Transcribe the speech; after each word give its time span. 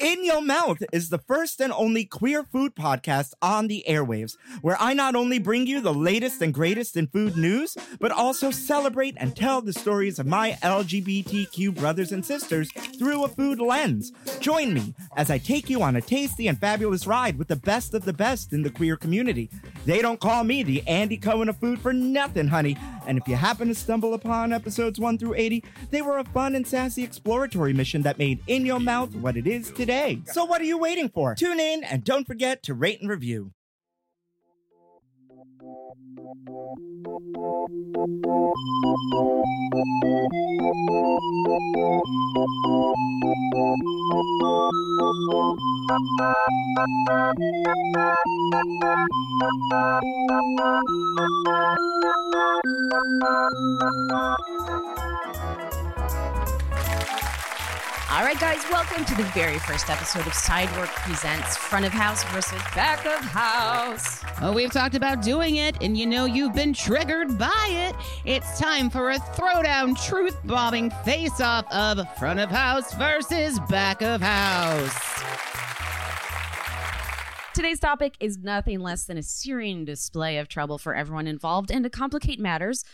In 0.00 0.24
Your 0.24 0.40
Mouth 0.40 0.78
is 0.92 1.08
the 1.08 1.18
first 1.18 1.60
and 1.60 1.72
only 1.72 2.04
queer 2.04 2.44
food 2.44 2.76
podcast 2.76 3.32
on 3.42 3.66
the 3.66 3.84
airwaves, 3.88 4.36
where 4.62 4.76
I 4.78 4.94
not 4.94 5.16
only 5.16 5.40
bring 5.40 5.66
you 5.66 5.80
the 5.80 5.92
latest 5.92 6.40
and 6.40 6.54
greatest 6.54 6.96
in 6.96 7.08
food 7.08 7.36
news, 7.36 7.76
but 7.98 8.12
also 8.12 8.52
celebrate 8.52 9.16
and 9.16 9.34
tell 9.34 9.60
the 9.60 9.72
stories 9.72 10.20
of 10.20 10.26
my 10.26 10.56
LGBTQ 10.62 11.74
brothers 11.74 12.12
and 12.12 12.24
sisters 12.24 12.70
through 12.96 13.24
a 13.24 13.28
food 13.28 13.58
lens. 13.58 14.12
Join 14.38 14.72
me 14.72 14.94
as 15.16 15.32
I 15.32 15.38
take 15.38 15.68
you 15.68 15.82
on 15.82 15.96
a 15.96 16.00
tasty 16.00 16.46
and 16.46 16.60
fabulous 16.60 17.04
ride 17.04 17.36
with 17.36 17.48
the 17.48 17.56
best 17.56 17.92
of 17.92 18.04
the 18.04 18.12
best 18.12 18.52
in 18.52 18.62
the 18.62 18.70
queer 18.70 18.96
community. 18.96 19.50
They 19.84 20.00
don't 20.00 20.20
call 20.20 20.44
me 20.44 20.62
the 20.62 20.86
Andy 20.86 21.16
Cohen 21.16 21.48
of 21.48 21.56
food 21.56 21.80
for 21.80 21.92
nothing, 21.92 22.46
honey. 22.46 22.76
And 23.08 23.18
if 23.18 23.26
you 23.26 23.34
happen 23.34 23.66
to 23.66 23.74
stumble 23.74 24.14
upon 24.14 24.52
episodes 24.52 25.00
1 25.00 25.18
through 25.18 25.34
80, 25.34 25.64
they 25.90 26.02
were 26.02 26.18
a 26.18 26.24
fun 26.24 26.54
and 26.54 26.66
sassy 26.66 27.02
exploratory 27.02 27.72
mission 27.72 28.02
that 28.02 28.18
made 28.18 28.38
In 28.46 28.64
Your 28.64 28.78
Mouth 28.78 29.12
what 29.16 29.36
it 29.36 29.48
is 29.48 29.72
today. 29.72 29.87
So 30.26 30.44
what 30.44 30.60
are 30.60 30.64
you 30.64 30.76
waiting 30.76 31.08
for? 31.08 31.34
Tune 31.34 31.58
in 31.58 31.82
and 31.82 32.04
don't 32.04 32.26
forget 32.26 32.62
to 32.64 32.74
rate 32.74 33.00
and 33.00 33.08
review. 33.08 33.52
All 58.10 58.24
right, 58.24 58.40
guys, 58.40 58.64
welcome 58.70 59.04
to 59.04 59.14
the 59.16 59.24
very 59.34 59.58
first 59.58 59.90
episode 59.90 60.26
of 60.26 60.32
Sidework 60.32 60.88
Presents 61.04 61.58
Front 61.58 61.84
of 61.84 61.92
House 61.92 62.24
versus 62.32 62.62
Back 62.74 63.04
of 63.04 63.20
House. 63.20 64.24
Oh, 64.40 64.50
we've 64.50 64.72
talked 64.72 64.94
about 64.94 65.20
doing 65.20 65.56
it, 65.56 65.76
and 65.82 65.94
you 65.94 66.06
know 66.06 66.24
you've 66.24 66.54
been 66.54 66.72
triggered 66.72 67.36
by 67.36 67.66
it. 67.68 67.94
It's 68.24 68.58
time 68.58 68.88
for 68.88 69.10
a 69.10 69.18
throwdown 69.18 69.94
truth 70.02 70.38
bombing 70.44 70.88
face 71.04 71.38
off 71.42 71.70
of 71.70 72.00
front 72.16 72.40
of 72.40 72.48
house 72.48 72.94
versus 72.94 73.60
back 73.68 74.00
of 74.00 74.22
house. 74.22 74.98
Today's 77.54 77.78
topic 77.78 78.16
is 78.20 78.38
nothing 78.38 78.80
less 78.80 79.04
than 79.04 79.18
a 79.18 79.22
searing 79.22 79.84
display 79.84 80.38
of 80.38 80.48
trouble 80.48 80.78
for 80.78 80.94
everyone 80.94 81.26
involved. 81.26 81.70
And 81.70 81.84
to 81.84 81.90
complicate 81.90 82.40
matters, 82.40 82.84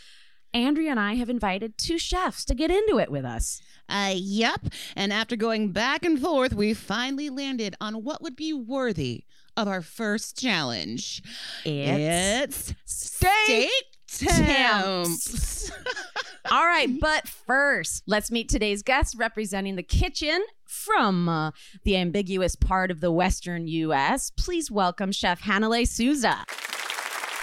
Andrea 0.55 0.89
and 0.91 0.99
I 0.99 1.15
have 1.15 1.29
invited 1.29 1.77
two 1.77 1.97
chefs 1.97 2.45
to 2.45 2.55
get 2.55 2.71
into 2.71 2.97
it 2.97 3.11
with 3.11 3.25
us. 3.25 3.61
Uh, 3.89 4.13
yep. 4.15 4.61
And 4.95 5.11
after 5.11 5.35
going 5.35 5.71
back 5.73 6.05
and 6.05 6.17
forth, 6.19 6.53
we 6.53 6.73
finally 6.73 7.29
landed 7.29 7.75
on 7.81 8.03
what 8.05 8.21
would 8.21 8.37
be 8.37 8.53
worthy 8.53 9.25
of 9.57 9.67
our 9.67 9.81
first 9.81 10.39
challenge. 10.39 11.21
It's, 11.65 12.73
steak 12.85 13.69
temps. 14.07 15.71
All 16.51 16.65
right, 16.65 16.87
but 17.01 17.27
first, 17.27 18.03
let's 18.07 18.31
meet 18.31 18.47
today's 18.47 18.81
guest 18.81 19.15
representing 19.17 19.75
the 19.75 19.83
kitchen 19.83 20.41
from 20.65 21.27
uh, 21.27 21.51
the 21.83 21.97
ambiguous 21.97 22.55
part 22.55 22.91
of 22.91 23.01
the 23.01 23.11
Western 23.11 23.67
U.S. 23.67 24.31
Please 24.37 24.71
welcome 24.71 25.11
Chef 25.11 25.41
Hanalei 25.41 25.85
Souza. 25.87 26.45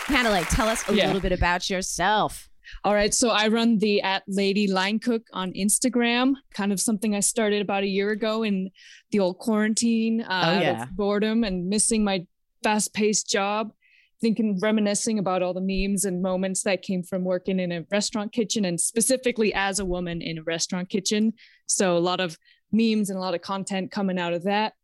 Hanalei, 0.07 0.47
tell 0.49 0.69
us 0.69 0.89
a 0.89 0.95
Yeah. 0.95 1.07
little 1.09 1.21
bit 1.21 1.33
about 1.33 1.69
yourself. 1.69 2.49
All 2.85 2.95
right, 2.95 3.15
so 3.15 3.31
I 3.31 3.47
run 3.47 3.79
the 3.79 4.03
at 4.03 4.25
Lady 4.27 4.67
Line 4.67 4.99
Cook 4.99 5.29
on 5.33 5.53
Instagram, 5.53 6.35
kind 6.53 6.73
of 6.73 6.81
something 6.81 7.15
I 7.15 7.21
started 7.21 7.63
about 7.63 7.85
a 7.85 7.89
year 7.89 8.11
ago 8.11 8.43
in 8.43 8.71
the 9.13 9.21
old 9.21 9.39
quarantine, 9.39 10.21
uh, 10.23 10.55
of 10.57 10.63
yeah. 10.63 10.87
boredom 10.91 11.45
and 11.45 11.69
missing 11.69 12.03
my 12.03 12.27
fast-paced 12.65 13.29
job. 13.29 13.73
Thinking, 14.21 14.59
reminiscing 14.61 15.19
about 15.19 15.43
all 15.43 15.53
the 15.53 15.61
memes 15.61 16.05
and 16.05 16.23
moments 16.23 16.63
that 16.63 16.83
came 16.83 17.03
from 17.03 17.25
working 17.25 17.59
in 17.59 17.73
a 17.73 17.85
restaurant 17.91 18.33
kitchen, 18.33 18.65
and 18.65 18.81
specifically 18.81 19.53
as 19.53 19.81
a 19.81 19.85
woman 19.85 20.23
in 20.23 20.39
a 20.39 20.43
restaurant 20.45 20.89
kitchen. 20.89 21.33
So 21.67 21.97
a 21.97 21.99
lot 21.99 22.21
of 22.21 22.39
memes 22.71 23.11
and 23.11 23.17
a 23.17 23.21
lot 23.21 23.35
of 23.35 23.43
content 23.43 23.91
coming 23.91 24.21
out 24.21 24.33
of 24.33 24.45
that. 24.45 24.75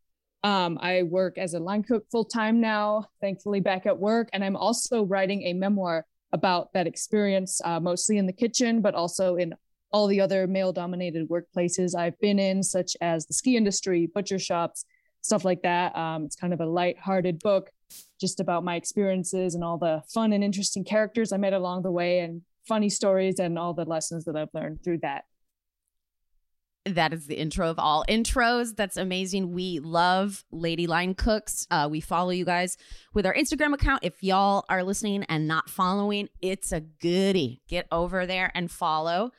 Um, 0.43 0.77
I 0.81 1.03
work 1.03 1.37
as 1.37 1.53
a 1.53 1.59
line 1.59 1.83
cook 1.83 2.05
full 2.11 2.25
time 2.25 2.59
now, 2.59 3.05
thankfully 3.21 3.61
back 3.61 3.85
at 3.85 3.97
work, 3.97 4.29
and 4.33 4.43
I'm 4.43 4.57
also 4.57 5.03
writing 5.03 5.43
a 5.43 5.53
memoir 5.53 6.05
about 6.31 6.73
that 6.73 6.87
experience, 6.87 7.61
uh, 7.63 7.79
mostly 7.79 8.17
in 8.17 8.25
the 8.25 8.33
kitchen, 8.33 8.81
but 8.81 8.95
also 8.95 9.35
in 9.35 9.53
all 9.91 10.07
the 10.07 10.21
other 10.21 10.45
male 10.45 10.71
dominated 10.71 11.27
workplaces 11.29 11.95
I've 11.95 12.19
been 12.19 12.37
in, 12.37 12.61
such 12.61 12.95
as 13.01 13.25
the 13.25 13.33
ski 13.33 13.57
industry, 13.57 14.07
butcher 14.13 14.37
shops, 14.37 14.85
stuff 15.21 15.43
like 15.43 15.63
that. 15.63 15.95
Um, 15.95 16.25
it's 16.25 16.35
kind 16.35 16.53
of 16.53 16.61
a 16.61 16.65
light-hearted 16.65 17.39
book 17.39 17.71
just 18.21 18.39
about 18.39 18.63
my 18.63 18.75
experiences 18.75 19.55
and 19.55 19.63
all 19.63 19.77
the 19.77 20.03
fun 20.13 20.33
and 20.33 20.43
interesting 20.43 20.83
characters 20.83 21.31
I 21.31 21.37
met 21.37 21.53
along 21.53 21.81
the 21.81 21.91
way 21.91 22.19
and 22.19 22.43
funny 22.67 22.89
stories 22.89 23.39
and 23.39 23.57
all 23.57 23.73
the 23.73 23.85
lessons 23.85 24.25
that 24.25 24.35
I've 24.35 24.53
learned 24.53 24.83
through 24.83 24.99
that. 24.99 25.23
That 26.85 27.13
is 27.13 27.27
the 27.27 27.35
intro 27.35 27.69
of 27.69 27.77
all 27.77 28.05
intros. 28.09 28.75
That's 28.75 28.97
amazing. 28.97 29.51
We 29.51 29.79
love 29.79 30.45
Lady 30.51 30.87
Line 30.87 31.13
Cooks. 31.13 31.67
Uh, 31.69 31.87
we 31.91 31.99
follow 31.99 32.31
you 32.31 32.45
guys 32.45 32.77
with 33.13 33.25
our 33.25 33.33
Instagram 33.33 33.73
account. 33.73 34.03
If 34.03 34.23
y'all 34.23 34.65
are 34.69 34.83
listening 34.83 35.23
and 35.25 35.47
not 35.47 35.69
following, 35.69 36.29
it's 36.41 36.71
a 36.71 36.79
goodie. 36.79 37.61
Get 37.67 37.87
over 37.91 38.25
there 38.25 38.51
and 38.55 38.71
follow 38.71 39.31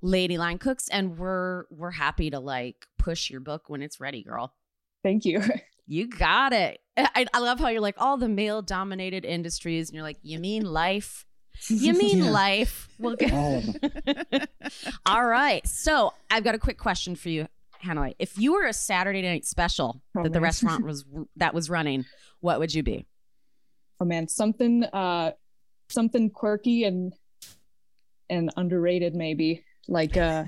Lady 0.00 0.38
Line 0.38 0.58
Cooks, 0.58 0.88
and 0.88 1.18
we're 1.18 1.64
we're 1.70 1.90
happy 1.90 2.30
to 2.30 2.40
like 2.40 2.86
push 2.98 3.30
your 3.30 3.40
book 3.40 3.68
when 3.68 3.82
it's 3.82 4.00
ready, 4.00 4.22
girl. 4.22 4.54
Thank 5.02 5.24
you. 5.24 5.42
You 5.88 6.08
got 6.08 6.52
it. 6.52 6.80
I, 6.96 7.26
I 7.32 7.38
love 7.38 7.60
how 7.60 7.68
you're 7.68 7.80
like 7.80 7.94
all 7.98 8.16
the 8.16 8.28
male 8.28 8.60
dominated 8.60 9.24
industries, 9.24 9.88
and 9.88 9.94
you're 9.94 10.02
like, 10.02 10.18
you 10.20 10.40
mean 10.40 10.64
life? 10.64 11.24
You 11.68 11.92
mean 11.98 12.18
Yeah. 12.24 12.30
life? 12.30 12.88
We'll 12.98 13.16
get- 13.16 13.32
all 15.06 15.24
right. 15.24 15.66
So 15.66 16.12
I've 16.30 16.44
got 16.44 16.54
a 16.54 16.58
quick 16.58 16.78
question 16.78 17.14
for 17.16 17.28
you, 17.28 17.46
Hanoi. 17.84 18.14
If 18.18 18.38
you 18.38 18.52
were 18.54 18.64
a 18.66 18.72
Saturday 18.72 19.22
night 19.22 19.44
special 19.44 20.00
Oh, 20.16 20.22
that 20.22 20.32
the 20.32 20.40
restaurant 20.40 20.84
was 20.90 21.04
that 21.36 21.54
was 21.54 21.68
running, 21.70 22.04
what 22.40 22.58
would 22.58 22.74
you 22.74 22.82
be? 22.82 23.06
oh 24.00 24.04
man, 24.04 24.28
something 24.28 24.84
uh 24.84 25.32
something 25.88 26.28
quirky 26.30 26.84
and 26.84 27.12
and 28.28 28.50
underrated 28.56 29.14
maybe. 29.14 29.64
Like 29.88 30.16
uh 30.16 30.44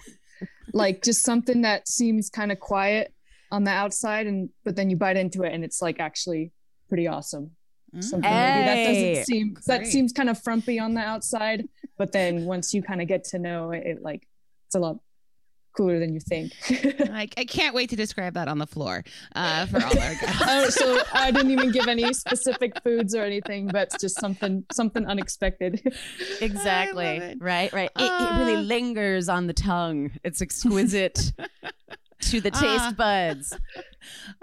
like 0.73 1.03
just 1.03 1.25
something 1.25 1.63
that 1.63 1.89
seems 1.89 2.29
kind 2.29 2.53
of 2.53 2.61
quiet 2.61 3.15
on 3.51 3.65
the 3.65 3.71
outside 3.71 4.27
and 4.27 4.51
but 4.65 4.77
then 4.77 4.91
you 4.91 4.97
bite 4.97 5.17
into 5.17 5.43
it 5.45 5.53
and 5.55 5.65
it's 5.65 5.81
like 5.81 5.99
actually 6.01 6.53
pretty 6.89 7.07
awesome. 7.07 7.53
Something 8.01 8.21
maybe 8.21 8.65
that 8.67 8.85
doesn't 8.87 9.25
seem 9.27 9.57
that 9.67 9.87
seems 9.87 10.13
kind 10.13 10.29
of 10.31 10.41
frumpy 10.43 10.79
on 10.79 10.95
the 10.95 11.01
outside, 11.01 11.69
but 11.97 12.13
then 12.13 12.45
once 12.45 12.75
you 12.75 12.83
kind 12.83 13.01
of 13.01 13.09
get 13.09 13.25
to 13.25 13.39
know 13.39 13.71
it, 13.73 13.85
it 13.87 14.03
like 14.03 14.27
it's 14.67 14.75
a 14.75 14.79
lot 14.79 14.99
cooler 15.77 15.99
than 16.01 16.13
you 16.13 16.19
think. 16.19 16.53
I, 17.13 17.29
I 17.37 17.45
can't 17.45 17.73
wait 17.75 17.91
to 17.91 17.97
describe 17.97 18.35
that 18.35 18.49
on 18.49 18.59
the 18.59 18.67
floor 18.67 19.05
uh, 19.37 19.65
for 19.67 19.77
all 19.77 19.85
our 19.91 20.15
guests. 20.15 20.43
oh, 20.45 20.69
so 20.71 21.01
I 21.15 21.31
didn't 21.31 21.53
even 21.53 21.71
give 21.71 21.87
any 21.87 22.13
specific 22.13 22.83
foods 22.83 23.15
or 23.15 23.23
anything, 23.23 23.69
but 23.69 23.89
just 24.01 24.19
something 24.21 24.65
something 24.73 25.07
unexpected. 25.07 25.81
Exactly. 26.41 27.07
it. 27.07 27.39
Right, 27.41 27.73
right. 27.73 27.91
It, 27.97 28.03
it 28.03 28.39
really 28.39 28.57
Ah. 28.57 28.61
lingers 28.61 29.29
on 29.29 29.47
the 29.47 29.53
tongue. 29.53 30.11
It's 30.25 30.43
exquisite 30.43 31.33
to 32.23 32.41
the 32.41 32.51
taste 32.51 32.65
Ah. 32.65 32.95
buds. 32.97 33.53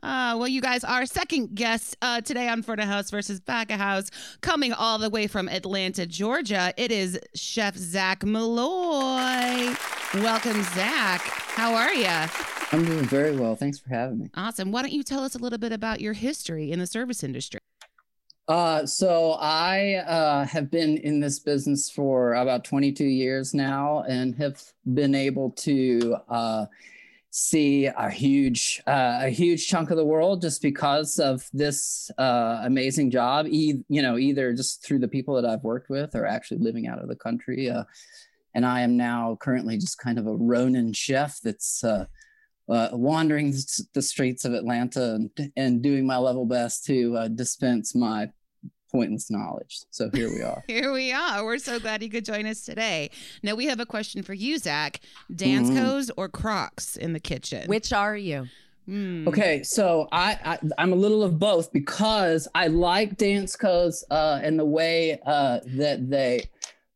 Uh, 0.03 0.35
well, 0.37 0.47
you 0.47 0.61
guys, 0.61 0.83
our 0.83 1.05
second 1.05 1.55
guest 1.55 1.95
uh, 2.01 2.21
today 2.21 2.47
on 2.47 2.61
Front 2.61 2.81
of 2.81 2.87
House 2.87 3.09
versus 3.11 3.39
Back 3.39 3.71
of 3.71 3.79
House, 3.79 4.09
coming 4.41 4.73
all 4.73 4.97
the 4.97 5.09
way 5.09 5.27
from 5.27 5.47
Atlanta, 5.49 6.05
Georgia, 6.05 6.73
it 6.77 6.91
is 6.91 7.19
Chef 7.35 7.75
Zach 7.75 8.21
Meloy. 8.21 9.75
Welcome, 10.21 10.61
Zach. 10.73 11.21
How 11.21 11.73
are 11.73 11.93
you? 11.93 12.29
I'm 12.71 12.83
doing 12.85 13.05
very 13.05 13.35
well. 13.35 13.55
Thanks 13.55 13.79
for 13.79 13.89
having 13.89 14.19
me. 14.19 14.29
Awesome. 14.35 14.71
Why 14.71 14.81
don't 14.81 14.91
you 14.91 15.03
tell 15.03 15.23
us 15.23 15.35
a 15.35 15.37
little 15.37 15.59
bit 15.59 15.71
about 15.71 16.01
your 16.01 16.13
history 16.13 16.71
in 16.71 16.79
the 16.79 16.87
service 16.87 17.23
industry? 17.23 17.59
Uh, 18.47 18.85
so 18.85 19.33
I 19.39 19.95
uh, 19.95 20.45
have 20.45 20.69
been 20.69 20.97
in 20.97 21.19
this 21.19 21.39
business 21.39 21.89
for 21.89 22.35
about 22.35 22.63
22 22.63 23.03
years 23.03 23.53
now, 23.55 24.03
and 24.07 24.35
have 24.35 24.61
been 24.93 25.15
able 25.15 25.49
to 25.51 26.15
uh, 26.29 26.65
see 27.37 27.85
a 27.85 28.09
huge, 28.09 28.81
uh, 28.87 29.19
a 29.23 29.29
huge 29.29 29.67
chunk 29.67 29.91
of 29.91 29.97
the 29.97 30.05
world 30.05 30.41
just 30.41 30.61
because 30.61 31.19
of 31.19 31.45
this 31.51 32.09
uh, 32.17 32.61
amazing 32.63 33.11
job. 33.11 33.45
E- 33.49 33.83
you 33.89 34.01
know, 34.01 34.17
either 34.17 34.53
just 34.53 34.85
through 34.85 34.99
the 34.99 35.07
people 35.09 35.35
that 35.35 35.45
I've 35.45 35.63
worked 35.63 35.89
with, 35.89 36.15
or 36.15 36.25
actually 36.25 36.59
living 36.59 36.87
out 36.87 36.99
of 36.99 37.09
the 37.09 37.15
country. 37.17 37.69
Uh, 37.69 37.83
and 38.53 38.65
I 38.65 38.81
am 38.81 38.95
now 38.95 39.37
currently 39.41 39.77
just 39.77 39.97
kind 39.97 40.17
of 40.17 40.27
a 40.27 40.35
Ronin 40.35 40.93
chef 40.93 41.39
that's. 41.43 41.83
Uh, 41.83 42.05
uh, 42.67 42.89
wandering 42.93 43.53
the 43.93 44.01
streets 44.01 44.43
of 44.43 44.51
Atlanta 44.51 45.13
and, 45.13 45.51
and 45.55 45.83
doing 45.83 46.03
my 46.03 46.17
level 46.17 46.47
best 46.47 46.83
to 46.83 47.15
uh, 47.15 47.27
dispense 47.27 47.93
my 47.93 48.27
pointless 48.95 49.29
knowledge. 49.29 49.81
So 49.91 50.09
here 50.13 50.29
we 50.29 50.41
are. 50.41 50.63
Here 50.67 50.91
we 50.91 51.11
are. 51.11 51.43
We're 51.43 51.57
so 51.57 51.79
glad 51.79 52.01
you 52.01 52.09
could 52.09 52.25
join 52.25 52.45
us 52.45 52.65
today. 52.65 53.09
Now, 53.43 53.55
we 53.55 53.65
have 53.65 53.79
a 53.79 53.85
question 53.85 54.23
for 54.23 54.33
you, 54.33 54.57
Zach. 54.57 55.01
Dansko's 55.31 56.11
or 56.17 56.29
Crocs 56.29 56.95
in 56.95 57.13
the 57.13 57.19
kitchen? 57.19 57.67
Which 57.67 57.91
are 57.93 58.15
you? 58.15 58.47
Hmm. 58.85 59.27
Okay, 59.27 59.63
so 59.63 60.07
I, 60.11 60.37
I 60.45 60.59
I'm 60.77 60.93
a 60.93 60.95
little 60.95 61.23
of 61.23 61.39
both 61.39 61.73
because 61.73 62.47
I 62.53 62.67
like 62.67 63.17
Danskos 63.17 64.03
uh, 64.11 64.39
and 64.43 64.59
the 64.59 64.65
way 64.65 65.19
uh, 65.25 65.59
that 65.65 66.09
they 66.09 66.49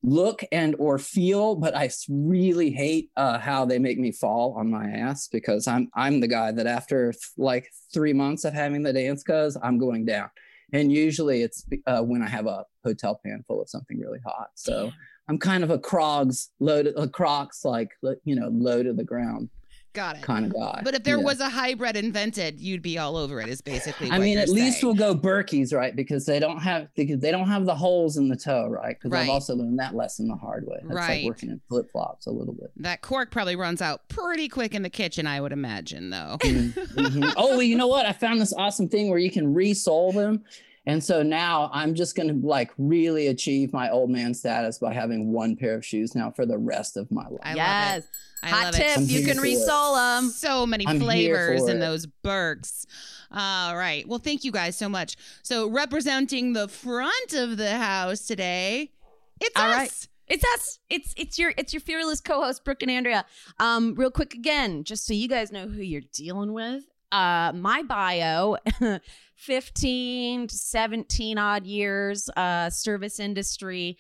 look 0.03 0.43
and 0.51 0.75
or 0.79 0.97
feel, 0.97 1.55
but 1.55 1.75
i 1.75 1.89
really 2.07 2.69
hate 2.69 3.09
uh, 3.17 3.37
how 3.39 3.65
they 3.65 3.79
make 3.79 3.99
me 3.99 4.11
fall 4.11 4.53
on 4.57 4.69
my 4.69 4.85
ass 4.89 5.27
because 5.27 5.67
I'm 5.67 5.89
I'm 5.93 6.19
the 6.19 6.27
guy 6.27 6.51
that 6.51 6.67
after 6.67 7.11
th- 7.11 7.21
like 7.37 7.69
three 7.93 8.13
months 8.13 8.45
of 8.45 8.53
having 8.53 8.83
the 8.83 8.93
Danskos, 8.93 9.57
I'm 9.61 9.77
going 9.77 10.05
down, 10.05 10.29
and 10.73 10.91
usually 10.91 11.41
it's 11.41 11.65
uh, 11.87 12.01
when 12.01 12.21
I 12.21 12.27
have 12.27 12.45
a 12.45 12.65
hotel 12.83 13.19
pan 13.23 13.43
full 13.47 13.61
of 13.61 13.69
something 13.69 13.99
really 13.99 14.19
hot. 14.25 14.49
So 14.55 14.91
I'm 15.27 15.37
kind 15.37 15.63
of 15.63 15.69
a 15.69 15.79
Crocs 15.79 16.51
loaded, 16.59 16.93
a 16.97 17.07
Crocs 17.07 17.65
like 17.65 17.89
you 18.23 18.35
know 18.35 18.49
low 18.51 18.83
to 18.83 18.93
the 18.93 19.03
ground 19.03 19.49
Got 19.93 20.17
it. 20.17 20.21
kind 20.21 20.45
of 20.45 20.53
guy. 20.53 20.81
But 20.83 20.93
if 20.93 21.03
there 21.03 21.17
Yeah. 21.17 21.23
was 21.23 21.39
a 21.39 21.49
hybrid 21.49 21.95
invented, 21.95 22.59
you'd 22.61 22.81
be 22.83 22.97
all 22.99 23.17
over 23.17 23.41
it. 23.41 23.49
Is 23.49 23.59
basically. 23.61 24.11
I 24.11 24.19
mean, 24.19 24.37
at 24.37 24.47
least 24.47 24.81
saying. 24.81 24.95
we'll 24.97 25.13
go 25.13 25.19
Berkeys, 25.19 25.73
right? 25.73 25.95
Because 25.95 26.25
they 26.25 26.39
don't 26.39 26.59
have 26.59 26.87
because 26.95 27.19
they 27.19 27.31
don't 27.31 27.47
have 27.47 27.65
the 27.65 27.73
holes 27.75 28.17
in 28.17 28.29
the 28.29 28.35
toe, 28.35 28.67
right? 28.67 28.95
Because 28.97 29.11
Right. 29.11 29.23
I've 29.23 29.29
also 29.29 29.55
learned 29.55 29.79
that 29.79 29.95
lesson 29.95 30.27
the 30.27 30.35
hard 30.35 30.65
way. 30.67 30.77
That's 30.83 30.93
Right. 30.95 31.23
like 31.23 31.25
working 31.25 31.49
in 31.49 31.59
flip 31.69 31.89
flops 31.91 32.27
a 32.27 32.31
little 32.31 32.53
bit. 32.53 32.71
that 32.77 33.01
cork 33.01 33.31
probably 33.31 33.55
runs 33.55 33.81
out 33.81 34.07
pretty 34.09 34.47
quick 34.47 34.75
in 34.75 34.83
the 34.83 34.89
kitchen. 34.89 35.25
I 35.25 35.41
would 35.41 35.51
imagine, 35.51 36.11
though. 36.11 36.37
Mhm. 36.41 37.33
Oh, 37.35 37.49
well, 37.49 37.63
you 37.63 37.75
know 37.75 37.87
what? 37.87 38.05
I 38.05 38.13
found 38.13 38.39
this 38.39 38.53
awesome 38.53 38.87
thing 38.89 39.09
where 39.09 39.19
you 39.19 39.31
can 39.31 39.53
resole 39.55 40.13
them. 40.13 40.43
And 40.85 41.03
so 41.03 41.21
now 41.21 41.69
I'm 41.73 41.93
just 41.93 42.15
going 42.15 42.29
to 42.29 42.47
like 42.47 42.71
really 42.77 43.27
achieve 43.27 43.73
my 43.73 43.89
old 43.89 44.09
man 44.09 44.33
status 44.33 44.79
by 44.79 44.93
having 44.93 45.31
one 45.31 45.55
pair 45.55 45.75
of 45.75 45.85
shoes 45.85 46.15
now 46.15 46.31
for 46.31 46.45
the 46.45 46.57
rest 46.57 46.97
of 46.97 47.11
my 47.11 47.27
life. 47.27 47.39
I 47.43 47.49
love 47.49 47.55
yes. 47.57 47.97
it. 47.99 48.05
I 48.41 48.49
Hot 48.49 48.63
love 48.65 48.75
tip. 48.75 48.97
it. 48.97 49.01
You 49.01 49.25
can 49.25 49.37
for 49.37 49.45
it. 49.45 49.57
resole 49.57 49.95
them. 49.95 50.29
So 50.29 50.65
many 50.65 50.87
I'm 50.87 50.99
flavors 50.99 51.67
in 51.67 51.77
it. 51.77 51.79
those 51.79 52.05
Berks. 52.05 52.85
All 53.31 53.77
right. 53.77 54.07
Well, 54.07 54.19
thank 54.19 54.43
you 54.43 54.51
guys 54.51 54.77
so 54.77 54.89
much. 54.89 55.15
So, 55.43 55.69
representing 55.69 56.53
the 56.53 56.67
front 56.67 57.33
of 57.33 57.57
the 57.57 57.77
house 57.77 58.25
today, 58.25 58.91
it's 59.39 59.55
All 59.59 59.67
us. 59.67 59.75
right. 59.75 60.07
It's 60.29 60.43
us. 60.55 60.79
It's 60.89 61.13
it's 61.17 61.37
your 61.39 61.53
it's 61.57 61.73
your 61.73 61.81
fearless 61.81 62.21
co-host 62.21 62.63
Brooke 62.63 62.81
and 62.83 62.91
Andrea. 62.91 63.25
Um, 63.59 63.95
real 63.95 64.11
quick 64.11 64.33
again, 64.35 64.83
just 64.83 65.05
so 65.05 65.13
you 65.13 65.27
guys 65.27 65.51
know 65.51 65.67
who 65.67 65.81
you're 65.81 66.03
dealing 66.13 66.53
with. 66.53 66.83
Uh, 67.11 67.51
my 67.55 67.81
bio, 67.81 68.57
15 69.39 70.47
to 70.47 70.55
17 70.55 71.37
odd 71.37 71.65
years, 71.65 72.29
uh, 72.35 72.69
service 72.69 73.19
industry. 73.19 73.97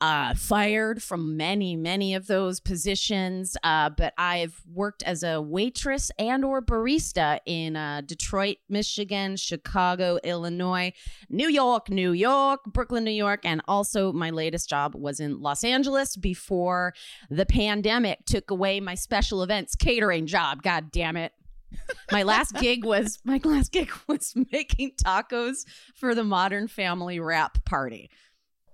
Uh, 0.00 0.34
fired 0.34 1.02
from 1.02 1.36
many, 1.36 1.74
many 1.74 2.14
of 2.14 2.26
those 2.26 2.60
positions, 2.60 3.56
uh, 3.62 3.88
but 3.88 4.12
I've 4.18 4.60
worked 4.72 5.02
as 5.04 5.22
a 5.22 5.40
waitress 5.40 6.10
and 6.18 6.44
or 6.44 6.60
barista 6.60 7.38
in 7.46 7.76
uh, 7.76 8.02
Detroit, 8.04 8.58
Michigan, 8.68 9.36
Chicago, 9.36 10.18
Illinois, 10.24 10.92
New 11.30 11.48
York, 11.48 11.88
New 11.90 12.12
York, 12.12 12.64
Brooklyn, 12.66 13.04
New 13.04 13.12
York, 13.12 13.40
and 13.44 13.62
also 13.66 14.12
my 14.12 14.30
latest 14.30 14.68
job 14.68 14.94
was 14.94 15.20
in 15.20 15.40
Los 15.40 15.64
Angeles 15.64 16.16
before 16.16 16.92
the 17.30 17.46
pandemic 17.46 18.24
took 18.26 18.50
away 18.50 18.80
my 18.80 18.96
special 18.96 19.42
events 19.42 19.74
catering 19.74 20.26
job. 20.26 20.62
God 20.62 20.90
damn 20.90 21.16
it. 21.16 21.32
My 22.10 22.22
last 22.22 22.54
gig 22.56 22.84
was 22.84 23.18
my 23.24 23.40
last 23.44 23.72
gig 23.72 23.90
was 24.08 24.34
making 24.52 24.92
tacos 25.02 25.64
for 25.94 26.14
the 26.14 26.24
Modern 26.24 26.68
Family 26.68 27.20
wrap 27.20 27.64
party. 27.64 28.10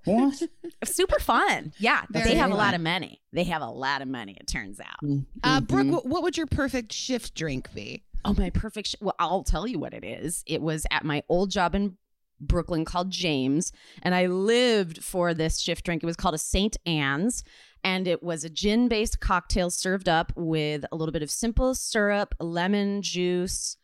What? 0.05 0.43
Super 0.85 1.19
fun. 1.19 1.73
Yeah, 1.79 2.02
Very 2.11 2.31
they 2.31 2.35
have 2.37 2.50
a 2.50 2.55
lot 2.55 2.75
of 2.75 2.81
money. 2.81 3.23
They 3.32 3.44
have 3.44 3.62
a 3.62 3.70
lot 3.70 4.02
of 4.02 4.08
money. 4.08 4.37
It 4.38 4.46
turns 4.46 4.79
out. 4.79 5.11
Uh, 5.43 5.61
Brooke, 5.62 5.91
what, 5.91 6.06
what 6.06 6.23
would 6.23 6.37
your 6.37 6.46
perfect 6.46 6.93
shift 6.93 7.35
drink 7.35 7.73
be? 7.73 8.05
Oh, 8.25 8.35
my 8.35 8.50
perfect. 8.50 8.88
Sh- 8.88 8.94
well, 9.00 9.14
I'll 9.19 9.44
tell 9.44 9.67
you 9.67 9.79
what 9.79 9.94
it 9.94 10.05
is. 10.05 10.43
It 10.47 10.61
was 10.61 10.87
at 10.90 11.05
my 11.05 11.23
old 11.29 11.50
job 11.50 11.75
in 11.75 11.97
Brooklyn 12.40 12.85
called 12.85 13.11
James, 13.11 13.73
and 14.02 14.14
I 14.14 14.26
lived 14.26 15.02
for 15.02 15.33
this 15.33 15.61
shift 15.61 15.85
drink. 15.85 16.02
It 16.02 16.07
was 16.07 16.16
called 16.16 16.35
a 16.35 16.38
St. 16.38 16.76
Anne's, 16.85 17.42
and 17.85 18.09
it 18.09 18.23
was 18.23 18.43
a 18.43 18.50
gin 18.50 18.88
based 18.88 19.21
cocktail 19.21 19.71
served 19.71 20.09
up 20.09 20.33
with 20.35 20.85
a 20.91 20.97
little 20.97 21.12
bit 21.12 21.23
of 21.23 21.31
simple 21.31 21.75
syrup, 21.75 22.35
lemon 22.41 23.03
juice, 23.03 23.76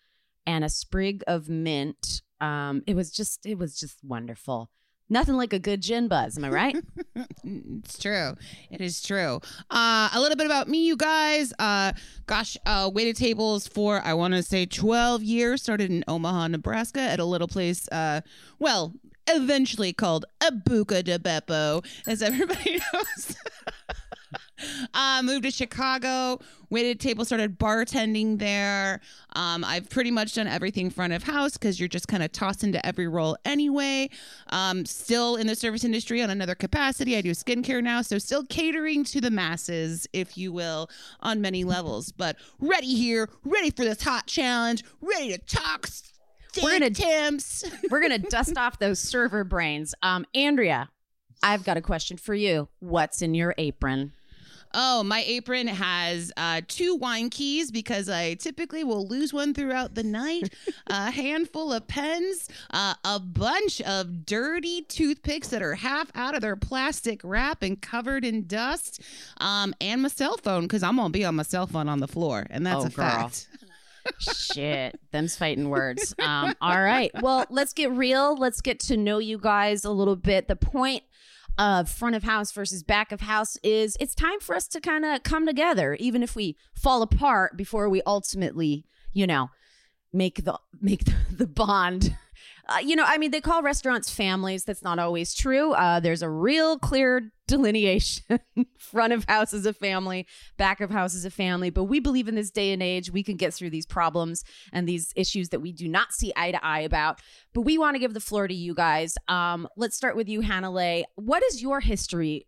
and 0.47 0.65
a 0.65 0.69
sprig 0.71 1.23
of 1.27 1.49
mint. 1.49 2.23
Um, 2.41 2.83
it 2.87 2.97
was 2.97 3.11
just, 3.11 3.45
it 3.45 3.59
was 3.59 3.79
just 3.79 3.99
wonderful. 4.03 4.71
Nothing 5.13 5.35
like 5.35 5.53
a 5.53 5.59
good 5.59 5.83
gin 5.83 6.09
buzz. 6.09 6.39
Am 6.39 6.45
I 6.45 6.49
right? 6.49 6.77
It's 7.43 7.99
true. 7.99 8.35
It 8.71 8.81
is 8.81 9.03
true. 9.03 9.41
Uh, 9.71 10.09
a 10.13 10.21
little 10.21 10.37
bit 10.37 10.47
about 10.47 10.69
me, 10.69 10.87
you 10.87 10.97
guys. 10.97 11.53
Uh, 11.59 11.93
gosh, 12.27 12.57
uh, 12.67 12.91
waited 12.93 13.17
tables 13.17 13.67
for 13.67 14.01
I 14.05 14.15
want 14.15 14.35
to 14.35 14.43
say 14.43 14.67
twelve 14.67 15.23
years. 15.23 15.63
Started 15.63 15.91
in 15.91 16.05
Omaha, 16.07 16.49
Nebraska, 16.49 17.01
at 17.01 17.19
a 17.19 17.25
little 17.25 17.49
place. 17.49 17.89
Uh, 17.89 18.21
well, 18.59 18.95
eventually 19.29 19.93
called 19.93 20.27
a 20.41 20.53
Buca 20.53 21.03
di 21.03 21.17
Beppo, 21.19 21.85
as 22.07 22.23
everybody 22.23 22.81
knows. 22.93 23.37
uh, 24.95 25.23
moved 25.25 25.45
to 25.45 25.51
Chicago. 25.51 26.41
Waited 26.71 27.01
table, 27.01 27.25
started 27.25 27.59
bartending 27.59 28.39
there. 28.39 29.01
Um, 29.35 29.65
I've 29.65 29.91
pretty 29.91 30.13
much 30.13 30.35
done 30.35 30.47
everything 30.47 30.89
front 30.89 31.13
of 31.13 31.25
house 31.25 31.55
because 31.55 31.81
you're 31.81 31.89
just 31.89 32.07
kind 32.07 32.23
of 32.23 32.31
tossed 32.31 32.63
into 32.63 32.85
every 32.87 33.09
role 33.09 33.37
anyway. 33.45 34.09
Um, 34.51 34.87
still 34.87 35.35
in 35.35 35.49
the 35.49 35.57
service 35.57 35.83
industry 35.83 36.23
on 36.23 36.31
another 36.31 36.55
capacity. 36.55 37.17
I 37.17 37.23
do 37.23 37.33
skincare 37.33 37.83
now, 37.83 38.03
so 38.03 38.19
still 38.19 38.45
catering 38.45 39.03
to 39.05 39.21
the 39.21 39.33
masses, 39.33 40.07
if 40.13 40.39
you 40.39 40.53
will, 40.53 40.89
on 41.21 41.41
many 41.41 41.65
levels. 41.65 42.13
But 42.13 42.37
ready 42.61 42.95
here, 42.95 43.29
ready 43.45 43.71
for 43.71 43.85
this 43.85 44.03
hot 44.03 44.27
challenge, 44.27 44.85
ready 45.01 45.33
to 45.33 45.39
talk. 45.39 45.89
We're 46.63 46.79
gonna- 46.79 46.91
temps. 46.91 47.65
We're 47.91 48.01
gonna 48.01 48.19
dust 48.19 48.57
off 48.57 48.79
those 48.79 48.99
server 49.01 49.43
brains. 49.45 49.95
Um, 50.03 50.25
Andrea, 50.35 50.89
I've 51.43 51.65
got 51.65 51.77
a 51.77 51.81
question 51.81 52.17
for 52.17 52.35
you. 52.35 52.69
What's 52.79 53.23
in 53.23 53.35
your 53.35 53.55
apron? 53.59 54.13
Oh, 54.73 55.03
my 55.03 55.23
apron 55.27 55.67
has 55.67 56.33
uh, 56.37 56.61
two 56.69 56.95
wine 56.97 57.31
keys 57.31 57.71
because 57.71 58.09
I 58.09 58.35
typically 58.35 58.85
will 58.85 59.07
lose 59.09 59.33
one 59.33 59.53
throughout 59.55 59.95
the 59.95 60.03
night, 60.05 60.55
a 60.87 61.11
handful 61.11 61.73
of 61.73 61.87
pens, 61.89 62.49
uh, 62.73 62.95
a 63.05 63.19
bunch 63.19 63.81
of 63.83 64.25
dirty 64.27 64.83
toothpicks 64.83 65.49
that 65.49 65.63
are 65.63 65.75
half 65.75 66.11
out 66.15 66.35
of 66.35 66.41
their 66.41 66.57
plastic 66.57 67.21
wrap 67.25 67.63
and 67.63 67.81
covered 67.83 68.25
in 68.25 68.47
dust, 68.47 69.01
um, 69.41 69.75
and 69.81 70.03
my 70.03 70.09
cell 70.09 70.37
phone 70.37 70.63
because 70.63 70.83
I'm 70.83 70.97
going 70.97 71.09
to 71.09 71.19
be 71.19 71.25
on 71.25 71.35
my 71.37 71.43
cell 71.43 71.67
phone 71.67 71.89
on 71.89 71.99
the 72.01 72.09
floor. 72.09 72.47
And 72.51 72.67
that's 72.67 72.85
Oh, 72.85 72.87
a 72.87 72.91
girl. 72.91 73.05
fact. 73.09 73.49
Shit, 74.19 74.99
them's 75.13 75.37
fighting 75.37 75.69
words. 75.71 76.15
Um, 76.19 76.55
all 76.61 76.81
right. 76.81 77.11
Well, 77.21 77.47
let's 77.51 77.73
get 77.73 77.91
real. 77.93 78.35
Let's 78.37 78.61
get 78.61 78.81
to 78.81 78.97
know 78.97 79.19
you 79.19 79.39
guys 79.39 79.85
a 79.85 79.91
little 79.91 80.17
bit. 80.17 80.49
The 80.49 80.57
point 80.57 81.03
of 81.59 81.89
front 81.89 82.17
of 82.17 82.23
house 82.23 82.53
versus 82.53 82.83
back 82.83 83.13
of 83.13 83.21
house 83.23 83.57
is 83.63 83.97
it's 84.01 84.15
time 84.15 84.41
for 84.41 84.55
us 84.55 84.67
to 84.69 84.81
kind 84.81 85.05
of 85.05 85.23
come 85.23 85.47
together, 85.47 85.95
even 86.01 86.23
if 86.23 86.35
we 86.35 86.57
fall 86.75 87.03
apart 87.03 87.57
before 87.57 87.89
we 87.89 88.03
ultimately, 88.07 88.85
you 89.13 89.27
know, 89.27 89.51
make 90.13 90.45
the 90.45 90.59
make 90.81 91.03
the 91.31 91.47
bond. 91.47 92.17
Uh, 92.69 92.79
you 92.79 92.95
know, 92.97 93.05
I 93.07 93.19
mean, 93.19 93.31
they 93.31 93.41
call 93.41 93.63
restaurants 93.63 94.11
families. 94.11 94.65
That's 94.65 94.83
not 94.83 94.99
always 94.99 95.35
true. 95.35 95.73
Uh, 95.73 96.01
there's 96.01 96.23
a 96.23 96.31
real 96.31 96.79
clear 96.79 97.33
delineation. 97.49 98.39
Front 98.79 99.13
of 99.13 99.25
house 99.25 99.53
is 99.53 99.67
a 99.67 99.73
family, 99.73 100.27
back 100.57 100.81
of 100.81 100.91
house 100.91 101.15
is 101.15 101.25
a 101.25 101.31
family. 101.31 101.71
But 101.71 101.85
we 101.85 101.99
believe 101.99 102.29
in 102.29 102.35
this 102.37 102.51
day 102.51 102.73
and 102.73 102.83
age, 102.83 103.11
we 103.11 103.23
can 103.23 103.37
get 103.37 103.53
through 103.53 103.71
these 103.71 103.87
problems 103.87 104.45
and 104.73 104.89
these 104.89 105.13
issues 105.17 105.49
that 105.49 105.61
we 105.61 105.73
do 105.73 105.89
not 105.89 106.13
see 106.13 106.33
eye 106.37 106.53
to 106.53 106.65
eye 106.65 106.81
about. 106.81 107.21
But 107.53 107.63
we 107.63 107.77
want 107.77 107.97
to 107.97 107.99
give 107.99 108.15
the 108.15 108.21
floor 108.21 108.47
to 108.47 108.55
you 108.55 108.75
guys. 108.75 109.17
Um, 109.27 109.67
let's 109.77 109.97
start 109.97 110.15
with 110.15 110.29
you, 110.29 110.43
Hanalei. 110.43 111.05
What 111.17 111.43
is 111.45 111.61
your 111.61 111.81
history 111.81 112.47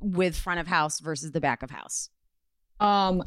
with 0.00 0.36
front 0.36 0.60
of 0.60 0.66
house 0.66 1.00
versus 1.00 1.32
the 1.32 1.40
back 1.40 1.62
of 1.62 1.70
house? 1.70 2.08
Um, 2.80 3.24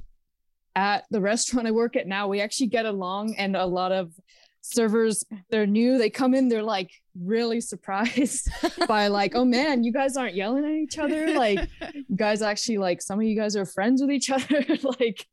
at 0.76 1.06
the 1.12 1.22
restaurant 1.22 1.68
I 1.68 1.72
work 1.72 1.96
at 1.96 2.08
now, 2.08 2.28
we 2.28 2.42
actually 2.42 2.68
get 2.68 2.86
along, 2.86 3.36
and 3.36 3.56
a 3.56 3.66
lot 3.66 3.92
of 3.92 4.14
servers 4.62 5.24
they're 5.50 5.66
new 5.66 5.98
they 5.98 6.10
come 6.10 6.34
in 6.34 6.48
they're 6.48 6.64
like 6.64 6.92
really 7.20 7.60
surprised 7.60 8.50
by 8.88 9.08
like 9.08 9.36
oh 9.36 9.46
man 9.46 9.84
you 9.84 9.92
guys 9.92 10.16
aren't 10.16 10.36
yelling 10.36 10.64
at 10.64 10.72
each 10.72 10.98
other 10.98 11.34
like 11.34 11.60
you 11.94 12.04
guys 12.16 12.42
actually 12.42 12.78
like 12.78 13.02
some 13.02 13.20
of 13.20 13.26
you 13.26 13.36
guys 13.36 13.56
are 13.56 13.66
friends 13.66 14.02
with 14.02 14.12
each 14.12 14.30
other 14.30 14.64
like 15.00 15.28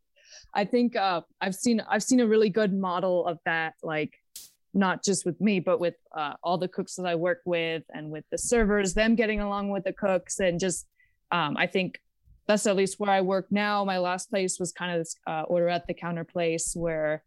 i 0.54 0.64
think 0.64 0.97
uh 0.97 1.20
i've 1.40 1.54
seen 1.54 1.80
i've 1.88 2.02
seen 2.02 2.20
a 2.20 2.26
really 2.26 2.49
good 2.49 2.73
model 2.73 3.26
of 3.26 3.38
that 3.44 3.75
like 3.82 4.14
not 4.75 5.04
just 5.04 5.25
with 5.25 5.40
me 5.40 5.61
but 5.61 5.80
with 5.80 5.94
uh, 6.16 6.35
all 6.42 6.58
the 6.58 6.68
cooks 6.68 6.97
that 6.97 7.06
i 7.06 7.14
work 7.14 7.40
with 7.44 7.82
and 7.94 8.11
with 8.11 8.25
the 8.30 8.38
servers 8.38 8.94
them 8.94 9.14
getting 9.14 9.40
along 9.40 9.70
with 9.70 9.85
the 9.85 9.92
cooks 9.92 10.40
and 10.40 10.58
just 10.58 10.87
um 11.30 11.56
i 11.56 11.66
think 11.66 12.00
that's 12.49 12.66
at 12.66 12.76
least 12.76 12.99
where 12.99 13.11
i 13.11 13.20
work 13.20 13.47
now. 13.50 13.85
My 13.85 13.99
last 13.99 14.30
place 14.30 14.58
was 14.58 14.73
kind 14.73 14.90
of 14.90 15.00
this 15.00 15.14
uh, 15.26 15.42
order 15.42 15.68
at 15.68 15.87
the 15.87 15.92
counter 15.94 16.25
place 16.25 16.73
where 16.75 17.23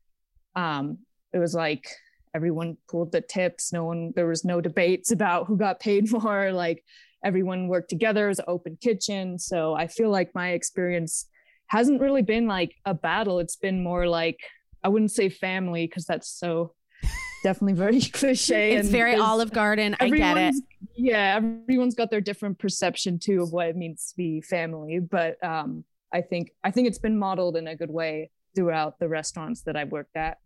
um 0.55 0.97
it 1.33 1.39
was 1.39 1.53
like 1.53 1.85
everyone 2.33 2.77
pulled 2.89 3.11
the 3.11 3.21
tips. 3.21 3.73
No 3.73 3.85
one 3.85 4.13
there 4.15 4.27
was 4.27 4.45
no 4.45 4.61
debates 4.61 5.11
about 5.11 5.47
who 5.47 5.57
got 5.57 5.79
paid 5.79 6.11
more. 6.23 6.51
Like 6.51 6.83
everyone 7.23 7.67
worked 7.67 7.89
together. 7.89 8.25
It 8.25 8.29
was 8.29 8.39
an 8.39 8.45
open 8.47 8.77
kitchen. 8.81 9.37
So 9.39 9.73
i 9.73 9.87
feel 9.87 10.09
like 10.09 10.33
my 10.35 10.49
experience 10.51 11.25
hasn't 11.67 12.01
really 12.01 12.21
been 12.21 12.47
like 12.47 12.73
a 12.85 12.93
battle. 12.93 13.39
It's 13.39 13.55
been 13.55 13.83
more 13.83 14.07
like 14.07 14.39
i 14.83 14.89
wouldn't 14.89 15.11
say 15.11 15.29
family 15.29 15.85
because 15.85 16.05
that's 16.05 16.27
so 16.29 16.73
definitely 17.43 17.73
very 17.73 18.01
cliche 18.19 18.75
It's 18.75 18.89
very 18.89 19.15
Olive 19.15 19.51
Garden. 19.51 19.95
I 19.99 20.09
get 20.09 20.37
it. 20.37 20.55
yeah 20.95 21.35
everyone's 21.37 21.95
got 21.95 22.09
their 22.09 22.21
different 22.21 22.57
perception 22.59 23.19
too 23.19 23.41
of 23.43 23.51
what 23.51 23.67
it 23.67 23.75
means 23.75 24.09
to 24.09 24.17
be 24.17 24.41
family. 24.41 24.99
But 24.99 25.41
um 25.43 25.83
i 26.13 26.21
think 26.21 26.51
i 26.63 26.71
think 26.71 26.87
it's 26.87 26.97
been 26.99 27.17
modeled 27.17 27.55
in 27.55 27.67
a 27.67 27.75
good 27.75 27.89
way 27.89 28.29
throughout 28.55 28.99
the 28.99 29.07
restaurants 29.07 29.61
that 29.61 29.77
i've 29.77 29.91
worked 29.91 30.17
at 30.17 30.37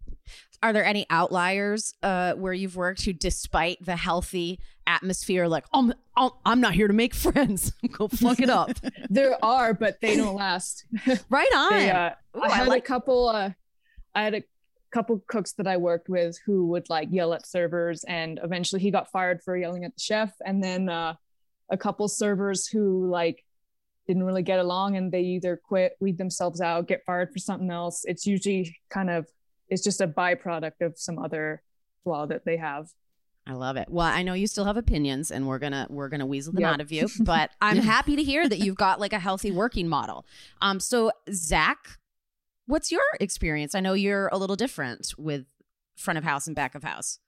Are 0.63 0.73
there 0.73 0.85
any 0.85 1.05
outliers 1.09 1.93
uh, 2.01 2.33
where 2.33 2.53
you've 2.53 2.75
worked 2.75 3.03
who, 3.03 3.13
despite 3.13 3.83
the 3.85 3.95
healthy 3.95 4.59
atmosphere, 4.87 5.47
like 5.47 5.65
I'm, 5.73 5.93
I'm, 6.45 6.61
not 6.61 6.73
here 6.73 6.87
to 6.87 6.93
make 6.93 7.13
friends. 7.25 7.71
Go 7.91 8.07
fuck 8.07 8.39
it 8.39 8.49
up. 8.49 8.71
there 9.09 9.37
are 9.43 9.73
but 9.73 9.99
they 10.01 10.15
don't 10.15 10.35
last 10.35 10.85
right 11.29 11.49
on. 11.55 11.73
they, 11.73 11.91
uh, 11.91 12.11
Ooh, 12.37 12.41
i 12.41 12.47
I 12.47 12.55
had 12.55 12.67
like- 12.67 12.83
a 12.83 12.85
couple 12.85 13.27
uh 13.29 13.51
i 14.13 14.23
had 14.23 14.33
a 14.33 14.43
couple 14.91 15.21
cooks 15.27 15.53
that 15.53 15.67
i 15.67 15.75
worked 15.75 16.07
with 16.07 16.37
who 16.45 16.67
would 16.67 16.89
like 16.89 17.09
yell 17.11 17.33
at 17.33 17.45
servers 17.45 18.05
and 18.05 18.39
eventually 18.43 18.81
he 18.81 18.91
got 18.91 19.11
fired 19.11 19.41
for 19.43 19.57
yelling 19.57 19.83
at 19.83 19.93
the 19.93 19.99
chef 19.99 20.31
and 20.45 20.63
then 20.63 20.87
uh 20.87 21.13
a 21.69 21.77
couple 21.77 22.07
servers 22.07 22.65
who 22.67 23.09
like 23.09 23.43
didn't 24.07 24.23
really 24.23 24.43
get 24.43 24.59
along 24.59 24.95
and 24.95 25.11
they 25.11 25.21
either 25.21 25.59
quit 25.61 25.97
weed 25.99 26.17
themselves 26.17 26.61
out 26.61 26.87
get 26.87 27.03
fired 27.05 27.29
for 27.33 27.39
something 27.39 27.69
else 27.71 28.05
it's 28.05 28.25
usually 28.25 28.77
kind 28.89 29.09
of 29.09 29.27
it's 29.69 29.83
just 29.83 30.01
a 30.01 30.07
byproduct 30.07 30.81
of 30.81 30.97
some 30.97 31.17
other 31.19 31.61
flaw 32.03 32.25
that 32.25 32.45
they 32.45 32.57
have 32.57 32.89
I 33.47 33.53
love 33.53 33.77
it. 33.77 33.89
Well, 33.91 34.07
I 34.07 34.23
know 34.23 34.33
you 34.33 34.47
still 34.47 34.65
have 34.65 34.75
opinions, 34.75 35.29
and 35.29 35.47
we're 35.47 35.59
gonna 35.59 35.85
we're 35.89 36.09
gonna 36.09 36.25
weasel 36.25 36.51
them 36.51 36.61
Yep. 36.61 36.73
out 36.73 36.81
of 36.81 36.91
you. 36.91 37.07
But 37.19 37.51
I'm 37.61 37.77
happy 37.77 38.15
to 38.15 38.23
hear 38.23 38.49
that 38.49 38.57
you've 38.57 38.75
got 38.75 38.99
like 38.99 39.13
a 39.13 39.19
healthy 39.19 39.51
working 39.51 39.87
model. 39.87 40.25
Um, 40.63 40.79
so 40.79 41.11
Zach, 41.31 41.99
what's 42.65 42.91
your 42.91 43.03
experience? 43.19 43.75
I 43.75 43.81
know 43.81 43.93
you're 43.93 44.29
a 44.31 44.37
little 44.39 44.55
different 44.55 45.13
with 45.17 45.45
front 45.95 46.17
of 46.17 46.23
house 46.23 46.47
and 46.47 46.55
back 46.55 46.73
of 46.73 46.83
house. 46.83 47.19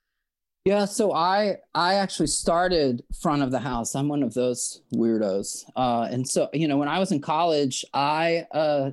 Yeah, 0.66 0.86
so 0.86 1.14
I 1.14 1.58
I 1.76 1.94
actually 1.94 2.28
started 2.28 3.04
front 3.22 3.44
of 3.44 3.52
the 3.52 3.60
house. 3.60 3.94
I'm 3.94 4.08
one 4.10 4.24
of 4.24 4.34
those 4.34 4.82
weirdos. 4.96 5.66
Uh, 5.76 6.08
and 6.10 6.28
so 6.28 6.50
you 6.52 6.68
know, 6.68 6.78
when 6.78 6.88
I 6.88 6.98
was 6.98 7.12
in 7.12 7.22
college, 7.22 7.86
I 7.94 8.48
uh, 8.52 8.92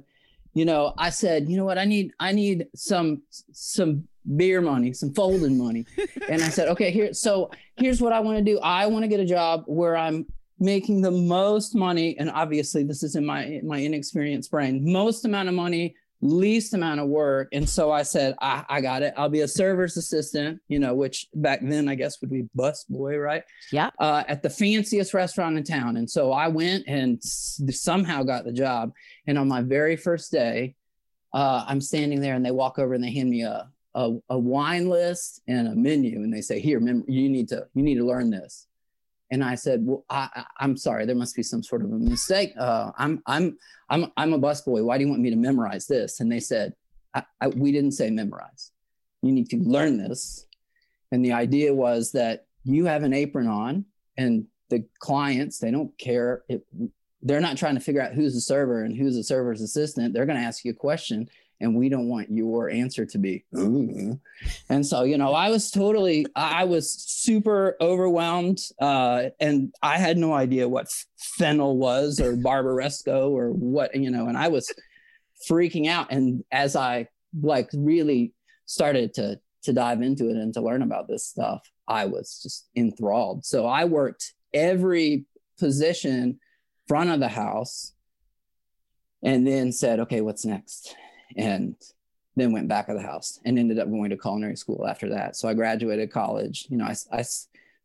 you 0.54 0.64
know, 0.64 0.94
I 0.96 1.10
said, 1.10 1.48
you 1.48 1.56
know 1.56 1.64
what, 1.64 1.78
I 1.78 1.84
need 1.84 2.12
I 2.20 2.32
need 2.32 2.68
some 2.74 3.22
some 3.52 4.08
beer 4.36 4.60
money, 4.60 4.92
some 4.92 5.12
folding 5.12 5.58
money. 5.58 5.84
and 6.28 6.42
I 6.42 6.48
said, 6.48 6.68
okay, 6.68 6.90
here 6.90 7.12
so 7.12 7.50
here's 7.76 8.00
what 8.00 8.12
I 8.12 8.20
want 8.20 8.38
to 8.38 8.44
do. 8.44 8.58
I 8.60 8.86
want 8.86 9.02
to 9.02 9.08
get 9.08 9.20
a 9.20 9.26
job 9.26 9.64
where 9.66 9.96
I'm 9.96 10.26
making 10.60 11.02
the 11.02 11.10
most 11.10 11.74
money 11.74 12.16
and 12.18 12.30
obviously 12.30 12.84
this 12.84 13.02
is 13.02 13.16
in 13.16 13.26
my 13.26 13.60
my 13.64 13.78
inexperienced 13.78 14.50
brain. 14.50 14.80
Most 14.90 15.24
amount 15.24 15.48
of 15.48 15.54
money 15.54 15.96
least 16.24 16.72
amount 16.72 17.00
of 17.00 17.06
work. 17.08 17.48
And 17.52 17.68
so 17.68 17.92
I 17.92 18.02
said, 18.02 18.34
I, 18.40 18.64
I 18.68 18.80
got 18.80 19.02
it. 19.02 19.12
I'll 19.16 19.28
be 19.28 19.42
a 19.42 19.48
server's 19.48 19.96
assistant, 19.98 20.58
you 20.68 20.78
know, 20.78 20.94
which 20.94 21.26
back 21.34 21.60
then 21.62 21.86
I 21.88 21.94
guess 21.96 22.18
would 22.22 22.30
be 22.30 22.48
bus 22.54 22.84
boy, 22.88 23.18
right? 23.18 23.44
Yeah. 23.70 23.90
Uh, 23.98 24.24
at 24.26 24.42
the 24.42 24.48
fanciest 24.48 25.12
restaurant 25.12 25.58
in 25.58 25.64
town. 25.64 25.98
And 25.98 26.10
so 26.10 26.32
I 26.32 26.48
went 26.48 26.84
and 26.88 27.18
s- 27.18 27.60
somehow 27.70 28.22
got 28.22 28.44
the 28.44 28.52
job. 28.52 28.92
And 29.26 29.36
on 29.36 29.48
my 29.48 29.60
very 29.60 29.96
first 29.96 30.32
day, 30.32 30.76
uh, 31.34 31.64
I'm 31.68 31.82
standing 31.82 32.20
there 32.20 32.34
and 32.34 32.44
they 32.46 32.52
walk 32.52 32.78
over 32.78 32.94
and 32.94 33.04
they 33.04 33.12
hand 33.12 33.28
me 33.28 33.42
a, 33.42 33.68
a, 33.94 34.16
a 34.30 34.38
wine 34.38 34.88
list 34.88 35.42
and 35.46 35.68
a 35.68 35.74
menu. 35.74 36.22
And 36.22 36.32
they 36.32 36.40
say, 36.40 36.58
here, 36.58 36.80
mem- 36.80 37.04
you 37.06 37.28
need 37.28 37.48
to, 37.50 37.66
you 37.74 37.82
need 37.82 37.96
to 37.96 38.06
learn 38.06 38.30
this. 38.30 38.66
And 39.34 39.42
I 39.42 39.56
said, 39.56 39.84
"Well, 39.84 40.04
I, 40.08 40.44
I'm 40.60 40.76
sorry. 40.76 41.06
There 41.06 41.16
must 41.16 41.34
be 41.34 41.42
some 41.42 41.60
sort 41.60 41.82
of 41.82 41.90
a 41.90 41.98
mistake. 41.98 42.52
Uh, 42.56 42.92
I'm, 42.96 43.20
I'm, 43.26 43.58
I'm, 43.90 44.12
I'm 44.16 44.32
a 44.32 44.38
busboy. 44.38 44.84
Why 44.84 44.96
do 44.96 45.02
you 45.02 45.10
want 45.10 45.22
me 45.22 45.30
to 45.30 45.36
memorize 45.36 45.88
this?" 45.88 46.20
And 46.20 46.30
they 46.30 46.38
said, 46.38 46.72
I, 47.14 47.24
I, 47.40 47.48
"We 47.48 47.72
didn't 47.72 47.98
say 48.00 48.10
memorize. 48.10 48.70
You 49.22 49.32
need 49.32 49.50
to 49.50 49.56
learn 49.56 49.98
this." 49.98 50.46
And 51.10 51.24
the 51.24 51.32
idea 51.32 51.74
was 51.74 52.12
that 52.12 52.46
you 52.62 52.84
have 52.84 53.02
an 53.02 53.12
apron 53.12 53.48
on, 53.48 53.86
and 54.16 54.46
the 54.70 54.84
clients 55.00 55.58
they 55.58 55.72
don't 55.72 55.98
care. 55.98 56.44
If, 56.48 56.60
they're 57.20 57.40
not 57.40 57.56
trying 57.56 57.74
to 57.74 57.80
figure 57.80 58.02
out 58.02 58.12
who's 58.12 58.34
the 58.34 58.40
server 58.40 58.84
and 58.84 58.96
who's 58.96 59.16
the 59.16 59.24
server's 59.24 59.62
assistant. 59.62 60.14
They're 60.14 60.26
going 60.26 60.38
to 60.38 60.46
ask 60.46 60.64
you 60.64 60.70
a 60.70 60.74
question, 60.74 61.28
and 61.64 61.74
we 61.74 61.88
don't 61.88 62.08
want 62.08 62.30
your 62.30 62.70
answer 62.70 63.04
to 63.06 63.18
be. 63.18 63.44
"Ooh." 63.56 64.20
And 64.68 64.84
so, 64.84 65.04
you 65.04 65.16
know, 65.16 65.32
I 65.32 65.48
was 65.50 65.70
totally, 65.70 66.26
I 66.36 66.64
was 66.64 66.92
super 66.92 67.76
overwhelmed. 67.80 68.60
Uh, 68.78 69.30
and 69.40 69.72
I 69.82 69.98
had 69.98 70.18
no 70.18 70.34
idea 70.34 70.68
what 70.68 70.88
fennel 71.16 71.78
was 71.78 72.20
or 72.20 72.36
barbaresco 72.36 73.30
or 73.30 73.50
what, 73.50 73.94
you 73.94 74.10
know, 74.10 74.26
and 74.26 74.36
I 74.36 74.48
was 74.48 74.70
freaking 75.48 75.88
out. 75.88 76.08
And 76.10 76.44
as 76.52 76.76
I 76.76 77.08
like 77.40 77.70
really 77.72 78.32
started 78.66 79.14
to, 79.14 79.40
to 79.62 79.72
dive 79.72 80.02
into 80.02 80.28
it 80.28 80.36
and 80.36 80.52
to 80.54 80.60
learn 80.60 80.82
about 80.82 81.08
this 81.08 81.26
stuff, 81.26 81.62
I 81.88 82.06
was 82.06 82.40
just 82.42 82.68
enthralled. 82.76 83.44
So 83.44 83.66
I 83.66 83.84
worked 83.84 84.34
every 84.52 85.24
position 85.58 86.38
front 86.86 87.10
of 87.10 87.20
the 87.20 87.28
house 87.28 87.92
and 89.22 89.46
then 89.46 89.72
said, 89.72 90.00
okay, 90.00 90.20
what's 90.20 90.44
next? 90.44 90.94
And 91.36 91.76
then 92.36 92.52
went 92.52 92.68
back 92.68 92.88
of 92.88 92.96
the 92.96 93.02
house 93.02 93.38
and 93.44 93.58
ended 93.58 93.78
up 93.78 93.88
going 93.88 94.10
to 94.10 94.16
culinary 94.16 94.56
school 94.56 94.86
after 94.88 95.08
that. 95.10 95.36
So 95.36 95.48
I 95.48 95.54
graduated 95.54 96.10
college. 96.10 96.66
You 96.68 96.78
know, 96.78 96.84
I 97.12 97.24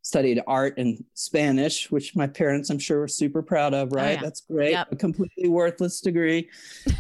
studied 0.02 0.42
art 0.48 0.78
and 0.78 1.04
Spanish, 1.14 1.92
which 1.92 2.16
my 2.16 2.26
parents, 2.26 2.70
I'm 2.70 2.80
sure, 2.80 3.00
were 3.00 3.08
super 3.08 3.44
proud 3.44 3.74
of, 3.74 3.90
oh, 3.94 3.98
right? 3.98 4.14
yeah. 4.14 4.22
That's 4.22 4.42
great. 4.42 4.72
Yep. 4.72 4.92
A 4.94 4.96
completely 4.96 5.50
worthless 5.50 6.02
degree 6.02 6.50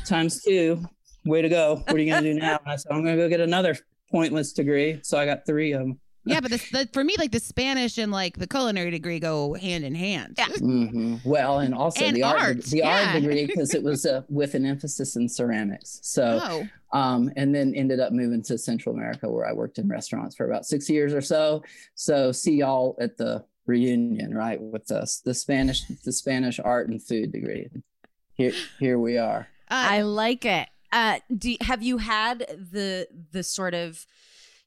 times 0.06 0.44
two. 0.44 0.86
Way 1.25 1.41
to 1.41 1.50
go. 1.50 1.84
What 1.88 1.96
are 1.96 2.00
you 2.00 2.12
going 2.12 2.24
to 2.24 2.34
do 2.34 2.39
now? 2.39 2.60
And 2.63 2.72
I 2.72 2.75
said, 2.75 2.91
I'm 2.91 3.03
going 3.03 3.18
to 3.18 3.24
go 3.24 3.29
get 3.29 3.41
another 3.41 3.75
pointless 4.12 4.53
degree. 4.53 5.00
So 5.01 5.18
I 5.18 5.25
got 5.25 5.46
three 5.46 5.72
of 5.74 5.82
them. 5.82 6.00
Yeah, 6.26 6.42
but 6.42 6.52
the, 6.52 6.58
the, 6.72 6.90
for 6.94 7.04
me, 7.04 7.16
like 7.18 7.32
the 7.32 7.40
Spanish 7.40 7.98
and 7.98 8.12
like 8.12 8.38
the 8.38 8.46
culinary 8.46 8.92
degree 8.92 9.20
go 9.20 9.54
hand 9.54 9.84
in 9.84 9.96
hand. 9.96 10.36
Yeah. 10.38 10.48
Mhm. 10.48 11.26
Well, 11.26 11.60
and 11.60 11.74
also 11.74 12.04
And 12.06 12.16
the 12.16 12.24
art, 12.24 12.42
art, 12.42 12.64
the 12.66 12.78
yeah. 12.80 13.12
art 13.14 13.22
degree 13.22 13.46
because 13.48 13.74
it 13.74 13.82
was 13.82 14.06
uh, 14.06 14.22
with 14.30 14.54
an 14.54 14.66
emphasis 14.66 15.16
in 15.16 15.28
ceramics. 15.30 16.00
So 16.04 16.40
Oh, 16.44 16.98
um, 17.00 17.32
and 17.36 17.56
then 17.56 17.74
ended 17.74 18.00
up 18.00 18.12
moving 18.12 18.44
to 18.44 18.58
Central 18.58 18.94
America 18.94 19.30
where 19.30 19.48
I 19.48 19.54
worked 19.54 19.78
in 19.80 19.88
restaurants 19.88 20.36
for 20.36 20.46
about 20.46 20.66
six 20.66 20.90
years 20.90 21.14
or 21.14 21.22
so. 21.22 21.64
So 21.96 22.32
see 22.32 22.56
y'all 22.58 22.96
at 23.00 23.18
the 23.18 23.46
reunion, 23.66 24.34
right? 24.36 24.60
With 24.62 24.92
us, 24.92 25.22
the 25.24 25.34
Spanish, 25.34 25.84
the 26.04 26.12
Spanish 26.12 26.60
art 26.60 26.90
and 26.90 27.02
food 27.02 27.32
degree. 27.32 27.70
Here, 28.34 28.54
here 28.80 29.00
we 29.00 29.18
are. 29.18 29.48
uh, 29.70 29.88
I 29.90 30.02
like 30.02 30.46
it. 30.46 30.68
Uh, 30.92 31.20
do 31.36 31.56
have 31.62 31.84
you 31.84 31.98
had 32.00 32.40
the 32.40 33.08
the 33.32 33.44
sort 33.44 33.76
of 33.76 34.06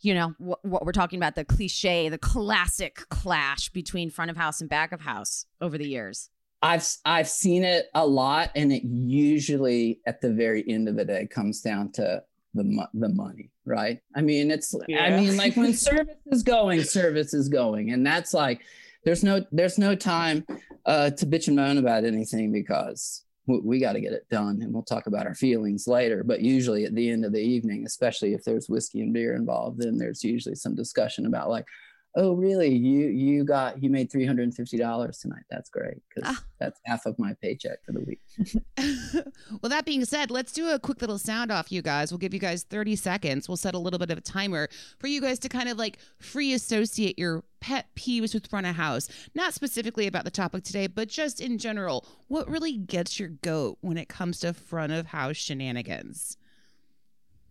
you 0.02 0.14
know 0.14 0.34
what, 0.38 0.64
what 0.64 0.84
we're 0.84 0.92
talking 0.92 1.18
about 1.18 1.34
the 1.34 1.44
cliche 1.44 2.08
the 2.08 2.18
classic 2.18 3.08
clash 3.08 3.68
between 3.70 4.10
front 4.10 4.30
of 4.30 4.36
house 4.36 4.60
and 4.60 4.68
back 4.68 4.92
of 4.92 5.00
house 5.00 5.46
over 5.60 5.78
the 5.78 5.88
years 5.88 6.30
I've 6.62 6.86
I've 7.04 7.28
seen 7.28 7.64
it 7.64 7.86
a 7.92 8.06
lot, 8.06 8.50
and 8.54 8.72
it 8.72 8.84
usually 8.84 10.00
at 10.06 10.20
the 10.20 10.32
very 10.32 10.64
end 10.68 10.88
of 10.88 10.94
the 10.94 11.04
day 11.04 11.26
comes 11.26 11.60
down 11.60 11.90
to 11.92 12.22
the 12.54 12.64
mo- 12.64 12.88
the 12.94 13.08
money, 13.08 13.50
right? 13.64 13.98
I 14.14 14.20
mean, 14.22 14.50
it's 14.50 14.74
I 14.96 15.10
mean, 15.10 15.36
like 15.36 15.56
when 15.56 15.74
service 15.74 16.16
is 16.26 16.44
going, 16.44 16.84
service 16.84 17.34
is 17.34 17.48
going, 17.48 17.90
and 17.90 18.06
that's 18.06 18.32
like 18.32 18.60
there's 19.04 19.24
no 19.24 19.44
there's 19.50 19.76
no 19.76 19.96
time 19.96 20.46
uh, 20.86 21.10
to 21.10 21.26
bitch 21.26 21.48
and 21.48 21.56
moan 21.56 21.78
about 21.78 22.04
anything 22.04 22.52
because 22.52 23.24
we, 23.46 23.80
got 23.80 23.94
to 23.94 24.00
get 24.00 24.12
it 24.12 24.28
done, 24.30 24.60
and 24.62 24.72
we'll 24.72 24.82
talk 24.82 25.06
about 25.06 25.26
our 25.26 25.34
feelings 25.34 25.86
later. 25.86 26.22
But 26.22 26.40
usually 26.40 26.84
at 26.84 26.94
the 26.94 27.10
end 27.10 27.24
of 27.24 27.32
the 27.32 27.40
evening, 27.40 27.84
especially 27.86 28.34
if 28.34 28.44
there's 28.44 28.68
whiskey 28.68 29.00
and 29.00 29.12
beer 29.12 29.34
involved, 29.34 29.80
then 29.80 29.98
there's 29.98 30.22
usually 30.22 30.54
some 30.54 30.74
discussion 30.74 31.26
about 31.26 31.50
like 31.50 31.66
oh 32.14 32.34
really 32.34 32.68
you 32.68 33.06
you 33.08 33.42
got 33.44 33.82
you 33.82 33.88
made 33.88 34.10
$350 34.10 35.20
tonight 35.20 35.42
that's 35.50 35.70
great 35.70 35.96
because 36.14 36.30
Ah. 36.36 36.44
that's 36.60 36.78
half 36.84 37.06
of 37.06 37.18
my 37.18 37.32
paycheck 37.40 37.82
for 37.84 37.92
the 37.92 38.00
week 38.00 38.20
well, 39.62 39.68
that 39.70 39.84
being 39.84 40.04
said, 40.04 40.30
let's 40.30 40.52
do 40.52 40.70
a 40.70 40.78
quick 40.78 41.00
little 41.00 41.18
sound 41.18 41.52
off, 41.52 41.70
you 41.70 41.82
guys. 41.82 42.10
We'll 42.10 42.18
give 42.18 42.32
you 42.34 42.40
guys 42.40 42.64
30 42.64 42.96
seconds. 42.96 43.46
We'll 43.48 43.56
set 43.58 43.74
a 43.74 43.78
little 43.78 43.98
bit 43.98 44.10
of 44.10 44.18
a 44.18 44.22
timer 44.22 44.68
for 44.98 45.06
you 45.06 45.20
guys 45.20 45.38
to 45.40 45.48
kind 45.48 45.68
of 45.68 45.76
like 45.76 45.98
free 46.18 46.54
associate 46.54 47.18
your 47.18 47.44
pet 47.60 47.86
peeves 47.94 48.32
with 48.34 48.46
front 48.48 48.66
of 48.66 48.74
house. 48.74 49.08
Not 49.34 49.52
specifically 49.54 50.06
about 50.06 50.24
the 50.24 50.30
topic 50.30 50.64
today, 50.64 50.86
but 50.86 51.08
just 51.08 51.40
in 51.40 51.58
general. 51.58 52.06
What 52.28 52.48
really 52.48 52.76
gets 52.78 53.20
your 53.20 53.28
goat 53.28 53.78
when 53.82 53.98
it 53.98 54.08
comes 54.08 54.40
to 54.40 54.52
front 54.54 54.92
of 54.92 55.06
house 55.06 55.36
shenanigans? 55.36 56.36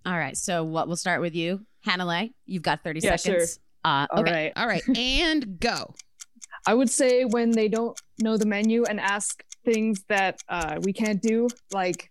all 0.03 0.17
right 0.17 0.35
so 0.35 0.63
what 0.63 0.87
we'll 0.87 0.97
start 0.97 1.21
with 1.21 1.35
you 1.35 1.63
Hanalei 1.85 2.33
you've 2.47 2.63
got 2.63 2.83
30 2.83 3.01
Yeah, 3.01 3.15
seconds 3.17 3.59
uh 3.83 4.07
All 4.11 4.21
okay 4.21 4.31
right. 4.31 4.53
All 4.55 4.67
right, 4.67 4.83
and 4.97 5.59
go. 5.59 5.93
I 6.67 6.73
would 6.73 6.89
say 6.89 7.25
when 7.25 7.51
they 7.51 7.67
don't 7.67 7.99
know 8.19 8.37
the 8.37 8.45
menu 8.45 8.83
and 8.83 8.99
ask 8.99 9.43
things 9.65 10.03
that 10.09 10.39
uh, 10.47 10.79
we 10.83 10.93
can't 10.93 11.21
do, 11.21 11.47
like 11.71 12.09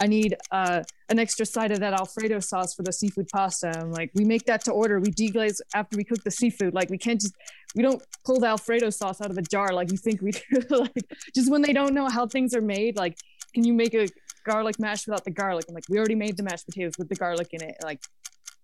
I 0.00 0.06
need 0.06 0.36
uh, 0.50 0.82
an 1.08 1.18
extra 1.20 1.46
side 1.46 1.70
of 1.70 1.80
that 1.80 1.92
Alfredo 1.92 2.40
sauce 2.40 2.74
for 2.74 2.82
the 2.82 2.92
seafood 2.92 3.28
pasta. 3.28 3.72
I'm 3.78 3.92
like, 3.92 4.10
we 4.14 4.24
make 4.24 4.44
that 4.46 4.64
to 4.64 4.72
order. 4.72 4.98
We 4.98 5.12
deglaze 5.12 5.60
after 5.74 5.96
we 5.96 6.04
cook 6.04 6.22
the 6.24 6.30
seafood. 6.30 6.74
Like 6.74 6.90
we 6.90 6.98
can't 6.98 7.20
just, 7.20 7.34
we 7.76 7.82
don't 7.82 8.02
pull 8.24 8.40
the 8.40 8.48
Alfredo 8.48 8.90
sauce 8.90 9.20
out 9.20 9.30
of 9.30 9.38
a 9.38 9.42
jar 9.42 9.72
like 9.72 9.92
you 9.92 9.96
think 9.96 10.20
we 10.20 10.32
do. 10.50 10.62
like 10.70 11.04
just 11.34 11.50
when 11.50 11.62
they 11.62 11.72
don't 11.72 11.94
know 11.94 12.08
how 12.08 12.26
things 12.26 12.54
are 12.54 12.60
made, 12.60 12.96
like, 12.96 13.16
can 13.54 13.64
you 13.64 13.72
make 13.72 13.94
a 13.94 14.08
garlic 14.44 14.80
mash 14.80 15.06
without 15.06 15.24
the 15.24 15.30
garlic? 15.30 15.66
I'm 15.68 15.74
like, 15.74 15.84
we 15.88 15.98
already 15.98 16.16
made 16.16 16.36
the 16.36 16.42
mashed 16.42 16.66
potatoes 16.66 16.94
with 16.98 17.08
the 17.08 17.14
garlic 17.14 17.48
in 17.52 17.62
it. 17.62 17.76
Like 17.84 18.00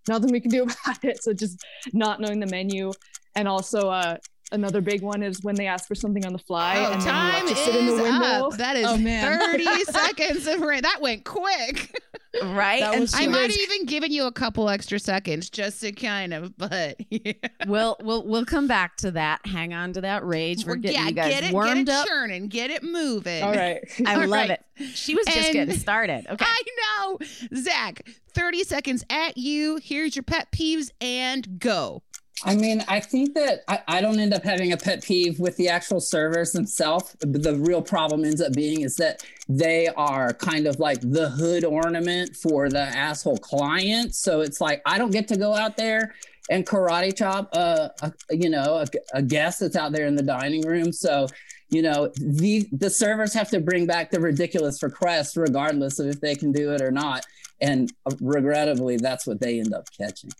nothing 0.09 0.31
we 0.31 0.41
can 0.41 0.51
do 0.51 0.63
about 0.63 1.03
it. 1.03 1.23
So 1.23 1.31
just 1.33 1.63
not 1.93 2.19
knowing 2.19 2.39
the 2.39 2.47
menu. 2.47 2.91
And 3.35 3.47
also, 3.47 3.89
uh, 3.89 4.17
another 4.51 4.81
big 4.81 5.01
one 5.03 5.21
is 5.23 5.41
when 5.43 5.55
they 5.55 5.67
ask 5.67 5.87
for 5.87 5.95
something 5.95 6.25
on 6.25 6.33
the 6.33 6.39
fly 6.39 6.75
Oh, 6.79 6.91
and 6.93 7.01
then 7.01 7.07
you 7.07 7.13
have 7.13 7.45
to 7.45 7.51
is 7.53 7.57
sit 7.59 7.75
in 7.75 7.85
the 7.85 7.93
window. 8.01 8.47
up. 8.47 8.57
That 8.57 8.75
is 8.75 8.85
Oh, 8.87 8.97
man. 8.97 9.39
30 9.51 9.83
seconds 9.85 10.47
of 10.47 10.61
rain. 10.61 10.81
That 10.81 10.99
went 11.01 11.23
quick. 11.23 11.95
right 12.43 12.83
and 12.83 13.09
I 13.13 13.27
might 13.27 13.49
have 13.49 13.59
even 13.59 13.85
given 13.85 14.11
you 14.11 14.25
a 14.25 14.31
couple 14.31 14.69
extra 14.69 14.99
seconds 14.99 15.49
just 15.49 15.81
to 15.81 15.91
kind 15.91 16.33
of, 16.33 16.55
but 16.57 16.97
yeah. 17.09 17.33
we'll 17.65 17.97
we'll 18.01 18.25
we'll 18.25 18.45
come 18.45 18.67
back 18.67 18.97
to 18.97 19.11
that 19.11 19.39
hang 19.45 19.73
on 19.73 19.93
to 19.93 20.01
that 20.01 20.23
rage 20.25 20.65
we're 20.65 20.75
getting 20.75 20.97
yeah, 20.99 21.07
you 21.07 21.13
guys 21.13 21.33
get 21.33 21.43
it, 21.45 21.53
warmed 21.53 21.87
get 21.87 21.89
it 21.89 21.89
up 21.89 22.07
churning, 22.07 22.47
get 22.47 22.69
it 22.69 22.83
moving. 22.83 23.43
All 23.43 23.51
right. 23.53 23.79
i 24.05 24.13
All 24.13 24.19
love 24.21 24.31
right. 24.49 24.51
it 24.51 24.65
she 24.93 25.15
was 25.15 25.25
just 25.25 25.37
And- 25.37 25.53
getting 25.53 25.75
started 25.75 26.25
okay 26.29 26.45
I 26.45 26.63
know. 26.77 27.17
Zach, 27.55 28.07
30 28.33 28.63
seconds 28.63 29.03
at 29.09 29.37
you. 29.37 29.79
Here's 29.83 30.15
your 30.15 30.23
pet 30.23 30.51
peeves 30.51 30.89
and 31.01 31.59
go. 31.59 32.03
I 32.45 32.55
mean, 32.55 32.83
I 32.87 32.99
think 32.99 33.33
that 33.35 33.63
I, 33.67 33.81
I 33.87 34.01
don't 34.01 34.19
end 34.19 34.33
up 34.33 34.43
having 34.43 34.71
a 34.71 34.77
pet 34.77 35.03
peeve 35.03 35.39
with 35.39 35.57
the 35.57 35.67
actual 35.67 35.99
servers 35.99 36.51
themselves. 36.53 37.15
The 37.19 37.55
real 37.55 37.81
problem 37.81 38.23
ends 38.23 38.41
up 38.41 38.53
being 38.53 38.81
is 38.81 38.95
that 38.95 39.23
they 39.49 39.87
are 39.87 40.33
kind 40.33 40.65
of 40.65 40.79
like 40.79 41.01
the 41.01 41.29
hood 41.29 41.65
ornament 41.65 42.35
for 42.35 42.69
the 42.69 42.79
asshole 42.79 43.37
client. 43.37 44.15
So 44.15 44.41
it's 44.41 44.61
like 44.61 44.81
I 44.85 44.97
don't 44.97 45.11
get 45.11 45.27
to 45.29 45.37
go 45.37 45.53
out 45.53 45.75
there 45.75 46.15
and 46.49 46.65
karate 46.65 47.15
chop 47.15 47.53
a, 47.53 47.91
a 48.01 48.13
you 48.31 48.49
know 48.49 48.83
a, 48.83 48.85
a 49.13 49.21
guest 49.21 49.59
that's 49.59 49.75
out 49.75 49.91
there 49.91 50.07
in 50.07 50.15
the 50.15 50.23
dining 50.23 50.61
room. 50.61 50.93
So 50.93 51.27
you 51.69 51.81
know 51.81 52.11
the 52.17 52.67
the 52.71 52.89
servers 52.89 53.33
have 53.33 53.49
to 53.49 53.59
bring 53.59 53.85
back 53.85 54.11
the 54.11 54.19
ridiculous 54.19 54.81
request 54.81 55.35
regardless 55.35 55.99
of 55.99 56.07
if 56.07 56.21
they 56.21 56.35
can 56.35 56.51
do 56.51 56.71
it 56.71 56.81
or 56.81 56.91
not. 56.91 57.25
And 57.61 57.91
regrettably, 58.21 58.95
that's 58.95 59.27
what 59.27 59.41
they 59.41 59.59
end 59.59 59.73
up 59.73 59.85
catching. 59.97 60.31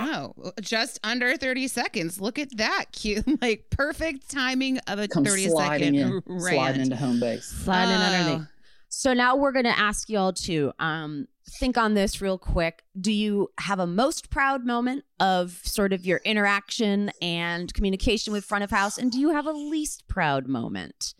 Oh, 0.00 0.52
just 0.60 0.98
under 1.04 1.36
30 1.36 1.68
seconds. 1.68 2.20
Look 2.20 2.38
at 2.38 2.56
that. 2.56 2.86
Cute. 2.92 3.24
Like 3.42 3.66
perfect 3.70 4.30
timing 4.30 4.78
of 4.86 4.98
a 4.98 5.06
Come 5.08 5.24
30 5.24 5.48
sliding 5.48 5.94
second 5.98 6.12
in, 6.12 6.22
rant. 6.26 6.42
sliding 6.54 6.80
into 6.82 6.96
home 6.96 7.20
base. 7.20 7.44
sliding 7.44 7.94
Oh. 7.96 8.00
underneath 8.00 8.48
so 8.88 9.12
now 9.12 9.34
we're 9.34 9.50
going 9.50 9.64
to 9.64 9.76
ask 9.78 10.08
y'all 10.08 10.32
to 10.32 10.72
um 10.78 11.26
think 11.60 11.76
on 11.76 11.94
this 11.94 12.20
real 12.22 12.38
quick 12.38 12.84
do 12.98 13.12
you 13.12 13.48
have 13.58 13.80
a 13.80 13.86
most 13.86 14.30
proud 14.30 14.64
moment 14.64 15.04
of 15.20 15.60
sort 15.64 15.92
of 15.92 16.06
your 16.06 16.20
interaction 16.24 17.10
and 17.20 17.74
communication 17.74 18.32
with 18.32 18.44
front 18.44 18.62
of 18.64 18.70
house 18.70 18.96
and 18.96 19.10
do 19.10 19.18
you 19.18 19.30
have 19.30 19.46
a 19.46 19.52
least 19.52 20.06
proud 20.06 20.46
moment 20.46 21.12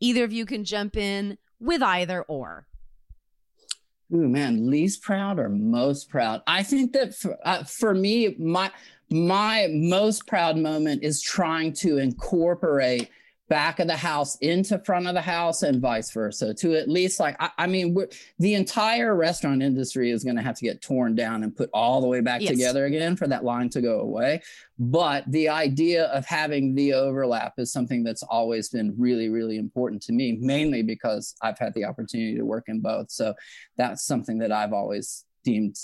either 0.00 0.22
of 0.24 0.32
you 0.32 0.46
can 0.46 0.64
jump 0.64 0.96
in 0.96 1.36
with 1.60 1.82
either 1.82 2.22
or 2.22 2.67
Ooh, 4.12 4.28
man, 4.28 4.70
least 4.70 5.02
proud 5.02 5.38
or 5.38 5.48
most 5.48 6.08
proud? 6.08 6.42
I 6.46 6.62
think 6.62 6.92
that 6.94 7.14
for, 7.14 7.36
uh, 7.44 7.64
for 7.64 7.94
me, 7.94 8.36
my 8.38 8.70
my 9.10 9.68
most 9.70 10.26
proud 10.26 10.56
moment 10.56 11.02
is 11.02 11.22
trying 11.22 11.72
to 11.74 11.98
incorporate 11.98 13.10
back 13.48 13.80
of 13.80 13.86
the 13.86 13.96
house 13.96 14.36
into 14.36 14.78
front 14.80 15.06
of 15.06 15.14
the 15.14 15.22
house 15.22 15.62
and 15.62 15.80
vice 15.80 16.10
versa. 16.10 16.52
To 16.54 16.74
at 16.74 16.88
least 16.88 17.18
like, 17.18 17.36
I, 17.40 17.50
I 17.58 17.66
mean, 17.66 17.94
we're, 17.94 18.08
the 18.38 18.54
entire 18.54 19.16
restaurant 19.16 19.62
industry 19.62 20.10
is 20.10 20.22
going 20.22 20.36
to 20.36 20.42
have 20.42 20.56
to 20.56 20.64
get 20.64 20.82
torn 20.82 21.14
down 21.14 21.42
and 21.42 21.56
put 21.56 21.70
all 21.72 22.00
the 22.00 22.06
way 22.06 22.20
back 22.20 22.42
Yes. 22.42 22.50
together 22.50 22.84
again 22.86 23.16
for 23.16 23.26
that 23.26 23.44
line 23.44 23.68
to 23.70 23.80
go 23.80 24.00
away. 24.00 24.42
But 24.78 25.24
the 25.32 25.48
idea 25.48 26.04
of 26.06 26.24
having 26.26 26.74
the 26.74 26.92
overlap 26.92 27.54
is 27.58 27.72
something 27.72 28.04
that's 28.04 28.22
always 28.22 28.68
been 28.68 28.94
really, 28.96 29.28
really 29.28 29.56
important 29.56 30.02
to 30.02 30.12
me, 30.12 30.38
mainly 30.40 30.82
because 30.82 31.34
I've 31.42 31.58
had 31.58 31.74
the 31.74 31.84
opportunity 31.84 32.36
to 32.36 32.44
work 32.44 32.64
in 32.68 32.80
both. 32.80 33.10
So 33.10 33.34
that's 33.76 34.04
something 34.04 34.38
that 34.38 34.52
I've 34.52 34.72
always 34.72 35.24
deemed 35.44 35.76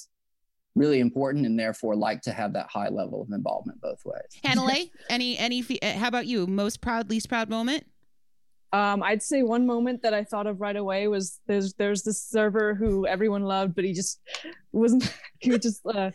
really 0.75 1.01
important 1.01 1.47
and 1.47 1.59
therefore 1.59 1.95
like 1.95 2.21
to 2.23 2.33
have 2.33 2.53
that 2.55 2.67
high 2.69 2.89
level 2.89 3.23
of 3.23 3.31
involvement 3.33 3.81
both 3.81 4.05
ways. 4.05 4.23
Hanalei, 4.45 4.91
any, 5.09 5.39
any, 5.39 5.65
uh, 5.83 5.93
how 5.93 6.09
about 6.09 6.27
you? 6.27 6.47
Most 6.47 6.81
proud, 6.81 7.11
least 7.11 7.29
proud 7.29 7.49
moment? 7.49 7.85
Um, 8.75 9.05
I'd 9.05 9.23
say 9.23 9.45
one 9.45 9.67
moment 9.67 10.03
that 10.03 10.15
I 10.15 10.25
thought 10.25 10.49
of 10.49 10.61
right 10.61 10.75
away 10.75 11.07
was 11.07 11.39
there's 11.47 11.75
there's 11.75 12.03
this 12.03 12.21
server 12.21 12.75
who 12.75 13.07
everyone 13.07 13.45
loved, 13.45 13.77
but 13.77 13.85
he 13.85 13.93
just 13.93 14.19
wasn't 14.73 15.15
he 15.39 15.57
just 15.61 15.87
uh, 15.87 16.11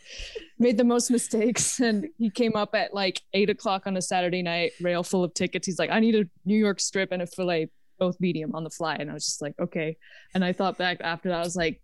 made 0.57 0.77
the 0.77 0.83
most 0.83 1.09
mistakes, 1.09 1.79
and 1.79 2.09
he 2.17 2.29
came 2.29 2.57
up 2.57 2.75
at 2.75 2.93
like 2.93 3.21
eight 3.33 3.49
o'clock 3.49 3.87
on 3.87 3.95
a 3.95 4.01
Saturday 4.01 4.41
night, 4.41 4.73
rail 4.81 5.03
full 5.03 5.23
of 5.23 5.33
tickets. 5.33 5.65
He's 5.67 5.79
like, 5.79 5.89
I 5.89 6.01
need 6.01 6.15
a 6.15 6.25
New 6.43 6.57
York 6.57 6.81
strip 6.81 7.13
and 7.13 7.21
a 7.21 7.27
fillet, 7.27 7.69
both 7.97 8.19
medium 8.19 8.53
on 8.53 8.65
the 8.65 8.69
fly, 8.69 8.95
and 8.95 9.09
I 9.09 9.13
was 9.13 9.23
just 9.23 9.41
like, 9.41 9.53
okay. 9.57 9.95
And 10.33 10.43
I 10.43 10.51
thought 10.51 10.77
back 10.77 10.97
after 10.99 11.29
that, 11.29 11.37
I 11.39 11.43
was 11.45 11.55
like, 11.55 11.81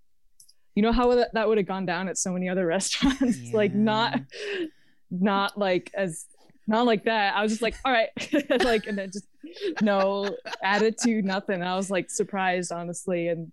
you 0.75 0.81
know 0.83 0.91
how 0.91 1.15
that, 1.15 1.33
that 1.33 1.47
would 1.47 1.57
have 1.57 1.67
gone 1.67 1.85
down 1.85 2.07
at 2.07 2.17
so 2.17 2.31
many 2.31 2.49
other 2.49 2.65
restaurants, 2.75 3.51
like 3.53 3.73
not 3.73 4.19
not 5.09 5.57
like 5.57 5.91
as 5.95 6.25
not 6.67 6.85
like 6.85 7.05
that. 7.05 7.35
I 7.35 7.41
was 7.43 7.51
just 7.51 7.61
like, 7.61 7.75
all 7.85 7.91
right, 7.91 8.09
like, 8.63 8.87
and 8.87 8.97
then 8.97 9.11
just 9.11 9.27
no 9.81 10.35
attitude, 10.63 11.23
nothing. 11.23 11.61
I 11.61 11.75
was 11.75 11.91
like 11.91 12.09
surprised, 12.09 12.71
honestly. 12.71 13.27
And 13.27 13.51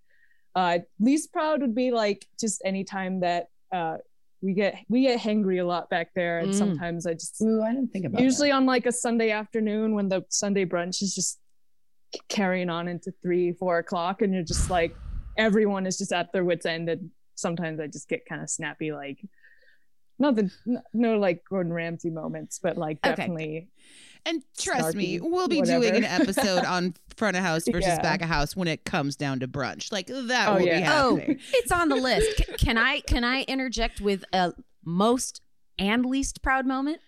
uh, 0.55 0.79
least 0.99 1.31
proud 1.33 1.61
would 1.61 1.75
be 1.75 1.91
like 1.91 2.27
just 2.41 2.63
anytime 2.65 3.21
that 3.21 3.49
uh, 3.71 3.99
we 4.41 4.55
get 4.55 4.77
we 4.89 5.03
get 5.03 5.21
hangry 5.21 5.61
a 5.61 5.65
lot 5.65 5.89
back 5.91 6.09
there, 6.15 6.41
and 6.41 6.51
Mm. 6.51 6.55
sometimes 6.55 7.07
I 7.07 7.13
just 7.15 7.41
Ooh, 7.43 7.63
I 7.63 7.73
didn't 7.73 7.93
think 7.93 8.07
about 8.07 8.21
usually 8.21 8.51
on 8.51 8.67
like 8.67 8.87
a 8.87 8.93
Sunday 8.93 9.31
afternoon 9.31 9.95
when 9.95 10.09
the 10.09 10.25
Sunday 10.31 10.65
brunch 10.65 11.03
is 11.03 11.15
just 11.15 11.39
carrying 12.29 12.69
on 12.71 12.89
into 12.89 13.13
three, 13.23 13.53
four 13.53 13.79
o'clock, 13.79 14.23
and 14.23 14.35
you're 14.35 14.43
just 14.43 14.69
like 14.71 14.97
everyone 15.37 15.87
is 15.87 15.99
just 15.99 16.13
at 16.13 16.33
their 16.33 16.45
wits 16.45 16.67
end, 16.67 16.89
and 16.89 17.11
sometimes 17.35 17.81
I 17.81 17.87
just 17.87 18.09
get 18.09 18.27
kind 18.27 18.43
of 18.43 18.51
snappy, 18.51 18.93
like. 18.93 19.19
not 20.19 20.37
the 20.37 20.51
no 20.93 21.19
like 21.19 21.43
Gordon 21.49 21.73
Ramsay 21.73 22.11
moments, 22.11 22.59
but 22.63 22.77
like 22.77 22.99
Okay. 23.05 23.15
definitely 23.17 23.69
And 24.25 24.43
trust 24.57 24.95
me, 24.95 25.19
we'll 25.21 25.49
be 25.49 25.63
doing 25.63 25.97
an 25.97 26.05
episode 26.05 26.65
on 26.77 26.95
front 27.17 27.37
of 27.37 27.43
house 27.43 27.65
versus 27.67 27.87
Yeah. 27.89 28.03
back 28.03 28.23
of 28.23 28.29
house 28.29 28.55
when 28.55 28.69
it 28.69 28.85
comes 28.85 29.17
down 29.17 29.41
to 29.41 29.49
brunch. 29.49 29.91
Like 29.91 30.07
that 30.07 30.49
Oh, 30.49 30.55
will 30.55 30.61
yeah. 30.63 30.81
be 30.81 30.87
Oh, 30.87 31.17
happening. 31.17 31.41
it's 31.55 31.73
on 31.73 31.89
the 31.89 31.97
list. 31.97 32.37
C- 32.37 32.45
can 32.59 32.79
I 32.79 33.01
can 33.01 33.25
I 33.25 33.43
interject 33.43 34.01
with 34.01 34.25
a 34.33 34.53
most 34.85 35.41
and 35.79 36.07
least 36.07 36.41
proud 36.43 36.67
moment? 36.67 37.01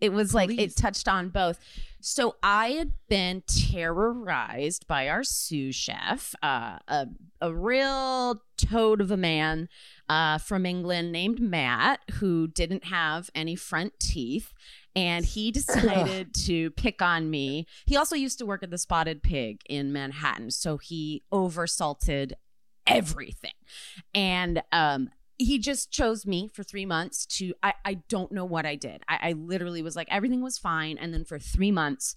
It 0.00 0.12
was 0.12 0.34
like 0.34 0.48
Please. 0.50 0.72
it 0.72 0.76
touched 0.76 1.08
on 1.08 1.30
both. 1.30 1.58
So 2.00 2.36
I 2.42 2.70
had 2.70 2.92
been 3.08 3.42
terrorized 3.46 4.86
by 4.86 5.08
our 5.08 5.22
sous 5.22 5.74
chef, 5.74 6.34
uh, 6.42 6.78
a 6.88 7.06
a 7.40 7.54
real 7.54 8.42
toad 8.56 9.00
of 9.00 9.10
a 9.10 9.16
man 9.16 9.68
uh, 10.08 10.38
from 10.38 10.66
England 10.66 11.12
named 11.12 11.40
Matt, 11.40 12.00
who 12.14 12.48
didn't 12.48 12.84
have 12.84 13.30
any 13.34 13.56
front 13.56 13.98
teeth. 13.98 14.52
And 14.96 15.24
he 15.24 15.50
decided 15.52 16.34
to 16.46 16.70
pick 16.72 17.00
on 17.00 17.30
me. 17.30 17.66
He 17.86 17.96
also 17.96 18.16
used 18.16 18.38
to 18.38 18.46
work 18.46 18.62
at 18.62 18.70
the 18.70 18.78
Spotted 18.78 19.22
Pig 19.22 19.60
in 19.68 19.92
Manhattan. 19.92 20.50
So 20.50 20.78
he 20.78 21.22
oversalted 21.32 22.32
everything. 22.86 23.52
And 24.14 24.62
um, 24.72 25.10
he 25.40 25.58
just 25.58 25.90
chose 25.90 26.26
me 26.26 26.50
for 26.52 26.62
three 26.62 26.84
months 26.84 27.24
to 27.24 27.54
I, 27.62 27.72
I 27.82 27.94
don't 28.10 28.30
know 28.30 28.44
what 28.44 28.66
I 28.66 28.76
did. 28.76 29.02
I, 29.08 29.30
I 29.30 29.32
literally 29.32 29.80
was 29.80 29.96
like 29.96 30.08
everything 30.10 30.42
was 30.42 30.58
fine. 30.58 30.98
And 30.98 31.14
then 31.14 31.24
for 31.24 31.38
three 31.38 31.70
months, 31.70 32.14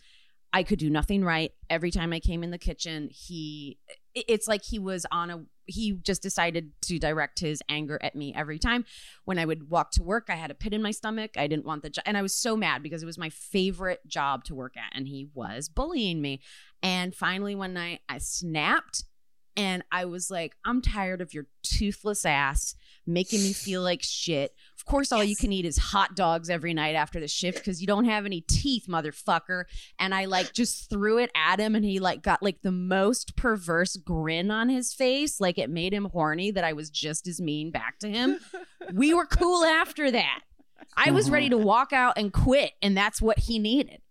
I 0.51 0.63
could 0.63 0.77
do 0.77 0.89
nothing 0.89 1.23
right. 1.23 1.51
Every 1.69 1.89
time 1.89 2.11
I 2.11 2.19
came 2.19 2.43
in 2.43 2.51
the 2.51 2.57
kitchen, 2.57 3.09
he 3.09 3.77
it's 4.13 4.47
like 4.47 4.63
he 4.63 4.77
was 4.77 5.05
on 5.09 5.29
a 5.29 5.45
he 5.65 5.93
just 5.93 6.21
decided 6.21 6.71
to 6.81 6.99
direct 6.99 7.39
his 7.39 7.63
anger 7.69 7.97
at 8.01 8.13
me 8.13 8.33
every 8.35 8.59
time. 8.59 8.83
When 9.23 9.39
I 9.39 9.45
would 9.45 9.69
walk 9.69 9.91
to 9.91 10.03
work, 10.03 10.25
I 10.27 10.35
had 10.35 10.51
a 10.51 10.55
pit 10.55 10.73
in 10.73 10.81
my 10.81 10.91
stomach. 10.91 11.37
I 11.37 11.47
didn't 11.47 11.65
want 11.65 11.81
the 11.81 11.89
job. 11.89 12.03
And 12.05 12.17
I 12.17 12.21
was 12.21 12.35
so 12.35 12.57
mad 12.57 12.83
because 12.83 13.01
it 13.01 13.05
was 13.05 13.17
my 13.17 13.29
favorite 13.29 14.05
job 14.05 14.43
to 14.45 14.55
work 14.55 14.75
at. 14.75 14.91
And 14.93 15.07
he 15.07 15.29
was 15.33 15.69
bullying 15.69 16.21
me. 16.21 16.41
And 16.81 17.15
finally, 17.15 17.55
one 17.55 17.73
night, 17.73 18.01
I 18.09 18.17
snapped 18.17 19.05
and 19.55 19.81
I 19.93 20.03
was 20.03 20.29
like, 20.29 20.57
I'm 20.65 20.81
tired 20.81 21.21
of 21.21 21.33
your 21.33 21.45
toothless 21.63 22.25
ass 22.25 22.75
making 23.05 23.41
me 23.41 23.53
feel 23.53 23.81
like 23.81 24.01
shit. 24.01 24.53
Of 24.77 24.85
course, 24.85 25.11
all 25.11 25.23
you 25.23 25.35
can 25.35 25.51
eat 25.53 25.65
is 25.65 25.77
hot 25.77 26.15
dogs 26.15 26.49
every 26.49 26.73
night 26.73 26.95
after 26.95 27.19
the 27.19 27.27
shift 27.27 27.57
because 27.59 27.79
you 27.81 27.87
don't 27.87 28.05
have 28.05 28.25
any 28.25 28.41
teeth, 28.41 28.85
motherfucker. 28.89 29.63
And 29.99 30.13
I 30.13 30.25
like 30.25 30.53
just 30.53 30.89
threw 30.89 31.17
it 31.19 31.31
at 31.35 31.59
him, 31.59 31.75
and 31.75 31.85
he 31.85 31.99
like 31.99 32.21
got 32.21 32.43
like 32.43 32.61
the 32.61 32.71
most 32.71 33.35
perverse 33.35 33.95
grin 33.95 34.51
on 34.51 34.69
his 34.69 34.93
face. 34.93 35.39
Like 35.39 35.57
it 35.57 35.69
made 35.69 35.93
him 35.93 36.09
horny 36.11 36.51
that 36.51 36.63
I 36.63 36.73
was 36.73 36.89
just 36.89 37.27
as 37.27 37.39
mean 37.39 37.71
back 37.71 37.99
to 37.99 38.09
him. 38.09 38.39
we 38.93 39.13
were 39.13 39.25
cool 39.25 39.63
after 39.65 40.11
that. 40.11 40.39
I 40.97 41.11
was 41.11 41.29
ready 41.29 41.49
to 41.49 41.57
walk 41.57 41.93
out 41.93 42.17
and 42.17 42.31
quit, 42.33 42.73
and 42.81 42.95
that's 42.95 43.21
what 43.21 43.39
he 43.39 43.57
needed. 43.59 44.01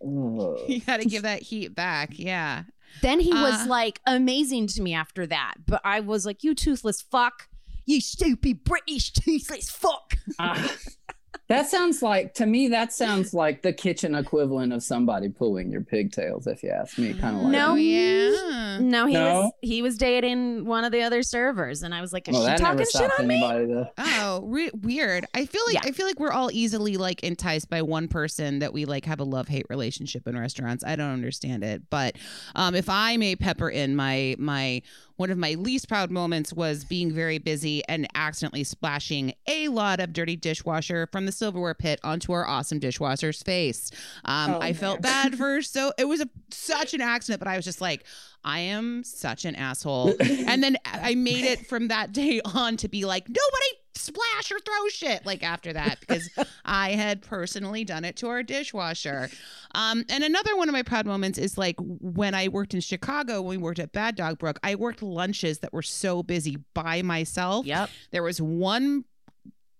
Ugh. 0.00 0.58
You 0.68 0.80
got 0.80 1.00
to 1.00 1.04
give 1.06 1.22
that 1.24 1.42
heat 1.42 1.74
back. 1.74 2.10
Yeah. 2.18 2.62
Then 3.02 3.20
he 3.20 3.32
was 3.34 3.66
Uh. 3.66 3.68
like 3.68 4.00
amazing 4.06 4.68
to 4.68 4.82
me 4.82 4.94
after 4.94 5.26
that. 5.26 5.54
But 5.66 5.80
I 5.84 6.00
was 6.00 6.24
like, 6.24 6.44
you 6.44 6.54
toothless 6.54 7.02
fuck. 7.02 7.48
You 7.88 8.02
stupid 8.02 8.64
British 8.64 9.14
toothless 9.14 9.70
fuck. 9.70 10.12
Ah. 10.38 10.76
that 11.48 11.66
sounds 11.68 12.02
like 12.02 12.34
to 12.34 12.46
me. 12.46 12.68
That 12.68 12.92
sounds 12.92 13.32
like 13.32 13.62
the 13.62 13.72
kitchen 13.72 14.14
equivalent 14.14 14.72
of 14.72 14.82
somebody 14.82 15.28
pulling 15.30 15.70
your 15.70 15.80
pigtails. 15.80 16.46
If 16.46 16.62
you 16.62 16.70
ask 16.70 16.98
me, 16.98 17.14
kind 17.14 17.36
of 17.36 17.42
like 17.44 17.52
No. 17.52 17.72
Oh, 17.72 17.74
yeah. 17.74 18.78
No, 18.80 19.06
he 19.06 19.14
No? 19.14 19.40
was 19.42 19.52
he 19.62 19.82
was 19.82 19.96
dating 19.98 20.64
one 20.66 20.84
of 20.84 20.92
the 20.92 21.02
other 21.02 21.22
servers, 21.22 21.82
and 21.82 21.94
I 21.94 22.00
was 22.00 22.12
like, 22.12 22.28
is 22.28 22.34
Well, 22.34 22.48
she 22.56 22.62
talking 22.62 22.86
shit 22.92 23.10
on 23.18 23.26
me? 23.26 23.40
To, 23.40 23.90
Oh, 23.98 24.42
re- 24.44 24.70
weird. 24.82 25.24
I 25.34 25.46
feel 25.46 25.62
like 25.66 25.74
Yeah. 25.74 25.80
I 25.84 25.92
feel 25.92 26.06
like 26.06 26.20
we're 26.20 26.32
all 26.32 26.50
easily 26.52 26.96
like 26.96 27.22
enticed 27.24 27.68
by 27.70 27.82
one 27.82 28.08
person 28.08 28.58
that 28.60 28.72
we 28.72 28.84
like 28.84 29.04
have 29.06 29.20
a 29.20 29.24
love 29.24 29.48
hate 29.48 29.66
relationship 29.68 30.26
in 30.28 30.38
restaurants. 30.38 30.84
I 30.84 30.96
don't 30.96 31.12
understand 31.12 31.64
it, 31.64 31.82
but 31.90 32.16
um, 32.54 32.74
if 32.74 32.88
I 32.88 33.16
may 33.16 33.36
pepper 33.36 33.68
in 33.70 33.96
my 33.96 34.36
my 34.38 34.82
one 35.16 35.30
of 35.32 35.38
my 35.38 35.54
least 35.54 35.88
proud 35.88 36.12
moments 36.12 36.52
was 36.52 36.84
being 36.84 37.10
very 37.10 37.38
busy 37.38 37.82
and 37.88 38.06
accidentally 38.14 38.62
splashing 38.62 39.32
a 39.48 39.66
lot 39.66 39.98
of 39.98 40.12
dirty 40.12 40.36
dishwasher 40.36 41.08
from 41.10 41.26
the 41.26 41.32
silverware 41.38 41.74
pit 41.74 42.00
onto 42.02 42.32
our 42.32 42.46
awesome 42.46 42.78
dishwasher's 42.78 43.42
face. 43.42 43.90
Um, 44.24 44.54
Oh, 44.54 44.60
I 44.60 44.72
felt 44.72 45.02
bad 45.02 45.36
for 45.36 45.62
so 45.62 45.92
it 45.98 46.04
was 46.06 46.20
a, 46.20 46.28
such 46.50 46.94
an 46.94 47.00
accident, 47.00 47.38
but 47.38 47.48
I 47.48 47.56
was 47.56 47.64
just 47.64 47.80
like, 47.80 48.04
I 48.44 48.60
am 48.60 49.04
such 49.04 49.44
an 49.44 49.54
asshole. 49.54 50.14
and 50.20 50.62
then 50.62 50.76
I 50.84 51.14
made 51.14 51.44
it 51.44 51.66
from 51.66 51.88
that 51.88 52.12
day 52.12 52.40
on 52.44 52.76
to 52.78 52.88
be 52.88 53.04
like, 53.04 53.28
nobody 53.28 53.78
splash 53.94 54.52
or 54.52 54.60
throw 54.60 54.88
shit 54.88 55.26
like 55.26 55.42
after 55.42 55.72
that 55.72 55.98
because 56.00 56.30
I 56.64 56.92
had 56.92 57.20
personally 57.20 57.84
done 57.84 58.04
it 58.04 58.16
to 58.16 58.28
our 58.28 58.42
dishwasher. 58.42 59.28
Um, 59.74 60.04
and 60.08 60.22
another 60.22 60.56
one 60.56 60.68
of 60.68 60.72
my 60.72 60.82
proud 60.82 61.04
moments 61.04 61.38
is 61.38 61.58
like 61.58 61.76
when 61.80 62.34
I 62.34 62.48
worked 62.48 62.74
in 62.74 62.80
Chicago, 62.80 63.42
when 63.42 63.58
we 63.58 63.62
worked 63.62 63.80
at 63.80 63.92
Bad 63.92 64.14
Dog 64.14 64.38
Brook, 64.38 64.58
I 64.62 64.76
worked 64.76 65.02
lunches 65.02 65.58
that 65.60 65.72
were 65.72 65.82
so 65.82 66.22
busy 66.22 66.58
by 66.74 67.02
myself. 67.02 67.66
Yep. 67.66 67.90
There 68.12 68.22
was 68.22 68.40
one 68.40 69.04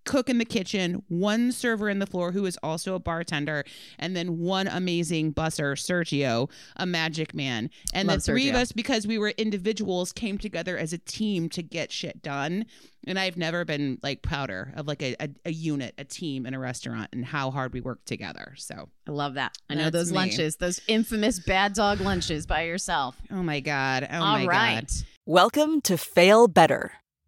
cook 0.09 0.27
in 0.27 0.39
the 0.39 0.45
kitchen, 0.45 1.03
one 1.07 1.51
server 1.51 1.87
in 1.87 1.99
the 1.99 2.07
floor 2.07 2.31
who 2.31 2.45
is 2.47 2.57
also 2.63 2.95
a 2.95 2.99
bartender, 2.99 3.63
and 3.99 4.15
then 4.15 4.39
one 4.39 4.67
amazing 4.67 5.31
busser, 5.33 5.73
Sergio, 5.73 6.49
a 6.75 6.85
magic 6.87 7.35
man. 7.35 7.69
And 7.93 8.07
Love 8.07 8.17
the 8.17 8.23
three 8.23 8.49
of 8.49 8.55
us, 8.55 8.71
because 8.71 9.05
we 9.05 9.19
were 9.19 9.29
individuals, 9.37 10.11
came 10.11 10.39
together 10.39 10.77
as 10.77 10.93
a 10.93 10.97
team 10.97 11.47
to 11.49 11.61
get 11.61 11.91
shit 11.91 12.23
done. 12.23 12.65
And 13.05 13.19
I've 13.19 13.37
never 13.37 13.63
been 13.65 13.99
like 14.01 14.23
prouder 14.23 14.73
of 14.75 14.87
like 14.87 15.03
a, 15.03 15.15
a, 15.21 15.29
a 15.45 15.51
unit, 15.51 15.93
a 15.99 16.03
team 16.03 16.47
in 16.47 16.55
a 16.55 16.59
restaurant 16.59 17.09
and 17.13 17.23
how 17.23 17.51
hard 17.51 17.71
we 17.71 17.79
work 17.79 18.03
together. 18.05 18.55
So, 18.57 18.89
I 19.07 19.11
love 19.11 19.35
that. 19.35 19.55
I 19.69 19.75
know 19.75 19.91
those 19.91 20.11
me. 20.11 20.17
lunches, 20.17 20.55
those 20.55 20.81
infamous 20.87 21.39
bad 21.39 21.73
dog 21.73 22.01
lunches 22.01 22.47
by 22.47 22.63
yourself. 22.63 23.15
oh 23.31 23.43
my 23.43 23.59
God. 23.59 24.07
Oh 24.11 24.15
All 24.15 24.39
my 24.39 24.45
right. 24.47 24.87
God. 24.87 25.05
Welcome 25.27 25.81
to 25.81 25.97
Fail 25.97 26.47
Better, 26.47 26.93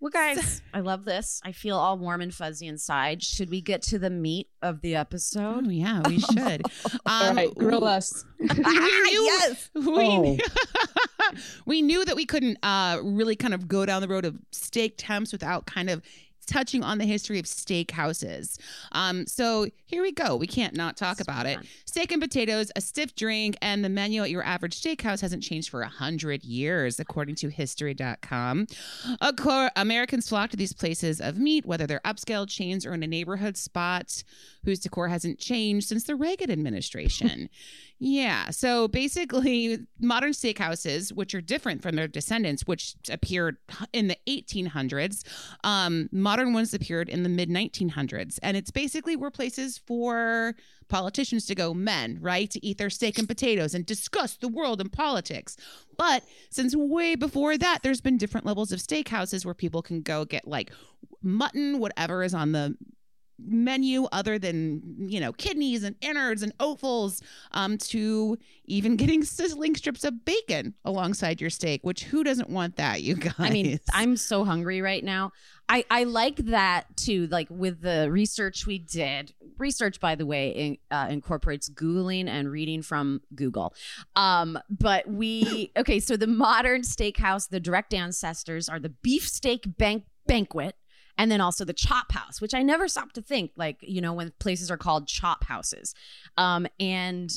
Well, 0.00 0.10
guys, 0.12 0.62
I 0.72 0.80
love 0.80 1.04
this. 1.04 1.40
I 1.44 1.52
feel 1.52 1.76
all 1.76 1.98
warm 1.98 2.20
and 2.20 2.34
fuzzy 2.34 2.66
inside. 2.66 3.22
Should 3.22 3.50
we 3.50 3.60
get 3.60 3.82
to 3.82 3.98
the 3.98 4.10
meat 4.10 4.48
of 4.62 4.80
the 4.80 4.96
episode? 4.96 5.66
Oh, 5.66 5.70
yeah, 5.70 6.00
we 6.06 6.18
should. 6.32 6.62
All 7.06 7.30
Um, 7.30 7.36
right, 7.36 7.54
grill 7.54 7.84
us. 7.84 8.24
we 8.38 8.46
knew, 8.46 9.22
yes. 9.22 9.70
we, 9.74 9.82
Oh. 9.84 10.36
we 11.66 11.82
knew 11.82 12.04
that 12.04 12.16
we 12.16 12.24
couldn't 12.26 12.58
uh, 12.62 12.98
really 13.02 13.36
kind 13.36 13.54
of 13.54 13.68
go 13.68 13.84
down 13.86 14.00
the 14.02 14.08
road 14.08 14.24
of 14.24 14.36
steak 14.52 14.94
temps 14.96 15.32
without 15.32 15.66
kind 15.66 15.90
of 15.90 16.02
touching 16.50 16.82
on 16.82 16.98
the 16.98 17.04
history 17.04 17.38
of 17.38 17.46
steakhouses. 17.46 18.58
Um, 18.92 19.26
so 19.26 19.68
here 19.86 20.02
we 20.02 20.12
go. 20.12 20.36
We 20.36 20.46
can't 20.46 20.74
not 20.74 20.96
talk 20.96 21.20
about 21.20 21.46
it. 21.46 21.58
Steak 21.86 22.12
and 22.12 22.20
potatoes, 22.20 22.70
a 22.76 22.80
stiff 22.80 23.14
drink, 23.14 23.56
and 23.62 23.84
the 23.84 23.88
menu 23.88 24.22
at 24.22 24.30
your 24.30 24.42
average 24.42 24.80
steakhouse 24.80 25.20
hasn't 25.20 25.42
changed 25.42 25.70
for 25.70 25.82
a 25.82 25.88
hundred 25.88 26.44
years, 26.44 26.98
according 26.98 27.36
to 27.36 27.48
History.com. 27.48 28.66
Of 29.20 29.36
course, 29.36 29.70
Americans 29.76 30.28
flock 30.28 30.50
to 30.50 30.56
these 30.56 30.72
places 30.72 31.20
of 31.20 31.38
meat, 31.38 31.64
whether 31.64 31.86
they're 31.86 32.00
upscale 32.04 32.48
chains 32.48 32.84
or 32.84 32.94
in 32.94 33.02
a 33.02 33.06
neighborhood 33.06 33.56
spot 33.56 34.22
whose 34.64 34.80
decor 34.80 35.08
hasn't 35.08 35.38
changed 35.38 35.88
since 35.88 36.04
the 36.04 36.16
Reagan 36.16 36.50
administration. 36.50 37.48
Yeah. 38.02 38.48
So 38.48 38.88
basically, 38.88 39.78
modern 40.00 40.32
steakhouses, 40.32 41.12
which 41.12 41.34
are 41.34 41.42
different 41.42 41.82
from 41.82 41.96
their 41.96 42.08
descendants, 42.08 42.66
which 42.66 42.94
appeared 43.10 43.58
in 43.92 44.08
the 44.08 44.16
1800s, 44.26 45.22
um, 45.64 46.08
modern 46.10 46.39
ones 46.48 46.74
appeared 46.74 47.08
in 47.08 47.22
the 47.22 47.28
mid 47.28 47.48
1900s. 47.48 48.38
And 48.42 48.56
it's 48.56 48.70
basically 48.70 49.16
were 49.16 49.30
places 49.30 49.78
for 49.78 50.54
politicians 50.88 51.46
to 51.46 51.54
go, 51.54 51.72
men, 51.72 52.18
right, 52.20 52.50
to 52.50 52.64
eat 52.64 52.78
their 52.78 52.90
steak 52.90 53.18
and 53.18 53.28
potatoes 53.28 53.74
and 53.74 53.86
discuss 53.86 54.36
the 54.36 54.48
world 54.48 54.80
and 54.80 54.92
politics. 54.92 55.56
But 55.96 56.24
since 56.50 56.74
way 56.74 57.14
before 57.14 57.56
that, 57.56 57.80
there's 57.82 58.00
been 58.00 58.18
different 58.18 58.46
levels 58.46 58.72
of 58.72 58.80
steakhouses 58.80 59.44
where 59.44 59.54
people 59.54 59.82
can 59.82 60.02
go 60.02 60.24
get 60.24 60.46
like 60.46 60.72
mutton, 61.22 61.78
whatever 61.78 62.22
is 62.22 62.34
on 62.34 62.52
the 62.52 62.76
menu 63.46 64.04
other 64.12 64.38
than 64.38 64.82
you 64.98 65.20
know 65.20 65.32
kidneys 65.32 65.84
and 65.84 65.96
innards 66.00 66.42
and 66.42 66.52
offals 66.60 67.22
um, 67.52 67.78
to 67.78 68.38
even 68.64 68.96
getting 69.00 69.24
sizzling 69.24 69.74
strips 69.74 70.04
of 70.04 70.24
bacon 70.24 70.74
alongside 70.84 71.40
your 71.40 71.50
steak. 71.50 71.80
Which 71.82 72.04
who 72.04 72.24
doesn't 72.24 72.50
want 72.50 72.76
that? 72.76 73.02
You 73.02 73.16
guys. 73.16 73.34
I 73.38 73.50
mean, 73.50 73.80
I'm 73.92 74.16
so 74.16 74.44
hungry 74.44 74.80
right 74.80 75.04
now. 75.04 75.32
I, 75.68 75.84
I 75.88 76.02
like 76.02 76.36
that 76.46 76.96
too. 76.96 77.28
Like 77.28 77.46
with 77.48 77.80
the 77.80 78.10
research 78.10 78.66
we 78.66 78.78
did, 78.78 79.32
research 79.56 80.00
by 80.00 80.16
the 80.16 80.26
way 80.26 80.48
in, 80.50 80.78
uh, 80.90 81.06
incorporates 81.08 81.68
googling 81.68 82.28
and 82.28 82.50
reading 82.50 82.82
from 82.82 83.20
Google. 83.36 83.74
Um, 84.16 84.58
but 84.68 85.06
we 85.08 85.70
okay. 85.76 86.00
So 86.00 86.16
the 86.16 86.26
modern 86.26 86.82
steakhouse, 86.82 87.48
the 87.48 87.60
direct 87.60 87.94
ancestors 87.94 88.68
are 88.68 88.80
the 88.80 88.88
beefsteak 88.88 89.76
bank 89.78 90.04
banquet, 90.26 90.76
and 91.20 91.30
then 91.30 91.42
also 91.42 91.66
the 91.66 91.74
chop 91.74 92.12
house, 92.12 92.40
which 92.40 92.54
I 92.54 92.62
never 92.62 92.88
stopped 92.88 93.14
to 93.16 93.22
think. 93.22 93.52
Like 93.54 93.76
you 93.82 94.00
know 94.00 94.14
when 94.14 94.32
places 94.40 94.70
are 94.70 94.78
called 94.78 95.06
chop 95.06 95.44
houses, 95.44 95.94
um, 96.38 96.66
and 96.80 97.30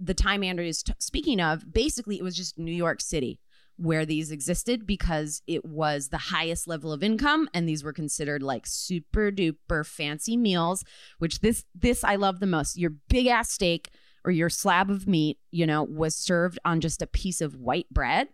the 0.00 0.14
time 0.14 0.42
Andrew 0.42 0.64
is 0.64 0.82
t- 0.82 0.94
speaking 0.98 1.38
of, 1.38 1.70
basically 1.70 2.16
it 2.16 2.24
was 2.24 2.34
just 2.34 2.58
New 2.58 2.72
York 2.72 3.02
City 3.02 3.38
where 3.76 4.06
these 4.06 4.30
existed 4.30 4.86
because 4.86 5.42
it 5.46 5.64
was 5.64 6.08
the 6.08 6.18
highest 6.18 6.66
level 6.66 6.92
of 6.92 7.02
income 7.02 7.48
and 7.54 7.68
these 7.68 7.84
were 7.84 7.94
considered 7.94 8.42
like 8.42 8.66
super 8.66 9.30
duper 9.30 9.86
fancy 9.86 10.36
meals 10.36 10.84
which 11.18 11.40
this 11.40 11.64
this 11.74 12.04
I 12.04 12.16
love 12.16 12.40
the 12.40 12.46
most 12.46 12.76
your 12.76 12.90
big 13.08 13.26
ass 13.26 13.50
steak 13.50 13.88
or 14.22 14.32
your 14.32 14.50
slab 14.50 14.90
of 14.90 15.06
meat 15.06 15.38
you 15.50 15.66
know 15.66 15.82
was 15.82 16.14
served 16.14 16.58
on 16.62 16.80
just 16.82 17.00
a 17.00 17.06
piece 17.06 17.40
of 17.40 17.56
white 17.56 17.88
bread 17.90 18.28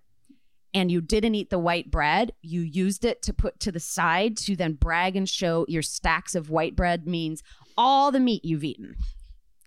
and 0.75 0.91
you 0.91 1.01
didn't 1.01 1.35
eat 1.35 1.51
the 1.51 1.59
white 1.59 1.91
bread 1.91 2.33
you 2.43 2.61
used 2.61 3.05
it 3.05 3.23
to 3.23 3.33
put 3.33 3.59
to 3.61 3.73
the 3.73 3.81
side 3.81 4.37
to 4.37 4.57
then 4.57 4.75
brag 4.75 5.17
and 5.17 5.29
show 5.29 5.65
your 5.69 5.83
stacks 5.83 6.35
of 6.35 6.51
white 6.51 6.77
bread 6.77 7.07
means 7.07 7.43
all 7.77 8.11
the 8.11 8.21
meat 8.21 8.45
you've 8.45 8.65
eaten 8.65 8.97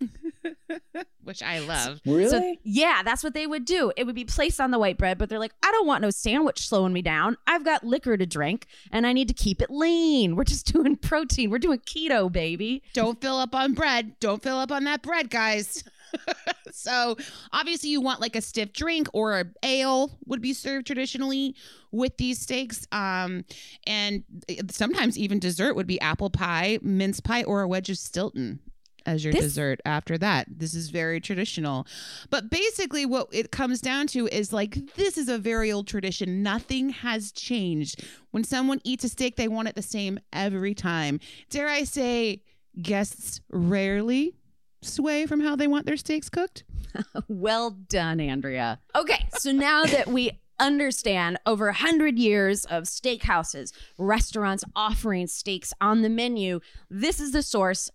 which 1.23 1.43
I 1.43 1.59
love. 1.59 1.99
Really? 2.05 2.29
so, 2.29 2.55
yeah, 2.63 3.01
that's 3.03 3.23
what 3.23 3.33
they 3.33 3.47
would 3.47 3.65
do. 3.65 3.91
It 3.97 4.05
would 4.05 4.15
be 4.15 4.25
placed 4.25 4.59
on 4.59 4.71
the 4.71 4.79
white 4.79 4.97
bread, 4.97 5.17
but 5.17 5.29
they're 5.29 5.39
like, 5.39 5.53
I 5.63 5.71
don't 5.71 5.88
want 5.88 6.01
no 6.01 6.09
sandwich 6.09 6.67
slowing 6.67 6.93
me 6.93 7.01
down. 7.01 7.38
I've 7.47 7.63
got 7.63 7.83
liquor 7.83 8.17
to 8.17 8.25
drink 8.25 8.67
and 8.91 9.05
I 9.05 9.13
need 9.13 9.27
to 9.27 9.33
keep 9.33 9.62
it 9.62 9.69
lean. 9.69 10.35
We're 10.35 10.43
just 10.43 10.65
doing 10.73 10.95
protein. 10.95 11.49
We're 11.49 11.59
doing 11.59 11.79
keto, 11.79 12.31
baby. 12.31 12.83
Don't 12.93 13.19
fill 13.21 13.38
up 13.38 13.53
on 13.53 13.73
bread. 13.73 14.19
Don't 14.19 14.41
fill 14.41 14.57
up 14.57 14.71
on 14.71 14.85
that 14.85 15.01
bread, 15.01 15.29
guys. 15.29 15.83
so 16.71 17.15
obviously 17.51 17.89
you 17.89 18.01
want 18.01 18.21
like 18.21 18.35
a 18.35 18.41
stiff 18.41 18.73
drink 18.73 19.07
or 19.13 19.39
a 19.39 19.45
ale 19.63 20.17
would 20.25 20.41
be 20.41 20.53
served 20.53 20.85
traditionally 20.87 21.55
with 21.91 22.15
these 22.17 22.39
steaks 22.39 22.87
um 22.91 23.43
and 23.87 24.23
sometimes 24.69 25.17
even 25.17 25.39
dessert 25.39 25.75
would 25.75 25.87
be 25.87 25.99
apple 26.01 26.29
pie 26.29 26.79
mince 26.81 27.19
pie 27.19 27.43
or 27.43 27.61
a 27.61 27.67
wedge 27.67 27.89
of 27.89 27.97
stilton 27.97 28.59
as 29.05 29.23
your 29.23 29.33
This- 29.33 29.43
dessert 29.43 29.79
after 29.85 30.17
that. 30.19 30.47
This 30.49 30.73
is 30.75 30.89
very 30.89 31.19
traditional. 31.21 31.87
But 32.29 32.49
basically, 32.51 33.05
what 33.05 33.27
it 33.31 33.49
comes 33.49 33.79
down 33.81 34.07
to 34.07 34.27
is 34.27 34.51
like, 34.53 34.77
this 34.95 35.17
is 35.17 35.29
a 35.29 35.37
very 35.37 35.71
old 35.71 35.87
tradition. 35.87 36.43
Nothing 36.43 36.89
has 36.89 37.31
changed. 37.31 38.03
When 38.31 38.43
someone 38.43 38.81
eats 38.83 39.05
a 39.05 39.09
steak, 39.09 39.37
they 39.37 39.47
want 39.47 39.69
it 39.69 39.75
the 39.75 39.81
same 39.81 40.19
every 40.33 40.75
time. 40.75 41.21
Dare 41.49 41.69
I 41.69 41.85
say, 41.85 42.43
guests 42.81 43.41
rarely 43.49 44.35
sway 44.81 45.25
from 45.25 45.41
how 45.41 45.55
they 45.55 45.67
want 45.67 45.85
their 45.85 45.97
steaks 45.97 46.29
cooked? 46.29 46.63
well 47.27 47.71
done, 47.71 48.19
Andrea. 48.19 48.79
Okay, 48.95 49.27
so 49.37 49.51
now 49.51 49.85
that 49.85 50.07
we 50.07 50.39
understand 50.59 51.39
over 51.45 51.69
a 51.69 51.73
hundred 51.73 52.17
years 52.19 52.65
of 52.65 52.83
steakhouses, 52.83 53.71
restaurants 53.97 54.63
offering 54.75 55.27
steaks 55.27 55.73
on 55.79 56.01
the 56.01 56.09
menu, 56.09 56.59
this 56.89 57.19
is 57.19 57.31
the 57.31 57.43
source 57.43 57.89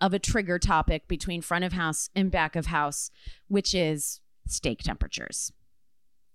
of 0.00 0.12
a 0.12 0.18
trigger 0.18 0.58
topic 0.58 1.08
between 1.08 1.40
front 1.40 1.64
of 1.64 1.72
house 1.72 2.10
and 2.14 2.30
back 2.30 2.56
of 2.56 2.66
house, 2.66 3.10
which 3.48 3.74
is 3.74 4.20
steak 4.46 4.82
temperatures. 4.82 5.52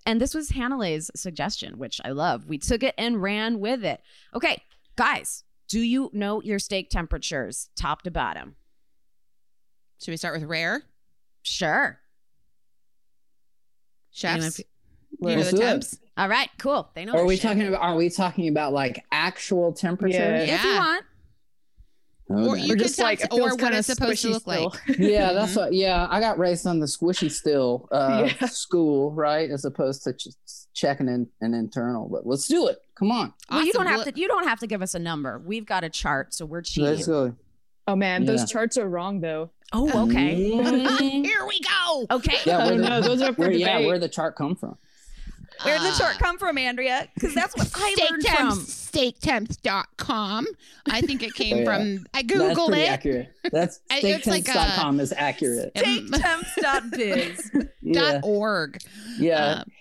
And 0.06 0.20
this 0.20 0.34
was 0.34 0.50
Hannah's 0.50 1.12
suggestion, 1.16 1.78
which 1.78 2.02
I 2.04 2.10
love. 2.10 2.48
We 2.48 2.58
took 2.58 2.82
it 2.82 2.96
and 2.98 3.22
ran 3.22 3.60
with 3.60 3.86
it. 3.86 4.02
Okay, 4.34 4.64
guys, 4.96 5.44
do 5.68 5.80
you 5.80 6.10
know 6.12 6.42
your 6.42 6.60
steak 6.60 6.90
temperatures 6.90 7.70
top 7.76 8.02
to 8.02 8.12
bottom? 8.12 8.56
Should 10.02 10.12
we 10.12 10.18
start 10.18 10.40
with 10.40 10.50
rare? 10.50 10.84
Sure. 11.44 12.00
Anyone 14.24 14.42
Chefs? 14.44 14.58
fe- 14.58 14.64
You 15.22 15.30
know 15.30 15.36
Let's 15.38 15.52
the 15.52 15.58
temps? 15.58 16.00
All 16.18 16.28
right, 16.28 16.50
cool. 16.58 16.90
They 16.96 17.06
know. 17.06 17.14
Are 17.14 17.26
we 17.26 17.36
shit. 17.36 17.44
talking 17.44 17.68
about? 17.68 17.82
Are 17.82 17.96
we 17.96 18.10
talking 18.10 18.48
about 18.50 18.74
like 18.74 19.04
actual 19.12 19.72
temperature? 19.74 20.18
Yeah. 20.18 20.56
If 20.56 20.64
you 20.64 20.70
Yeah. 20.72 20.80
want. 20.80 21.06
Or 22.30 22.56
you 22.58 22.74
Or 22.74 22.78
just 22.78 22.98
like 22.98 23.22
it 23.22 23.28
or 23.34 23.56
what 23.58 23.74
it's 23.74 23.88
supposed 23.88 24.22
to 24.22 24.30
squishy 24.30 24.32
look 24.32 24.48
like. 24.48 24.74
still. 24.94 24.96
yeah, 25.06 25.34
that's 25.34 25.54
what. 25.58 25.74
Yeah, 25.74 26.08
I 26.10 26.22
got 26.22 26.40
raised 26.40 26.66
on 26.66 26.80
the 26.80 26.86
squishy 26.86 27.30
still 27.30 27.90
uh, 27.92 28.30
Yeah. 28.42 28.48
school, 28.48 29.12
right, 29.12 29.50
as 29.52 29.66
opposed 29.66 30.04
to 30.06 30.14
ch- 30.14 30.30
checking 30.74 31.10
in 31.10 31.28
an 31.42 31.54
internal. 31.54 32.08
But 32.08 32.26
let's 32.26 32.48
do 32.48 32.68
it. 32.70 32.78
Come 32.96 33.12
on, 33.12 33.34
Well, 33.50 33.66
you 33.66 33.74
don't 33.74 33.86
have 33.88 34.06
to. 34.06 34.14
You 34.16 34.28
don't 34.30 34.48
have 34.48 34.60
to 34.60 34.68
give 34.68 34.82
us 34.82 34.96
a 34.96 35.00
number. 35.00 35.40
We've 35.46 35.66
got 35.66 35.84
a 35.84 35.90
chart, 35.90 36.34
so 36.34 36.46
we're 36.46 36.62
cheating. 36.62 36.90
let's 36.92 37.06
go. 37.06 37.36
Oh 37.92 37.96
man, 37.96 38.22
Yeah. 38.24 38.28
those 38.32 38.50
charts 38.50 38.78
are 38.78 38.88
wrong 38.88 39.20
though. 39.20 39.50
Oh, 39.74 40.04
okay. 40.08 40.52
Mm. 40.52 41.26
Here 41.26 41.46
we 41.46 41.60
go. 41.60 42.06
Okay. 42.12 42.38
Yeah, 42.46 42.58
Oh 42.64 42.68
where 42.68 42.78
the, 42.78 42.90
no, 42.90 43.02
those 43.02 43.22
are 43.22 43.34
for 43.34 43.42
where, 43.42 43.52
yeah, 43.52 43.80
where 43.80 44.00
the 44.00 44.08
chart 44.10 44.36
come 44.36 44.56
from? 44.56 44.78
Where 45.64 45.78
did 45.78 45.84
the 45.88 45.90
Uh, 45.96 45.98
chart 46.00 46.18
come 46.18 46.38
from, 46.40 46.58
Andrea? 46.58 47.08
Because 47.14 47.36
that's 47.36 47.56
what 47.56 47.70
I 47.76 47.96
learned 48.10 48.26
from. 48.26 48.60
steaktemps.com. 48.62 50.48
I 50.90 51.02
think 51.02 51.22
it 51.22 51.34
came 51.36 51.58
Oh, 51.58 51.60
yeah. 51.60 51.66
from 51.66 52.06
I 52.14 52.24
That's 52.24 52.34
googled 52.58 52.68
pretty 52.70 52.82
it. 52.84 52.90
accurate. 52.90 53.30
That's 53.52 53.80
I- 53.92 54.00
it's 54.04 54.26
like 54.26 54.48
is 55.00 55.14
accurate. 55.16 55.72
Um, 55.78 55.84
Steaktemps.biz. 56.10 57.52
Yeah, 57.84 58.12
dot 58.14 58.22
org. 58.24 58.80
yeah. 59.20 59.36
Um, 59.62 59.72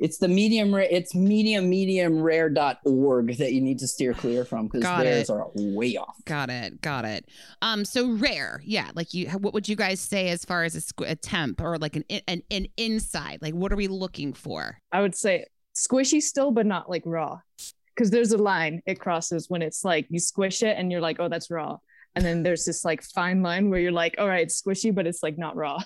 it's 0.00 0.18
the 0.18 0.28
medium 0.28 0.74
rare. 0.74 0.88
It's 0.90 1.14
medium 1.14 1.68
medium 1.68 2.20
rare 2.20 2.48
dot 2.48 2.78
org 2.84 3.36
that 3.36 3.52
you 3.52 3.60
need 3.60 3.78
to 3.80 3.86
steer 3.86 4.14
clear 4.14 4.44
from 4.44 4.66
because 4.66 4.82
Got 4.82 5.04
theirs 5.04 5.28
it. 5.28 5.32
are 5.32 5.48
way 5.54 5.96
off. 5.96 6.16
Got 6.24 6.50
it. 6.50 6.80
Got 6.80 7.04
it. 7.04 7.26
Um. 7.62 7.84
So 7.84 8.10
rare. 8.12 8.62
Yeah. 8.64 8.90
Like 8.94 9.12
you. 9.14 9.28
What 9.30 9.54
would 9.54 9.68
you 9.68 9.76
guys 9.76 10.00
say 10.00 10.28
as 10.30 10.44
far 10.44 10.64
as 10.64 10.74
a, 10.74 10.80
squ- 10.80 11.10
a 11.10 11.14
temp 11.14 11.60
or 11.60 11.78
like 11.78 11.96
an 11.96 12.04
an 12.26 12.42
an 12.50 12.66
inside? 12.76 13.38
Like 13.42 13.54
what 13.54 13.72
are 13.72 13.76
we 13.76 13.88
looking 13.88 14.32
for? 14.32 14.78
I 14.90 15.02
would 15.02 15.14
say 15.14 15.44
squishy 15.76 16.22
still, 16.22 16.50
but 16.50 16.66
not 16.66 16.88
like 16.88 17.02
raw. 17.04 17.38
Because 17.94 18.10
there's 18.10 18.32
a 18.32 18.38
line 18.38 18.80
it 18.86 18.98
crosses 18.98 19.50
when 19.50 19.60
it's 19.60 19.84
like 19.84 20.06
you 20.08 20.18
squish 20.18 20.62
it 20.62 20.78
and 20.78 20.90
you're 20.90 21.02
like, 21.02 21.18
oh, 21.20 21.28
that's 21.28 21.50
raw. 21.50 21.76
And 22.16 22.24
then 22.24 22.42
there's 22.42 22.64
this 22.64 22.84
like 22.84 23.02
fine 23.02 23.42
line 23.42 23.68
where 23.68 23.78
you're 23.78 23.92
like, 23.92 24.14
all 24.18 24.26
right, 24.26 24.42
it's 24.42 24.60
squishy, 24.60 24.94
but 24.94 25.06
it's 25.06 25.22
like 25.22 25.36
not 25.36 25.54
raw. 25.56 25.78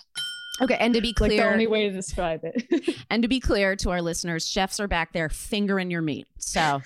Okay, 0.60 0.76
and 0.78 0.94
to 0.94 1.00
be 1.00 1.12
clear, 1.12 1.30
Like 1.30 1.38
the 1.40 1.52
only 1.52 1.66
way 1.66 1.88
to 1.88 1.92
describe 1.94 2.40
it. 2.44 2.96
and 3.10 3.22
to 3.22 3.28
be 3.28 3.40
clear 3.40 3.74
to 3.76 3.90
our 3.90 4.00
listeners, 4.00 4.46
chefs 4.46 4.78
are 4.78 4.86
back 4.86 5.12
there 5.12 5.28
fingering 5.28 5.90
your 5.90 6.02
meat. 6.02 6.26
So 6.38 6.80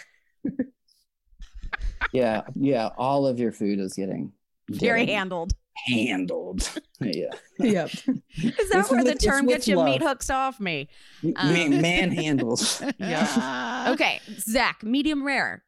Yeah, 2.13 2.43
yeah. 2.55 2.89
All 2.97 3.27
of 3.27 3.39
your 3.39 3.53
food 3.53 3.79
is 3.81 3.95
getting 3.95 4.33
very 4.71 5.01
getting 5.01 5.15
handled. 5.17 5.53
handled. 5.87 6.71
yeah, 7.01 7.27
yep. 7.59 7.91
Is 7.93 8.05
that 8.71 8.81
It's 8.81 8.91
where 8.91 9.05
with- 9.05 9.13
the 9.13 9.27
term 9.27 9.47
with 9.47 9.57
gets 9.57 9.69
you 9.69 9.83
meat 9.85 10.03
hooks 10.03 10.31
off 10.31 10.59
me? 10.61 10.89
Um, 11.37 11.53
man, 11.53 11.73
manhandles. 11.83 12.81
Yeah. 12.99 13.89
Okay, 13.91 14.21
Zach, 14.39 14.83
medium 14.83 15.25
rare. 15.27 15.65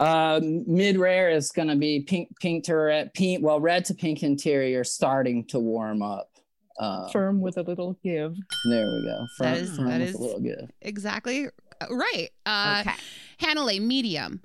Uh, 0.00 0.40
mid 0.42 0.98
rare 0.98 1.30
is 1.30 1.50
going 1.52 1.68
to 1.68 1.76
be 1.76 2.00
pink, 2.00 2.28
pink 2.40 2.64
to 2.64 2.74
red, 2.76 3.14
pink. 3.14 3.44
Well, 3.44 3.60
red 3.60 3.84
to 3.86 3.94
pink 3.94 4.22
interior 4.22 4.84
starting 4.84 5.44
to 5.46 5.58
warm 5.58 6.02
up. 6.02 6.30
Uh, 6.78 7.08
Firm 7.08 7.40
with 7.40 7.56
a 7.56 7.62
little 7.62 7.96
give. 8.02 8.34
there 8.68 8.86
we 8.86 9.04
go. 9.04 9.26
Firm, 9.38 9.46
That 9.52 9.56
is- 9.58 9.76
firm 9.76 9.88
that 9.88 10.00
with 10.00 10.08
is- 10.10 10.14
a 10.14 10.18
little 10.18 10.40
give. 10.40 10.70
Exactly. 10.82 11.46
Uh, 11.80 11.86
Right. 11.90 12.30
Uh, 12.46 12.82
Okay. 12.86 12.96
Hanalei, 13.40 13.80
medium. 13.80 14.40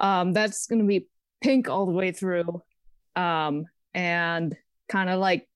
Um, 0.00 0.32
that's 0.32 0.66
gonna 0.66 0.84
be 0.84 1.06
pink 1.42 1.68
all 1.68 1.86
the 1.86 1.92
way 1.92 2.12
through. 2.12 2.62
Um, 3.16 3.66
and 3.94 4.56
kind 4.88 5.10
of 5.10 5.18
like 5.20 5.48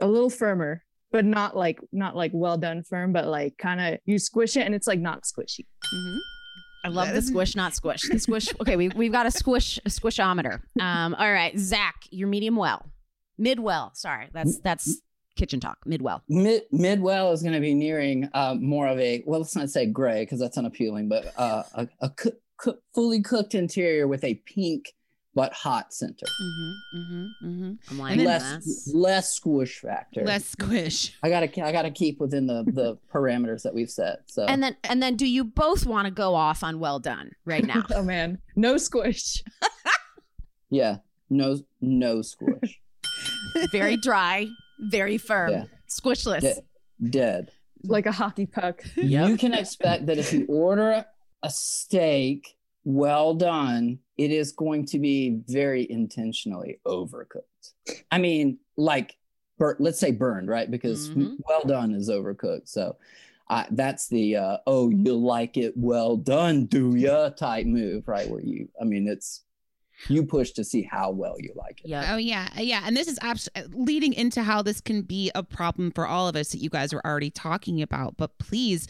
a 0.00 0.06
little 0.06 0.30
firmer, 0.30 0.84
but 1.12 1.24
not 1.24 1.56
like 1.56 1.80
not 1.92 2.14
like 2.16 2.30
well 2.34 2.56
done 2.58 2.82
firm, 2.82 3.12
but 3.12 3.26
like 3.26 3.56
kind 3.58 3.80
of 3.80 4.00
you 4.04 4.18
squish 4.18 4.56
it 4.56 4.66
and 4.66 4.74
it's 4.74 4.86
like 4.86 5.00
not 5.00 5.22
squishy. 5.24 5.66
mm-hmm. 5.84 6.18
I 6.84 6.88
love 6.88 7.12
the 7.12 7.20
squish, 7.22 7.56
not 7.56 7.74
squish. 7.74 8.02
The 8.08 8.18
squish. 8.20 8.48
Okay, 8.60 8.76
we, 8.76 8.88
we've 8.90 9.10
got 9.10 9.26
a 9.26 9.30
squish, 9.32 9.76
a 9.84 9.88
squishometer. 9.88 10.60
Um, 10.80 11.14
all 11.16 11.32
right, 11.32 11.56
Zach, 11.58 11.96
you're 12.10 12.28
medium 12.28 12.54
well, 12.54 12.86
mid 13.38 13.60
well. 13.60 13.92
Sorry, 13.94 14.28
that's 14.32 14.58
that's 14.60 15.00
kitchen 15.36 15.60
talk. 15.60 15.78
Midwell. 15.86 16.22
Mid 16.28 16.62
midwell 16.72 17.32
is 17.32 17.42
going 17.42 17.54
to 17.54 17.60
be 17.60 17.74
nearing 17.74 18.28
uh, 18.34 18.54
more 18.58 18.88
of 18.88 18.98
a 18.98 19.22
well, 19.26 19.40
let's 19.40 19.54
not 19.56 19.70
say 19.70 19.86
gray 19.86 20.22
because 20.24 20.40
that's 20.40 20.58
unappealing, 20.58 21.08
but 21.08 21.32
uh, 21.36 21.62
a, 21.74 21.88
a 22.00 22.10
coo- 22.10 22.32
coo- 22.56 22.78
fully 22.94 23.22
cooked 23.22 23.54
interior 23.54 24.08
with 24.08 24.24
a 24.24 24.34
pink 24.46 24.94
but 25.34 25.52
hot 25.52 25.92
center. 25.92 26.24
Mm-hmm. 26.24 26.98
Mm-hmm. 26.98 27.46
Mm-hmm. 27.46 27.72
I'm 27.90 27.98
like 27.98 28.18
less 28.18 28.90
less 28.94 29.34
squish 29.34 29.80
factor. 29.80 30.22
Less 30.24 30.46
squish. 30.46 31.14
I 31.22 31.28
gotta 31.28 31.62
I 31.62 31.72
gotta 31.72 31.90
keep 31.90 32.18
within 32.20 32.46
the 32.46 32.64
the 32.64 32.96
parameters 33.12 33.62
that 33.64 33.74
we've 33.74 33.90
set. 33.90 34.20
So 34.24 34.46
And 34.46 34.62
then 34.62 34.76
and 34.84 35.02
then, 35.02 35.14
do 35.16 35.26
you 35.26 35.44
both 35.44 35.84
want 35.86 36.06
to 36.06 36.10
go 36.10 36.34
off 36.34 36.64
on 36.64 36.80
well 36.80 36.98
done 36.98 37.32
right 37.44 37.64
now? 37.66 37.84
Oh 37.94 38.02
man, 38.02 38.38
no 38.56 38.78
squish. 38.78 39.44
Yeah, 40.68 40.96
no, 41.30 41.60
no 41.80 42.22
squish. 42.22 42.80
Very 43.72 43.96
dry, 43.96 44.46
very 44.78 45.18
firm, 45.18 45.50
Yeah. 45.52 45.64
squishless. 45.88 46.40
De- 46.40 47.10
dead. 47.10 47.50
like 47.84 48.06
a 48.06 48.12
hockey 48.12 48.46
puck. 48.46 48.82
You 48.96 49.36
can 49.36 49.54
expect 49.54 50.06
that 50.06 50.18
if 50.18 50.32
you 50.32 50.44
order 50.48 51.04
a 51.42 51.50
steak 51.50 52.56
well 52.84 53.34
done, 53.34 53.98
it 54.16 54.30
is 54.30 54.52
going 54.52 54.86
to 54.86 54.98
be 54.98 55.40
very 55.48 55.86
intentionally 55.90 56.80
overcooked. 56.86 57.72
I 58.10 58.18
mean, 58.18 58.58
like, 58.76 59.16
bur- 59.58 59.76
let's 59.78 59.98
say 59.98 60.10
burned, 60.12 60.48
right? 60.48 60.70
Because 60.70 61.10
Mhm. 61.10 61.36
well 61.48 61.62
done 61.64 61.92
is 61.94 62.08
overcooked. 62.10 62.68
So 62.68 62.96
I 63.48 63.66
that's 63.70 64.08
the 64.08 64.36
uh, 64.36 64.56
oh, 64.66 64.88
you 64.90 65.14
like 65.14 65.56
it 65.56 65.74
well 65.76 66.16
done, 66.16 66.66
do 66.66 66.96
ya 66.96 67.28
type 67.30 67.66
move, 67.66 68.08
right? 68.08 68.28
Where 68.28 68.40
you, 68.40 68.68
I 68.80 68.84
mean, 68.84 69.06
it's 69.06 69.42
you 70.08 70.24
push 70.24 70.52
to 70.52 70.64
see 70.64 70.82
how 70.82 71.10
well 71.10 71.36
you 71.38 71.52
like 71.56 71.80
it. 71.84 71.88
Yeah. 71.88 72.14
Oh 72.14 72.16
yeah, 72.16 72.48
uh, 72.56 72.60
yeah, 72.60 72.82
and 72.84 72.96
this 72.96 73.08
is 73.08 73.18
abs- 73.22 73.48
uh, 73.56 73.62
leading 73.72 74.12
into 74.12 74.42
how 74.42 74.62
this 74.62 74.80
can 74.80 75.02
be 75.02 75.30
a 75.34 75.42
problem 75.42 75.90
for 75.90 76.06
all 76.06 76.28
of 76.28 76.36
us 76.36 76.50
that 76.50 76.58
you 76.58 76.70
guys 76.70 76.92
are 76.92 77.00
already 77.04 77.30
talking 77.30 77.82
about. 77.82 78.16
But 78.16 78.38
please, 78.38 78.86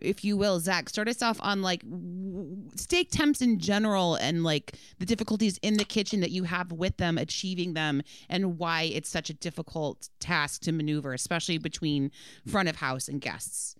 if 0.00 0.24
you 0.24 0.36
will, 0.36 0.60
Zach, 0.60 0.88
start 0.88 1.08
us 1.08 1.22
off 1.22 1.38
on 1.40 1.62
like 1.62 1.82
w- 1.82 2.68
steak 2.76 3.10
temps 3.10 3.42
in 3.42 3.58
general 3.58 4.14
and 4.14 4.44
like 4.44 4.74
the 4.98 5.06
difficulties 5.06 5.58
in 5.62 5.76
the 5.76 5.84
kitchen 5.84 6.20
that 6.20 6.30
you 6.30 6.44
have 6.44 6.72
with 6.72 6.96
them 6.98 7.18
achieving 7.18 7.74
them, 7.74 8.02
and 8.28 8.58
why 8.58 8.82
it's 8.82 9.08
such 9.08 9.30
a 9.30 9.34
difficult 9.34 10.08
task 10.20 10.62
to 10.62 10.72
maneuver, 10.72 11.12
especially 11.12 11.58
between 11.58 12.10
front 12.46 12.68
of 12.68 12.76
house 12.76 13.08
and 13.08 13.20
guests. 13.20 13.76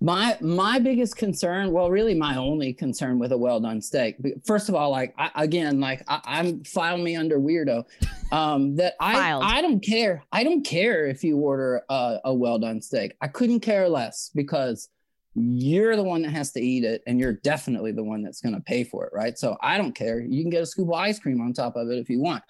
My 0.00 0.36
my 0.40 0.78
biggest 0.78 1.16
concern, 1.16 1.72
well, 1.72 1.90
really 1.90 2.14
my 2.14 2.36
only 2.36 2.72
concern 2.72 3.18
with 3.18 3.32
a 3.32 3.38
well 3.38 3.60
done 3.60 3.80
steak. 3.80 4.16
First 4.44 4.68
of 4.68 4.74
all, 4.74 4.90
like 4.90 5.14
I, 5.18 5.30
again, 5.36 5.80
like 5.80 6.02
I, 6.06 6.20
I'm 6.24 6.64
file 6.64 6.98
me 6.98 7.16
under 7.16 7.38
weirdo. 7.38 7.84
Um, 8.32 8.76
that 8.76 8.94
I 9.00 9.14
Filed. 9.14 9.44
I 9.44 9.62
don't 9.62 9.80
care. 9.80 10.24
I 10.32 10.44
don't 10.44 10.64
care 10.64 11.06
if 11.06 11.24
you 11.24 11.38
order 11.38 11.82
a, 11.88 12.18
a 12.24 12.34
well 12.34 12.58
done 12.58 12.82
steak. 12.82 13.16
I 13.20 13.28
couldn't 13.28 13.60
care 13.60 13.88
less 13.88 14.30
because 14.34 14.88
you're 15.34 15.96
the 15.96 16.02
one 16.02 16.22
that 16.22 16.30
has 16.30 16.52
to 16.52 16.60
eat 16.60 16.84
it, 16.84 17.02
and 17.06 17.20
you're 17.20 17.34
definitely 17.34 17.92
the 17.92 18.04
one 18.04 18.22
that's 18.22 18.40
going 18.40 18.54
to 18.54 18.60
pay 18.60 18.84
for 18.84 19.06
it, 19.06 19.12
right? 19.14 19.38
So 19.38 19.56
I 19.62 19.76
don't 19.76 19.94
care. 19.94 20.20
You 20.20 20.42
can 20.42 20.50
get 20.50 20.62
a 20.62 20.66
scoop 20.66 20.88
of 20.88 20.94
ice 20.94 21.18
cream 21.18 21.40
on 21.40 21.52
top 21.52 21.76
of 21.76 21.90
it 21.90 21.98
if 21.98 22.08
you 22.08 22.20
want. 22.20 22.42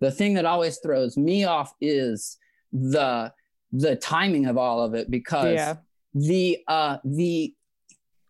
The 0.00 0.10
thing 0.10 0.34
that 0.34 0.44
always 0.44 0.78
throws 0.78 1.16
me 1.16 1.44
off 1.44 1.74
is 1.80 2.36
the 2.72 3.32
the 3.72 3.96
timing 3.96 4.46
of 4.46 4.56
all 4.56 4.82
of 4.82 4.94
it 4.94 5.10
because 5.10 5.54
Yeah. 5.54 5.76
The 6.14 6.58
uh 6.68 6.98
the 7.04 7.54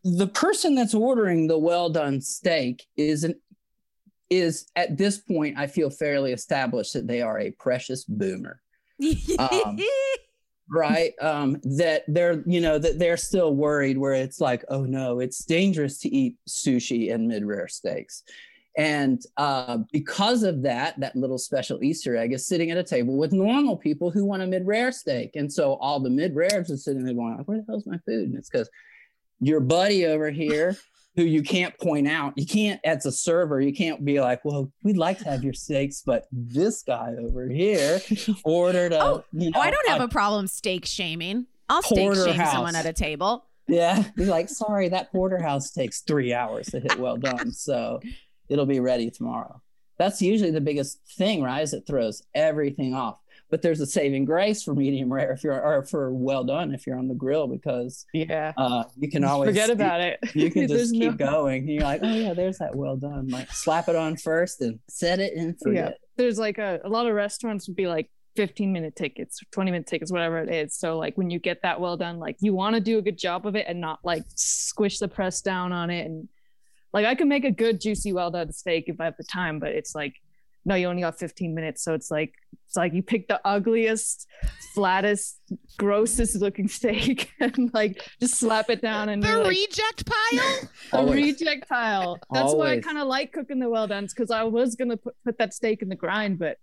the 0.04 0.26
person 0.26 0.74
that's 0.74 0.94
ordering 0.94 1.46
the 1.46 1.58
well 1.58 1.90
done 1.90 2.20
steak 2.20 2.84
is 2.96 3.24
an 3.24 3.34
is 4.30 4.66
at 4.74 4.96
this 4.96 5.18
point 5.18 5.58
i 5.58 5.66
feel 5.66 5.90
fairly 5.90 6.32
established 6.32 6.94
that 6.94 7.06
they 7.06 7.20
are 7.22 7.38
a 7.38 7.50
precious 7.52 8.04
boomer. 8.04 8.60
Um, 9.38 9.78
right? 10.70 11.12
Um 11.20 11.58
that 11.76 12.04
they're 12.08 12.42
you 12.46 12.60
know 12.60 12.78
that 12.78 12.98
they're 12.98 13.18
still 13.18 13.54
worried 13.54 13.98
where 13.98 14.14
it's 14.14 14.40
like 14.40 14.64
oh 14.68 14.84
no 14.84 15.20
it's 15.20 15.44
dangerous 15.44 15.98
to 16.00 16.08
eat 16.08 16.36
sushi 16.48 17.12
and 17.12 17.28
mid-rare 17.28 17.68
steaks 17.68 18.22
and 18.76 19.22
uh, 19.36 19.78
because 19.92 20.42
of 20.42 20.62
that 20.62 20.98
that 21.00 21.14
little 21.14 21.38
special 21.38 21.82
easter 21.82 22.16
egg 22.16 22.32
is 22.32 22.46
sitting 22.46 22.70
at 22.70 22.76
a 22.78 22.82
table 22.82 23.16
with 23.16 23.32
normal 23.32 23.76
people 23.76 24.10
who 24.10 24.24
want 24.24 24.42
a 24.42 24.46
mid-rare 24.46 24.90
steak 24.92 25.30
and 25.36 25.52
so 25.52 25.74
all 25.74 26.00
the 26.00 26.10
mid-rares 26.10 26.70
are 26.70 26.76
sitting 26.76 27.04
there 27.04 27.14
going 27.14 27.34
where 27.46 27.58
the 27.58 27.64
hell's 27.68 27.86
my 27.86 27.98
food 28.06 28.28
and 28.28 28.36
it's 28.36 28.48
because 28.50 28.68
your 29.40 29.60
buddy 29.60 30.06
over 30.06 30.30
here 30.30 30.76
who 31.16 31.22
you 31.22 31.42
can't 31.42 31.78
point 31.78 32.08
out 32.08 32.32
you 32.36 32.44
can't 32.46 32.80
as 32.84 33.06
a 33.06 33.12
server 33.12 33.60
you 33.60 33.72
can't 33.72 34.04
be 34.04 34.20
like 34.20 34.44
well 34.44 34.72
we'd 34.82 34.96
like 34.96 35.18
to 35.18 35.24
have 35.24 35.44
your 35.44 35.52
steaks 35.54 36.02
but 36.04 36.26
this 36.32 36.82
guy 36.82 37.14
over 37.20 37.48
here 37.48 38.00
ordered 38.44 38.92
a 38.92 39.00
Oh, 39.00 39.24
you 39.32 39.50
know 39.50 39.58
Oh, 39.58 39.62
I 39.62 39.70
don't 39.70 39.88
have 39.88 40.00
a 40.00 40.04
a 40.04 40.08
problem 40.08 40.48
steak 40.48 40.84
shaming. 40.84 41.46
I'll 41.68 41.82
steak 41.82 41.98
shame 41.98 42.14
Porterhouse. 42.14 42.52
someone 42.52 42.74
at 42.76 42.86
a 42.86 42.92
table. 42.92 43.46
Yeah, 43.66 44.04
be 44.14 44.26
like, 44.26 44.50
sorry, 44.50 44.90
that 44.90 45.10
porterhouse 45.10 45.70
takes 45.70 46.02
three 46.02 46.34
hours 46.34 46.66
to 46.66 46.80
hit 46.80 46.98
well 46.98 47.16
done, 47.16 47.50
so 47.52 47.98
it'll 48.48 48.66
be 48.66 48.80
ready 48.80 49.10
tomorrow. 49.10 49.60
That's 49.98 50.20
usually 50.20 50.50
the 50.50 50.60
biggest 50.60 50.98
thing, 51.16 51.42
right? 51.42 51.62
Is 51.62 51.72
it 51.72 51.86
throws 51.86 52.22
everything 52.34 52.94
off. 52.94 53.20
But 53.50 53.62
there's 53.62 53.80
a 53.80 53.86
saving 53.86 54.24
grace 54.24 54.62
for 54.64 54.74
medium 54.74 55.12
rare 55.12 55.30
if 55.32 55.44
you're, 55.44 55.60
or 55.60 55.84
for 55.84 56.12
well 56.12 56.42
done 56.42 56.74
if 56.74 56.86
you're 56.86 56.98
on 56.98 57.06
the 57.06 57.14
grill 57.14 57.46
because 57.46 58.04
Yeah. 58.12 58.52
uh, 58.56 58.84
you 58.96 59.08
can 59.08 59.22
always 59.22 59.50
Forget 59.50 59.70
about 59.70 60.00
it. 60.00 60.18
You 60.34 60.50
can 60.50 60.66
just 60.68 60.92
keep 60.92 61.02
no- 61.20 61.26
going. 61.26 61.58
And 61.62 61.68
you're 61.68 61.82
like, 61.82 62.00
oh 62.02 62.12
yeah, 62.12 62.34
there's 62.34 62.58
that 62.58 62.74
well 62.74 62.96
done. 62.96 63.28
Like 63.28 63.52
slap 63.52 63.88
it 63.88 63.94
on 63.94 64.16
first 64.16 64.60
and 64.62 64.80
set 64.88 65.20
it 65.20 65.34
and 65.36 65.56
forget. 65.60 65.98
There's 66.16 66.38
like 66.38 66.58
a, 66.58 66.80
a 66.84 66.88
lot 66.88 67.06
of 67.06 67.14
restaurants 67.14 67.68
would 67.68 67.76
be 67.76 67.86
like 67.86 68.10
15 68.34 68.72
minute 68.72 68.96
tickets, 68.96 69.38
20 69.52 69.70
minute 69.70 69.86
tickets, 69.86 70.10
whatever 70.10 70.38
it 70.38 70.52
is. 70.52 70.74
So 70.74 70.98
like 70.98 71.16
when 71.16 71.30
you 71.30 71.38
get 71.38 71.62
that 71.62 71.80
well 71.80 71.96
done, 71.96 72.18
like 72.18 72.36
you 72.40 72.54
want 72.54 72.74
to 72.74 72.80
do 72.80 72.98
a 72.98 73.02
good 73.02 73.18
job 73.18 73.46
of 73.46 73.54
it 73.54 73.66
and 73.68 73.80
not 73.80 74.00
like 74.02 74.24
squish 74.34 74.98
the 74.98 75.06
press 75.06 75.40
down 75.42 75.70
on 75.72 75.90
it. 75.90 76.06
And 76.06 76.28
like 76.94 77.04
I 77.04 77.14
can 77.14 77.28
make 77.28 77.44
a 77.44 77.50
good 77.50 77.80
juicy 77.80 78.12
well 78.14 78.30
done 78.30 78.50
steak 78.52 78.84
if 78.86 79.00
I 79.00 79.04
have 79.04 79.16
the 79.18 79.24
time, 79.24 79.58
but 79.58 79.72
it's 79.72 79.94
like 79.94 80.14
no, 80.66 80.74
you 80.76 80.86
only 80.86 81.02
got 81.02 81.18
15 81.18 81.54
minutes. 81.54 81.84
So 81.84 81.92
it's 81.92 82.10
like 82.10 82.32
it's 82.66 82.74
like 82.76 82.94
you 82.94 83.02
pick 83.02 83.28
the 83.28 83.38
ugliest, 83.44 84.26
flattest, 84.74 85.38
grossest 85.76 86.36
looking 86.36 86.68
steak 86.68 87.30
and 87.40 87.70
like 87.74 88.02
just 88.18 88.36
slap 88.38 88.70
it 88.70 88.80
down 88.80 89.10
and 89.10 89.22
The 89.22 89.28
you're 89.28 89.38
like, 89.44 89.48
reject 89.50 90.06
pile. 90.06 90.60
the 90.90 90.96
Always. 90.96 91.38
reject 91.38 91.68
pile. 91.68 92.18
That's 92.32 92.54
why 92.54 92.72
I 92.72 92.80
kind 92.80 92.96
of 92.96 93.06
like 93.06 93.32
cooking 93.32 93.58
the 93.58 93.68
well 93.68 93.86
done's 93.86 94.14
because 94.14 94.30
I 94.30 94.44
was 94.44 94.74
gonna 94.74 94.96
put, 94.96 95.14
put 95.24 95.36
that 95.38 95.52
steak 95.52 95.82
in 95.82 95.90
the 95.90 95.96
grind, 95.96 96.38
but 96.38 96.56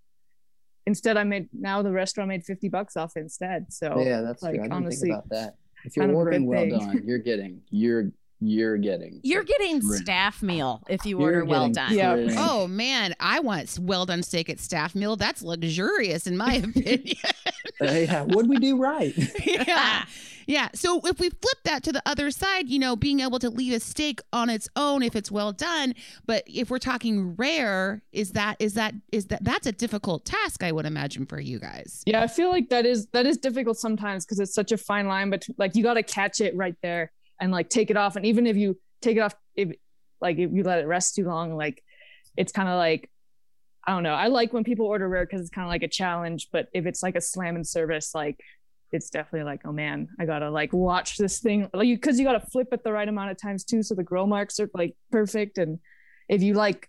instead 0.88 1.16
I 1.16 1.24
made 1.24 1.50
now 1.54 1.84
the 1.84 1.92
restaurant 1.92 2.30
made 2.30 2.44
50 2.44 2.70
bucks 2.70 2.98
off 2.98 3.16
instead. 3.16 3.72
So 3.72 4.00
yeah, 4.00 4.22
that's 4.22 4.42
like, 4.42 4.56
true. 4.56 4.62
I 4.62 4.64
didn't 4.64 4.74
honestly, 4.74 5.10
think 5.10 5.26
about 5.26 5.30
that. 5.30 5.56
If 5.84 5.96
you're 5.96 6.06
kind 6.06 6.16
ordering 6.16 6.46
well 6.48 6.62
thing. 6.62 6.80
done, 6.80 7.04
you're 7.06 7.20
getting 7.20 7.62
you're 7.70 8.12
you're 8.42 8.78
getting 8.78 9.20
You're 9.24 9.44
getting 9.44 9.80
Right. 9.88 10.00
staff 10.02 10.42
meal 10.42 10.82
if 10.90 11.06
you 11.06 11.20
You're 11.20 11.28
order 11.42 11.46
well 11.46 11.70
done. 11.70 11.94
Yeah. 11.94 12.28
Oh 12.38 12.68
man, 12.68 13.14
I 13.20 13.40
want 13.40 13.78
well 13.80 14.06
done 14.08 14.24
steak 14.24 14.50
at 14.50 14.60
staff 14.60 14.96
meal. 14.96 15.16
That's 15.16 15.42
luxurious 15.44 16.26
in 16.28 16.36
my 16.38 16.56
opinion. 16.64 17.16
Uh, 17.80 17.86
yeah, 17.86 18.24
what'd 18.24 18.50
we 18.50 18.58
do 18.58 18.78
right? 18.78 19.14
yeah. 19.46 20.06
Yeah. 20.48 20.70
So 20.74 21.00
if 21.06 21.20
we 21.20 21.30
flip 21.30 21.58
that 21.66 21.84
to 21.84 21.92
the 21.92 22.02
other 22.06 22.32
side, 22.32 22.68
you 22.68 22.80
know, 22.80 22.96
being 22.96 23.20
able 23.20 23.38
to 23.40 23.50
leave 23.50 23.74
a 23.74 23.80
steak 23.80 24.22
on 24.34 24.50
its 24.50 24.68
own 24.76 25.04
if 25.04 25.16
it's 25.16 25.32
well 25.32 25.52
done, 25.52 25.94
but 26.26 26.44
if 26.48 26.70
we're 26.72 26.80
talking 26.80 27.36
rare, 27.36 28.02
is 28.12 28.32
that 28.32 28.58
is 28.60 28.74
that 28.74 28.96
is 29.12 29.28
that 29.28 29.44
that's 29.44 29.68
a 29.68 29.72
difficult 29.72 30.26
task 30.26 30.64
I 30.64 30.72
would 30.72 30.86
imagine 30.88 31.28
for 31.28 31.40
you 31.40 31.60
guys. 31.60 32.02
yeah, 32.08 32.22
I 32.24 32.28
feel 32.28 32.50
like 32.50 32.70
that 32.70 32.86
is 32.88 33.06
that 33.14 33.26
is 33.28 33.38
difficult 33.38 33.78
sometimes 33.78 34.26
because 34.26 34.40
it's 34.40 34.54
such 34.54 34.72
a 34.72 34.78
fine 34.78 35.08
line, 35.08 35.30
but 35.30 35.46
like 35.58 35.76
you 35.76 35.84
got 35.84 35.94
to 35.94 36.04
catch 36.04 36.42
it 36.42 36.56
right 36.56 36.76
there 36.82 37.12
and 37.42 37.52
like 37.52 37.70
take 37.70 37.90
it 37.90 37.98
off. 37.98 38.16
And 38.16 38.26
even 38.26 38.48
if 38.48 38.56
you 38.56 38.78
take 39.02 39.18
it 39.18 39.22
off, 39.22 39.36
if 39.56 39.76
like 40.22 40.38
if 40.38 40.52
you 40.54 40.64
let 40.64 40.80
it 40.80 40.88
rest 40.88 41.16
too 41.16 41.26
long, 41.26 41.58
like 41.58 41.84
it's 42.38 42.54
kind 42.54 42.70
of 42.70 42.78
like 42.78 43.10
I 43.86 43.94
don't 43.94 44.04
know. 44.04 44.14
I 44.14 44.28
like 44.28 44.54
when 44.54 44.64
people 44.64 44.86
order 44.86 45.10
rare 45.10 45.26
because 45.26 45.42
it's 45.42 45.50
kind 45.50 45.66
of 45.66 45.70
like 45.70 45.82
a 45.82 45.88
challenge. 45.88 46.50
But 46.52 46.68
if 46.72 46.86
it's 46.86 47.02
like 47.02 47.16
a 47.16 47.22
slam 47.22 47.56
and 47.56 47.66
service, 47.66 48.14
like 48.14 48.40
it's 48.92 49.10
definitely 49.10 49.46
like, 49.46 49.62
oh 49.66 49.72
man, 49.72 50.10
I 50.20 50.26
gotta 50.26 50.52
like 50.52 50.72
watch 50.72 51.18
this 51.18 51.40
thing, 51.40 51.68
like 51.74 51.88
because 51.88 52.20
you 52.20 52.26
gotta 52.26 52.46
flip 52.52 52.68
it 52.72 52.84
the 52.84 52.92
right 52.92 53.08
amount 53.08 53.32
of 53.32 53.42
times 53.42 53.64
too, 53.64 53.82
so 53.82 53.96
the 53.96 54.04
grill 54.04 54.28
marks 54.28 54.60
are 54.60 54.70
like 54.74 54.96
perfect. 55.12 55.58
And 55.58 55.80
if 56.30 56.44
you 56.44 56.54
like, 56.54 56.88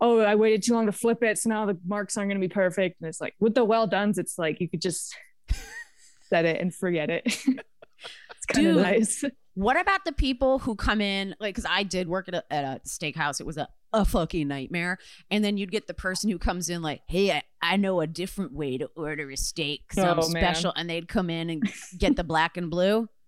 oh, 0.00 0.20
I 0.20 0.34
waited 0.34 0.62
too 0.62 0.74
long 0.74 0.86
to 0.86 0.92
flip 0.92 1.22
it, 1.22 1.38
so 1.38 1.48
now 1.48 1.66
the 1.66 1.78
marks 1.86 2.18
aren't 2.18 2.30
gonna 2.30 2.40
be 2.40 2.48
perfect. 2.48 3.00
And 3.00 3.08
it's 3.08 3.20
like 3.20 3.34
with 3.40 3.54
the 3.54 3.64
well 3.64 3.86
done's, 3.86 4.18
it's 4.18 4.38
like 4.38 4.60
you 4.60 4.68
could 4.68 4.82
just 4.82 5.16
set 6.28 6.44
it 6.44 6.60
and 6.60 6.74
forget 6.74 7.08
it. 7.08 7.24
it's 7.26 8.46
kind 8.46 8.66
of 8.66 8.76
nice. 8.76 9.24
What 9.60 9.78
about 9.78 10.04
the 10.04 10.12
people 10.12 10.58
who 10.60 10.74
come 10.74 11.00
in, 11.00 11.34
like, 11.40 11.54
because 11.54 11.66
I 11.68 11.82
did 11.82 12.08
work 12.08 12.28
at 12.28 12.34
a, 12.34 12.44
at 12.52 12.64
a 12.64 12.80
steakhouse. 12.88 13.40
It 13.40 13.46
was 13.46 13.56
a, 13.58 13.68
a 13.92 14.04
fucking 14.04 14.48
nightmare. 14.48 14.98
And 15.30 15.44
then 15.44 15.56
you'd 15.58 15.70
get 15.70 15.86
the 15.86 15.92
person 15.94 16.30
who 16.30 16.38
comes 16.38 16.70
in, 16.70 16.80
like, 16.80 17.02
hey, 17.08 17.30
I, 17.32 17.42
I 17.60 17.76
know 17.76 18.00
a 18.00 18.06
different 18.06 18.52
way 18.52 18.78
to 18.78 18.88
order 18.96 19.30
a 19.30 19.36
steak 19.36 19.82
because 19.88 20.02
I'm 20.04 20.18
Oh, 20.18 20.28
man. 20.30 20.42
special. 20.42 20.72
And 20.76 20.88
they'd 20.88 21.08
come 21.08 21.28
in 21.28 21.50
and 21.50 21.62
get 21.98 22.16
the 22.16 22.24
black 22.24 22.56
and 22.56 22.70
blue. 22.70 23.08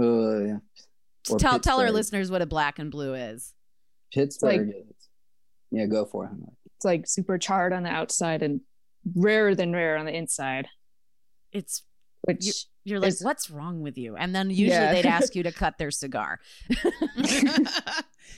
Oh 0.00 0.44
yeah. 0.44 0.58
Or 1.28 1.38
tell 1.38 1.58
tell 1.58 1.80
our 1.80 1.90
listeners 1.90 2.30
what 2.30 2.40
a 2.40 2.46
black 2.46 2.78
and 2.78 2.88
blue 2.88 3.14
is. 3.14 3.52
Pittsburgh 4.14 4.68
is. 4.68 5.08
Yeah, 5.72 5.86
go 5.86 6.04
for 6.04 6.26
it. 6.26 6.30
It's 6.76 6.84
like 6.84 7.08
super 7.08 7.36
charred 7.36 7.72
on 7.72 7.82
the 7.82 7.88
outside 7.90 8.42
and 8.44 8.60
rarer 9.16 9.56
than 9.56 9.72
rare 9.72 9.96
on 9.96 10.06
the 10.06 10.14
inside. 10.14 10.68
It's 11.52 11.82
Which 12.22 12.46
You- 12.46 12.52
you're 12.88 13.00
like, 13.00 13.08
It's- 13.08 13.24
what's 13.24 13.50
wrong 13.50 13.80
with 13.80 13.96
you? 13.98 14.16
And 14.16 14.34
then 14.34 14.50
usually 14.50 14.68
Yeah. 14.70 14.92
they'd 14.92 15.06
ask 15.18 15.34
you 15.34 15.42
to 15.44 15.52
cut 15.52 15.78
their 15.78 15.90
cigar. 15.90 16.40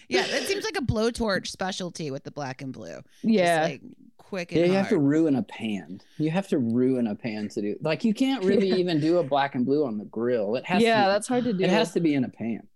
yeah, 0.08 0.26
that 0.26 0.42
seems 0.46 0.64
like 0.64 0.76
a 0.76 0.82
blowtorch 0.82 1.46
specialty 1.48 2.10
with 2.10 2.24
the 2.24 2.30
black 2.30 2.62
and 2.62 2.72
blue. 2.72 3.00
yeah, 3.22 3.68
Just 3.68 3.70
like 3.70 3.82
quick 4.16 4.52
and 4.52 4.60
Yeah, 4.60 4.66
you 4.66 4.72
have 4.74 4.88
to 4.90 4.98
ruin 4.98 5.36
a 5.36 5.42
pan. 5.42 6.00
You 6.18 6.30
have 6.30 6.48
to 6.48 6.58
ruin 6.58 7.06
a 7.06 7.14
pan 7.14 7.48
to 7.50 7.60
do. 7.60 7.76
Like 7.80 8.04
you 8.04 8.14
can't 8.14 8.44
really 8.44 8.70
even 8.72 9.00
do 9.00 9.18
a 9.18 9.22
black 9.24 9.54
and 9.54 9.64
blue 9.66 9.84
on 9.84 9.98
the 9.98 10.04
grill. 10.04 10.56
It 10.56 10.64
has. 10.66 10.82
yeah, 10.82 11.06
to, 11.06 11.12
that's 11.12 11.28
hard 11.28 11.44
to 11.44 11.52
do. 11.52 11.64
It 11.64 11.70
has 11.70 11.92
to 11.92 12.00
be 12.00 12.14
in 12.14 12.24
a 12.24 12.28
pan. 12.28 12.66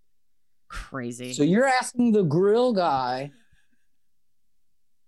Crazy. 0.67 1.33
So 1.33 1.43
you're 1.43 1.67
asking 1.67 2.11
the 2.11 2.23
grill 2.23 2.73
guy 2.73 3.31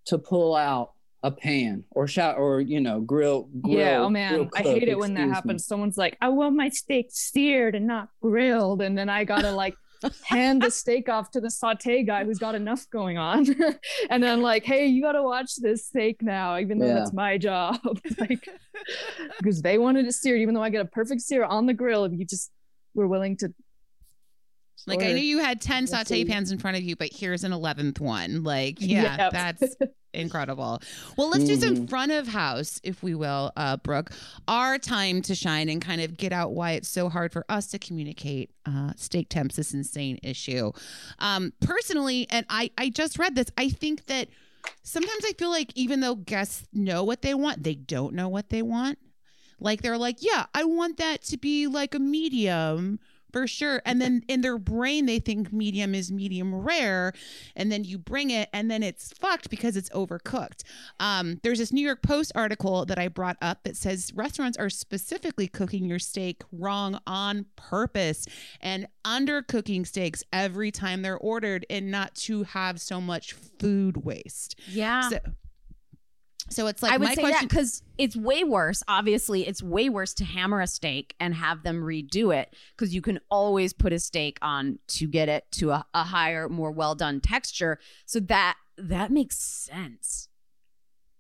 to 0.06 0.18
pull 0.18 0.56
out 0.56 0.91
a 1.24 1.32
pan 1.32 1.84
or 1.91 2.07
shot 2.07 2.38
or 2.38 2.61
you 2.61 2.80
know 2.80 2.99
grill. 3.01 3.49
grill 3.61 3.78
yeah, 3.78 3.95
oh 3.97 3.99
grill 4.01 4.09
man, 4.11 4.49
I 4.55 4.61
hate 4.61 4.88
it 4.88 4.97
when 4.97 5.13
that 5.15 5.22
excuse 5.22 5.28
me. 5.30 5.34
happens. 5.34 5.65
Someone's 5.65 5.97
like, 5.97 6.18
"I 6.22 6.30
want 6.30 6.55
my 6.55 6.70
steak 6.70 7.07
seared 7.09 7.76
and 7.76 7.88
not 7.88 8.09
grilled," 8.22 8.82
and 8.82 8.97
then 8.97 9.09
I 9.09 9.24
gotta 9.24 9.51
like 9.51 9.76
hand 10.26 10.61
the 10.61 10.70
steak 10.70 11.09
off 11.09 11.32
to 11.32 11.41
the 11.41 11.49
saute 11.49 12.03
guy 12.03 12.24
who's 12.24 12.38
got 12.38 12.53
enough 12.53 12.88
going 12.91 13.18
on, 13.18 13.47
and 14.11 14.22
then 14.22 14.41
like, 14.41 14.63
"Hey, 14.63 14.86
you 14.86 15.01
gotta 15.01 15.24
watch 15.24 15.55
this 15.55 15.88
steak 15.88 16.22
now," 16.22 16.57
even 16.59 16.78
though 16.78 16.86
Yeah. 16.86 16.93
that's 16.95 17.13
my 17.13 17.38
job, 17.39 17.80
like 18.20 18.47
because 19.39 19.61
they 19.63 19.80
wanted 19.80 20.05
it 20.05 20.13
seared, 20.13 20.39
even 20.41 20.53
though 20.53 20.61
I 20.63 20.70
get 20.70 20.82
a 20.82 20.86
perfect 20.86 21.22
sear 21.22 21.43
on 21.43 21.65
the 21.65 21.74
grill. 21.74 22.05
If 22.05 22.13
you 22.13 22.26
just 22.26 22.51
were 22.93 23.07
willing 23.07 23.38
to, 23.38 23.51
Like 24.86 25.01
I 25.01 25.13
knew 25.13 25.18
you 25.22 25.39
had 25.39 25.59
10 25.61 25.88
saute 25.88 26.24
pans 26.26 26.51
in 26.51 26.59
front 26.59 26.78
of 26.78 26.84
you, 26.84 26.95
but 26.95 27.09
here's 27.11 27.43
an 27.43 27.51
11th 27.51 27.99
one. 27.99 28.43
Like, 28.43 28.78
yeah, 28.80 29.18
Yep. 29.32 29.32
that's 29.34 29.76
incredible. 30.18 30.82
Well, 31.18 31.30
let's 31.30 31.45
do 31.45 31.55
some 31.55 31.76
Mhm. 31.78 31.89
front 31.89 32.11
of 32.11 32.28
house, 32.28 32.80
if 32.84 33.01
we 33.03 33.15
will, 33.15 33.51
uh, 33.55 33.78
Brooke. 33.78 34.11
Our 34.47 34.78
time 34.78 35.22
to 35.24 35.36
shine 35.36 35.70
and 35.70 35.82
kind 35.82 36.01
of 36.01 36.18
get 36.18 36.34
out 36.34 36.53
why 36.53 36.72
it's 36.72 36.89
so 36.89 37.09
hard 37.09 37.32
for 37.32 37.45
us 37.49 37.68
to 37.68 37.80
communicate 37.80 38.51
uh, 38.65 38.91
steak 38.97 39.30
temps, 39.30 39.55
this 39.55 39.74
insane 39.74 40.20
issue. 40.24 40.72
Um, 41.20 41.53
personally, 41.61 42.28
and 42.30 42.45
I, 42.49 42.72
I 42.78 42.89
just 42.89 43.18
read 43.18 43.36
this, 43.36 43.47
I 43.57 43.70
think 43.70 44.07
that 44.07 44.28
sometimes 44.84 45.24
I 45.26 45.32
feel 45.34 45.49
like 45.49 45.72
even 45.76 46.01
though 46.01 46.15
guests 46.15 46.68
know 46.74 47.03
what 47.03 47.22
they 47.22 47.34
want, 47.34 47.63
they 47.63 47.76
don't 47.76 48.13
know 48.13 48.28
what 48.28 48.49
they 48.49 48.61
want. 48.61 48.99
Like 49.59 49.82
they're 49.82 49.97
like, 49.97 50.18
yeah, 50.20 50.47
I 50.53 50.65
want 50.65 50.97
that 50.97 51.24
to 51.24 51.38
be 51.38 51.65
like 51.68 51.95
a 51.95 51.99
medium 51.99 52.99
for 53.32 53.48
sure. 53.48 53.82
And 53.86 54.02
then 54.02 54.24
in 54.28 54.42
their 54.42 54.58
brain, 54.58 55.06
they 55.06 55.20
think 55.20 55.52
medium 55.52 55.94
is 55.94 56.12
medium 56.12 56.54
rare. 56.56 57.14
And 57.56 57.72
then 57.72 57.84
you 57.84 57.98
bring 57.98 58.30
it 58.30 58.50
and 58.54 58.70
then 58.70 58.84
it's 58.84 59.14
fucked 59.14 59.50
because 59.50 59.78
it's 59.78 59.90
overcooked. 59.90 60.64
Um, 61.00 61.40
there's 61.44 61.60
this 61.60 61.74
New 61.74 61.86
York 61.86 62.02
Post 62.02 62.32
article 62.36 62.86
that 62.86 62.98
I 62.98 63.08
brought 63.08 63.38
up 63.42 63.64
that 63.64 63.76
says 63.78 64.12
restaurants 64.16 64.58
are 64.58 64.70
specifically 64.70 65.48
cooking 65.48 65.86
your 65.86 66.00
steak 66.00 66.44
wrong 66.52 67.00
on 67.06 67.46
purpose 67.56 68.26
and 68.62 68.88
undercooking 69.06 69.86
steaks 69.86 70.24
every 70.32 70.72
time 70.72 71.02
they're 71.02 71.18
ordered 71.18 71.66
and 71.70 71.92
not 71.92 72.16
to 72.16 72.44
have 72.44 72.80
so 72.80 73.00
much 73.02 73.34
food 73.34 73.98
waste. 73.98 74.60
Yeah. 74.68 75.10
So, 75.10 75.20
so 76.50 76.68
it's 76.68 76.82
like 76.82 76.93
I 76.93 76.98
would 76.98 77.08
my 77.08 77.16
say 77.16 77.22
question. 77.22 77.48
that 77.48 77.50
because 77.50 77.84
it's 77.98 78.16
way 78.16 78.43
worse. 78.43 78.84
Obviously, 78.88 79.48
it's 79.48 79.62
way 79.62 79.89
worse 79.89 80.14
to 80.16 80.26
hammer 80.26 80.62
a 80.62 80.68
steak 80.68 81.16
and 81.20 81.34
have 81.36 81.64
them 81.64 81.82
redo 81.82 82.36
it 82.36 82.54
because 82.76 82.93
you 82.93 83.02
can 83.02 83.20
always 83.30 83.74
put 83.74 83.93
a 83.93 84.00
steak 84.00 84.38
on 84.41 84.80
to 84.88 85.08
get 85.08 85.30
it 85.30 85.45
to 85.54 85.72
a, 85.72 85.86
a 85.93 86.04
higher, 86.04 86.48
more 86.48 86.72
well 86.72 86.95
done 86.95 87.20
texture. 87.20 87.80
So 88.06 88.20
that 88.22 88.56
that 88.78 89.12
makes 89.12 89.38
sense. 89.38 90.30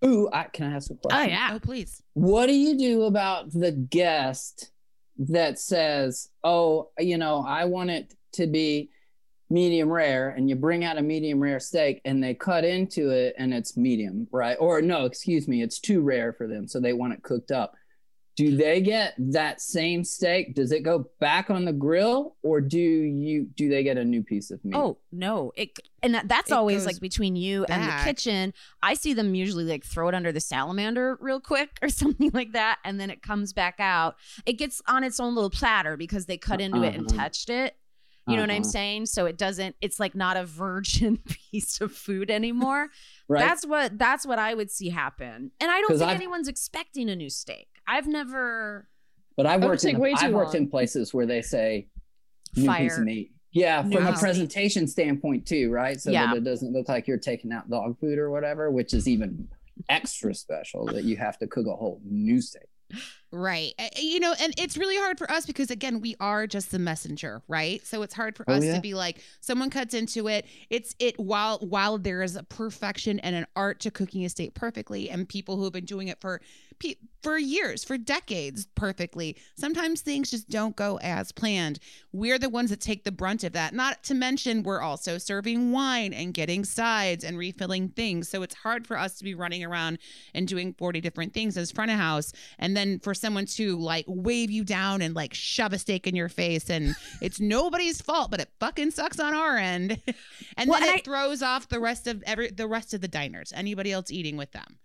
Ooh, 0.05 0.29
I, 0.31 0.43
can 0.43 0.71
I 0.71 0.75
ask 0.75 0.91
a 0.91 0.93
oh, 0.93 0.97
question? 0.97 1.29
Oh 1.29 1.31
yeah, 1.31 1.49
oh, 1.53 1.59
please. 1.59 2.03
What 2.13 2.47
do 2.47 2.53
you 2.53 2.77
do 2.77 3.03
about 3.03 3.51
the 3.51 3.71
guest 3.71 4.71
that 5.17 5.59
says, 5.59 6.29
"Oh, 6.43 6.89
you 6.99 7.17
know, 7.17 7.43
I 7.45 7.65
want 7.65 7.89
it 7.89 8.13
to 8.33 8.47
be 8.47 8.91
medium 9.49 9.89
rare," 9.89 10.29
and 10.29 10.49
you 10.49 10.55
bring 10.55 10.83
out 10.83 10.97
a 10.97 11.01
medium 11.01 11.39
rare 11.39 11.59
steak, 11.59 12.01
and 12.05 12.23
they 12.23 12.33
cut 12.33 12.63
into 12.65 13.09
it, 13.11 13.35
and 13.37 13.53
it's 13.53 13.77
medium, 13.77 14.27
right? 14.31 14.57
Or 14.59 14.81
no, 14.81 15.05
excuse 15.05 15.47
me, 15.47 15.61
it's 15.61 15.79
too 15.79 16.01
rare 16.01 16.33
for 16.33 16.47
them, 16.47 16.67
so 16.67 16.79
they 16.79 16.93
want 16.93 17.13
it 17.13 17.23
cooked 17.23 17.51
up. 17.51 17.75
Do 18.35 18.55
they 18.55 18.81
get 18.81 19.15
that 19.17 19.61
same 19.61 20.03
steak? 20.03 20.53
Does 20.53 20.71
it 20.71 20.83
go 20.83 21.09
back 21.19 21.49
on 21.49 21.65
the 21.65 21.73
grill, 21.73 22.35
or 22.43 22.61
do 22.61 22.77
you 22.79 23.45
do 23.55 23.67
they 23.67 23.81
get 23.81 23.97
a 23.97 24.05
new 24.05 24.21
piece 24.21 24.51
of 24.51 24.63
meat? 24.63 24.75
Oh 24.77 24.99
no! 25.11 25.51
It 25.55 25.71
and 26.03 26.13
that's 26.25 26.51
It 26.51 26.53
always 26.53 26.85
like 26.85 26.99
between 26.99 27.35
you 27.35 27.65
and 27.65 27.81
the 27.83 28.03
kitchen. 28.03 28.53
I 28.83 28.93
see 28.93 29.13
them 29.15 29.33
usually 29.33 29.63
like 29.63 29.83
throw 29.83 30.07
it 30.07 30.13
under 30.13 30.31
the 30.31 30.39
salamander 30.39 31.17
real 31.19 31.39
quick 31.39 31.79
or 31.81 31.89
something 32.03 32.29
like 32.31 32.51
that, 32.51 32.77
and 32.85 32.99
then 32.99 33.09
it 33.09 33.23
comes 33.23 33.53
back 33.53 33.77
out. 33.79 34.17
It 34.45 34.53
gets 34.53 34.83
on 34.87 35.03
its 35.03 35.19
own 35.19 35.33
little 35.33 35.49
platter 35.49 35.97
because 35.97 36.27
they 36.27 36.37
cut 36.37 36.61
into 36.61 36.83
it 36.83 36.93
and 36.93 37.07
Uh-huh. 37.09 37.17
touched 37.17 37.49
it. 37.49 37.75
You 38.27 38.35
know 38.35 38.41
what 38.43 38.51
I'm 38.51 38.61
Uh-huh. 38.61 38.69
saying? 38.71 39.05
So 39.07 39.25
it 39.25 39.37
doesn't. 39.37 39.75
It's 39.81 39.99
like 39.99 40.13
not 40.15 40.35
a 40.37 40.43
virgin 40.45 41.17
piece 41.51 41.79
of 41.81 41.91
food 41.93 42.29
anymore. 42.29 42.89
right. 43.27 43.39
That's 43.39 43.65
what 43.65 43.97
that's 43.97 44.25
what 44.25 44.37
I 44.39 44.53
would 44.53 44.69
see 44.69 44.89
happen. 44.89 45.51
And 45.59 45.71
I 45.71 45.79
don't 45.81 45.89
think 45.97 46.01
I've- 46.03 46.15
anyone's 46.15 46.47
expecting 46.47 47.09
a 47.09 47.15
new 47.15 47.29
steak. 47.29 47.67
I've 47.87 48.07
never 48.07 48.89
But 49.37 49.45
I've 49.45 49.63
worked 49.63 49.85
in 49.85 49.97
way 49.99 50.13
I've 50.13 50.29
too 50.29 50.35
worked 50.35 50.55
in 50.55 50.69
places 50.69 51.13
where 51.13 51.25
they 51.25 51.41
say 51.41 51.87
new 52.55 52.71
piece 52.73 52.97
of 52.97 53.03
meat. 53.05 53.31
Yeah, 53.53 53.81
from 53.81 53.91
piece 53.91 54.17
a 54.17 54.19
presentation 54.19 54.87
standpoint 54.87 55.47
too, 55.47 55.71
right? 55.71 55.99
So 55.99 56.11
Yeah. 56.11 56.27
that 56.27 56.37
it 56.37 56.43
doesn't 56.43 56.73
look 56.73 56.89
like 56.89 57.07
you're 57.07 57.17
taking 57.17 57.51
out 57.53 57.69
dog 57.69 57.97
food 57.99 58.19
or 58.19 58.29
whatever, 58.29 58.69
which 58.71 58.93
is 58.93 59.07
even 59.07 59.47
extra 59.89 60.33
special 60.33 60.85
that 60.87 61.03
you 61.05 61.15
have 61.17 61.37
to 61.39 61.47
cook 61.47 61.65
a 61.67 61.75
whole 61.75 62.01
new 62.03 62.41
steak. 62.41 62.67
Right. 63.37 63.73
You 63.95 64.19
know, 64.19 64.33
and 64.41 64.51
it's 64.57 64.77
really 64.77 64.97
hard 64.97 65.19
for 65.19 65.29
us 65.31 65.45
because 65.45 65.69
again, 65.69 66.01
we 66.01 66.15
are 66.19 66.47
just 66.47 66.71
the 66.71 66.79
messenger, 66.79 67.43
right? 67.47 67.85
So 67.85 68.01
it's 68.01 68.15
hard 68.15 68.35
for 68.35 68.43
Oh, 68.47 68.53
us 68.55 68.63
yeah. 68.63 68.75
to 68.75 68.81
be 68.81 68.95
like 68.95 69.21
someone 69.41 69.69
cuts 69.69 69.93
into 69.93 70.27
it. 70.27 70.45
It's 70.71 70.95
it 70.97 71.19
while 71.19 71.59
while 71.59 71.99
there 71.99 72.23
is 72.23 72.35
a 72.35 72.41
perfection 72.43 73.19
and 73.19 73.35
an 73.35 73.45
art 73.55 73.79
to 73.81 73.91
cooking 73.91 74.25
a 74.25 74.29
steak 74.29 74.55
perfectly 74.55 75.09
and 75.11 75.29
people 75.29 75.55
who 75.57 75.65
have 75.65 75.73
been 75.73 75.85
doing 75.85 76.07
it 76.07 76.19
for 76.19 76.41
pe- 76.79 76.95
for 77.21 77.37
years, 77.37 77.83
for 77.83 77.97
decades 77.97 78.67
perfectly. 78.75 79.35
Sometimes 79.55 80.01
things 80.01 80.31
just 80.31 80.49
don't 80.49 80.75
go 80.75 80.97
as 81.01 81.31
planned. 81.31 81.79
We're 82.13 82.39
the 82.39 82.49
ones 82.49 82.69
that 82.69 82.79
take 82.79 83.03
the 83.03 83.11
brunt 83.11 83.43
of 83.43 83.53
that. 83.53 83.73
Not 83.73 84.03
to 84.05 84.13
mention 84.15 84.63
we're 84.63 84.81
also 84.81 85.17
serving 85.17 85.71
wine 85.71 86.13
and 86.13 86.33
getting 86.33 86.63
sides 86.63 87.23
and 87.23 87.37
refilling 87.37 87.89
things. 87.89 88.29
So 88.29 88.41
it's 88.43 88.55
hard 88.55 88.87
for 88.87 88.97
us 88.97 89.17
to 89.17 89.23
be 89.23 89.35
running 89.35 89.63
around 89.63 89.99
and 90.33 90.47
doing 90.47 90.73
40 90.77 91.01
different 91.01 91.33
things 91.33 91.57
as 91.57 91.71
front 91.71 91.91
of 91.91 91.97
house 91.97 92.31
and 92.59 92.75
then 92.77 92.99
for 92.99 93.13
someone 93.27 93.45
to 93.45 93.77
like 93.77 94.05
wave 94.07 94.49
you 94.49 94.63
down 94.63 95.01
and 95.01 95.13
like 95.13 95.33
shove 95.33 95.73
a 95.73 95.77
steak 95.77 96.07
in 96.07 96.15
your 96.15 96.29
face 96.29 96.69
and 96.69 96.95
it's 97.21 97.39
nobody's 97.39 98.01
fault 98.01 98.31
but 98.31 98.39
it 98.39 98.49
fucking 98.59 98.89
sucks 98.89 99.19
on 99.19 99.33
our 99.33 99.57
end 99.57 100.01
and 100.57 100.69
Well, 100.69 100.79
then 100.79 100.89
and 100.89 100.99
it 100.99 101.05
throws 101.05 101.41
off 101.41 101.67
the 101.67 101.79
rest 101.79 102.07
of 102.07 102.23
every 102.25 102.49
the 102.49 102.67
rest 102.67 102.93
of 102.93 103.01
the 103.01 103.07
diners 103.07 103.51
anybody 103.53 103.91
else 103.91 104.09
eating 104.11 104.37
with 104.37 104.51
them 104.53 104.79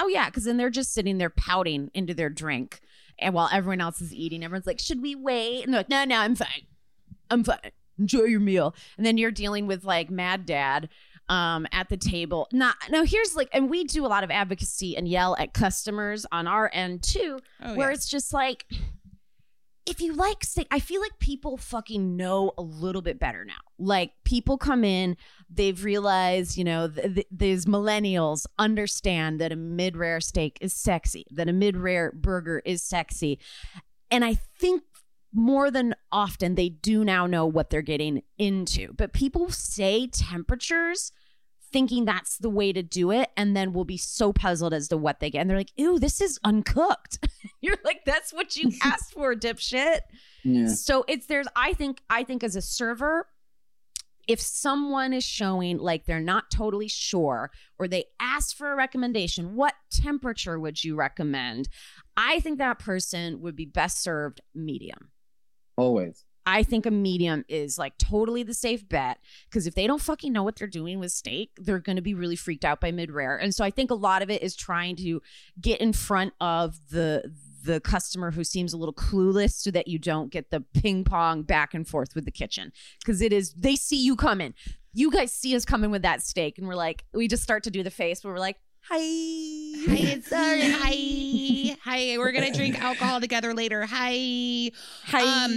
Oh 0.00 0.08
yeah, 0.08 0.26
because 0.28 0.42
then 0.42 0.56
they're 0.56 0.70
just 0.70 0.92
sitting 0.92 1.18
there 1.18 1.30
pouting 1.30 1.88
into 1.94 2.14
their 2.14 2.28
drink, 2.28 2.80
and 3.16 3.32
while 3.32 3.48
everyone 3.52 3.80
else 3.80 4.00
is 4.00 4.12
eating, 4.12 4.42
everyone's 4.42 4.66
like, 4.66 4.80
"Should 4.80 5.00
we 5.00 5.14
wait?" 5.14 5.62
And 5.62 5.72
they're 5.72 5.80
like, 5.80 5.88
"No, 5.88 6.04
no, 6.04 6.16
I'm 6.18 6.34
fine. 6.34 6.66
I'm 7.30 7.44
fine. 7.44 7.70
Enjoy 7.96 8.24
your 8.24 8.40
meal." 8.40 8.74
And 8.96 9.06
then 9.06 9.18
you're 9.18 9.30
dealing 9.30 9.68
with 9.68 9.84
like 9.84 10.10
Mad 10.10 10.46
Dad 10.46 10.88
um 11.28 11.66
at 11.72 11.88
the 11.88 11.96
table. 11.96 12.48
Not 12.52 12.76
now. 12.90 13.04
Here's 13.04 13.34
like, 13.34 13.48
and 13.52 13.70
we 13.70 13.84
do 13.84 14.04
a 14.04 14.08
lot 14.08 14.24
of 14.24 14.30
advocacy 14.30 14.96
and 14.96 15.08
yell 15.08 15.36
at 15.38 15.54
customers 15.54 16.26
on 16.32 16.46
our 16.46 16.70
end 16.72 17.02
too, 17.02 17.38
oh 17.62 17.74
where 17.74 17.88
yeah. 17.88 17.94
it's 17.94 18.08
just 18.08 18.32
like. 18.32 18.66
If 19.86 20.00
you 20.00 20.14
like 20.14 20.42
steak, 20.44 20.66
I 20.70 20.78
feel 20.78 21.02
like 21.02 21.18
people 21.18 21.58
fucking 21.58 22.16
know 22.16 22.52
a 22.56 22.62
little 22.62 23.02
bit 23.02 23.18
better 23.20 23.44
now. 23.44 23.52
Like 23.78 24.12
people 24.24 24.56
come 24.56 24.82
in, 24.82 25.14
they've 25.50 25.84
realized, 25.84 26.56
you 26.56 26.64
know, 26.64 26.88
th- 26.88 27.14
th- 27.14 27.26
these 27.30 27.66
millennials 27.66 28.46
understand 28.58 29.42
that 29.42 29.52
a 29.52 29.56
mid 29.56 29.94
rare 29.98 30.22
steak 30.22 30.56
is 30.62 30.72
sexy, 30.72 31.26
that 31.32 31.50
a 31.50 31.52
mid 31.52 31.76
rare 31.76 32.12
burger 32.12 32.62
is 32.64 32.82
sexy. 32.82 33.38
And 34.10 34.24
I 34.24 34.38
think 34.58 34.84
more 35.34 35.70
than 35.70 35.94
often 36.12 36.54
they 36.54 36.68
do 36.68 37.04
now 37.04 37.26
know 37.26 37.44
what 37.44 37.68
they're 37.68 37.82
getting 37.82 38.22
into. 38.38 38.92
But 38.94 39.12
people 39.12 39.50
say 39.50 40.06
temperatures 40.06 41.12
thinking 41.72 42.04
that's 42.04 42.38
the 42.38 42.48
way 42.48 42.72
to 42.72 42.84
do 42.84 43.10
it 43.10 43.30
and 43.36 43.56
then 43.56 43.72
will 43.72 43.84
be 43.84 43.96
so 43.96 44.32
puzzled 44.32 44.72
as 44.72 44.86
to 44.86 44.96
what 44.96 45.18
they 45.18 45.28
get. 45.28 45.40
And 45.40 45.50
they're 45.50 45.58
like, 45.58 45.72
ew, 45.74 45.98
this 45.98 46.20
is 46.20 46.38
uncooked. 46.44 47.26
You're 47.60 47.78
like, 47.84 48.02
that's 48.06 48.32
what 48.32 48.54
you 48.54 48.70
asked 48.84 49.12
for, 49.12 49.34
dipshit. 49.34 49.98
Yeah. 50.44 50.68
So 50.68 51.04
it's 51.08 51.26
there's 51.26 51.48
I 51.56 51.72
think 51.72 52.00
I 52.08 52.22
think 52.22 52.44
as 52.44 52.54
a 52.54 52.62
server, 52.62 53.26
if 54.28 54.40
someone 54.40 55.12
is 55.12 55.24
showing 55.24 55.78
like 55.78 56.06
they're 56.06 56.20
not 56.20 56.50
totally 56.50 56.88
sure 56.88 57.50
or 57.78 57.88
they 57.88 58.04
ask 58.20 58.56
for 58.56 58.72
a 58.72 58.76
recommendation, 58.76 59.56
what 59.56 59.74
temperature 59.90 60.60
would 60.60 60.84
you 60.84 60.94
recommend? 60.94 61.68
I 62.16 62.38
think 62.38 62.58
that 62.58 62.78
person 62.78 63.40
would 63.40 63.56
be 63.56 63.66
best 63.66 64.00
served 64.00 64.40
medium. 64.54 65.10
Always. 65.76 66.24
I 66.46 66.62
think 66.62 66.84
a 66.84 66.90
medium 66.90 67.44
is 67.48 67.78
like 67.78 67.96
totally 67.96 68.42
the 68.42 68.52
safe 68.52 68.86
bet 68.88 69.18
because 69.48 69.66
if 69.66 69.74
they 69.74 69.86
don't 69.86 70.00
fucking 70.00 70.32
know 70.32 70.42
what 70.42 70.56
they're 70.56 70.68
doing 70.68 70.98
with 70.98 71.12
steak, 71.12 71.50
they're 71.56 71.78
going 71.78 71.96
to 71.96 72.02
be 72.02 72.14
really 72.14 72.36
freaked 72.36 72.64
out 72.64 72.80
by 72.80 72.90
mid 72.90 73.10
rare. 73.10 73.36
And 73.36 73.54
so 73.54 73.64
I 73.64 73.70
think 73.70 73.90
a 73.90 73.94
lot 73.94 74.22
of 74.22 74.30
it 74.30 74.42
is 74.42 74.54
trying 74.54 74.96
to 74.96 75.22
get 75.60 75.80
in 75.80 75.92
front 75.92 76.34
of 76.40 76.78
the 76.90 77.32
the 77.62 77.80
customer 77.80 78.30
who 78.30 78.44
seems 78.44 78.74
a 78.74 78.76
little 78.76 78.92
clueless 78.92 79.52
so 79.52 79.70
that 79.70 79.88
you 79.88 79.98
don't 79.98 80.30
get 80.30 80.50
the 80.50 80.60
ping 80.74 81.02
pong 81.02 81.42
back 81.42 81.72
and 81.72 81.88
forth 81.88 82.14
with 82.14 82.26
the 82.26 82.30
kitchen 82.30 82.70
because 83.00 83.22
it 83.22 83.32
is 83.32 83.54
they 83.54 83.74
see 83.74 83.96
you 83.96 84.14
coming. 84.14 84.52
You 84.92 85.10
guys 85.10 85.32
see 85.32 85.56
us 85.56 85.64
coming 85.64 85.90
with 85.90 86.02
that 86.02 86.22
steak 86.22 86.58
and 86.58 86.68
we're 86.68 86.74
like 86.74 87.04
we 87.14 87.26
just 87.26 87.42
start 87.42 87.64
to 87.64 87.70
do 87.70 87.82
the 87.82 87.90
face 87.90 88.22
where 88.22 88.34
we're 88.34 88.38
like 88.38 88.58
Hi. 88.90 88.98
Hi, 88.98 89.96
it's 90.12 90.30
hi. 90.30 91.76
Hi, 91.84 92.18
we're 92.18 92.32
gonna 92.32 92.52
drink 92.52 92.78
alcohol 92.78 93.20
together 93.20 93.54
later. 93.54 93.86
Hi. 93.86 94.70
Hi. 95.06 95.44
Um, 95.44 95.56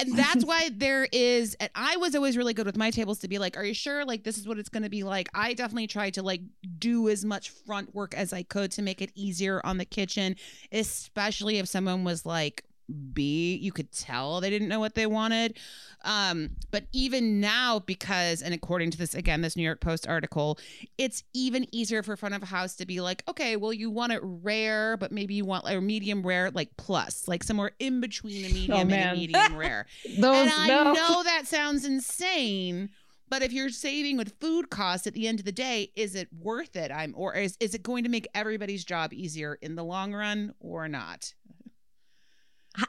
and 0.00 0.16
that's 0.16 0.44
why 0.44 0.70
there 0.72 1.08
is 1.12 1.56
and 1.60 1.70
i 1.74 1.96
was 1.96 2.14
always 2.14 2.36
really 2.36 2.54
good 2.54 2.66
with 2.66 2.76
my 2.76 2.90
tables 2.90 3.18
to 3.20 3.28
be 3.28 3.38
like 3.38 3.56
are 3.56 3.64
you 3.64 3.74
sure 3.74 4.04
like 4.04 4.24
this 4.24 4.38
is 4.38 4.46
what 4.46 4.58
it's 4.58 4.68
going 4.68 4.82
to 4.82 4.88
be 4.88 5.02
like 5.02 5.28
i 5.34 5.54
definitely 5.54 5.86
tried 5.86 6.14
to 6.14 6.22
like 6.22 6.42
do 6.78 7.08
as 7.08 7.24
much 7.24 7.50
front 7.50 7.94
work 7.94 8.14
as 8.14 8.32
i 8.32 8.42
could 8.42 8.70
to 8.72 8.82
make 8.82 9.00
it 9.00 9.10
easier 9.14 9.60
on 9.64 9.78
the 9.78 9.84
kitchen 9.84 10.36
especially 10.72 11.58
if 11.58 11.66
someone 11.68 12.04
was 12.04 12.26
like 12.26 12.64
b 13.12 13.58
you 13.60 13.72
could 13.72 13.90
tell 13.92 14.40
they 14.40 14.50
didn't 14.50 14.68
know 14.68 14.80
what 14.80 14.94
they 14.94 15.06
wanted 15.06 15.58
um 16.04 16.50
but 16.70 16.84
even 16.92 17.40
now 17.40 17.80
because 17.80 18.42
and 18.42 18.54
according 18.54 18.90
to 18.90 18.98
this 18.98 19.14
again 19.14 19.40
this 19.40 19.56
new 19.56 19.62
york 19.62 19.80
post 19.80 20.06
article 20.06 20.58
it's 20.98 21.24
even 21.34 21.66
easier 21.74 22.02
for 22.02 22.16
front 22.16 22.34
of 22.34 22.42
house 22.44 22.76
to 22.76 22.86
be 22.86 23.00
like 23.00 23.22
okay 23.26 23.56
well 23.56 23.72
you 23.72 23.90
want 23.90 24.12
it 24.12 24.20
rare 24.22 24.96
but 24.96 25.10
maybe 25.10 25.34
you 25.34 25.44
want 25.44 25.64
like 25.64 25.80
medium 25.82 26.24
rare 26.24 26.50
like 26.52 26.76
plus 26.76 27.26
like 27.26 27.42
somewhere 27.42 27.72
in 27.78 28.00
between 28.00 28.44
a 28.44 28.48
medium 28.54 28.92
and 28.92 29.10
a 29.10 29.14
medium 29.14 29.56
rare 29.56 29.86
Those 30.18 30.46
and 30.46 30.52
I 30.56 30.66
no. 30.68 30.92
know 30.92 31.22
that 31.24 31.46
sounds 31.46 31.84
insane, 31.84 32.90
but 33.28 33.42
if 33.42 33.52
you're 33.52 33.70
saving 33.70 34.16
with 34.16 34.38
food 34.40 34.70
costs 34.70 35.06
at 35.06 35.14
the 35.14 35.26
end 35.28 35.38
of 35.38 35.44
the 35.44 35.52
day, 35.52 35.90
is 35.96 36.14
it 36.14 36.28
worth 36.40 36.76
it? 36.76 36.90
I'm 36.90 37.14
or 37.16 37.34
is, 37.34 37.56
is 37.60 37.74
it 37.74 37.82
going 37.82 38.04
to 38.04 38.10
make 38.10 38.26
everybody's 38.34 38.84
job 38.84 39.12
easier 39.12 39.58
in 39.60 39.74
the 39.74 39.84
long 39.84 40.14
run 40.14 40.54
or 40.60 40.88
not? 40.88 41.32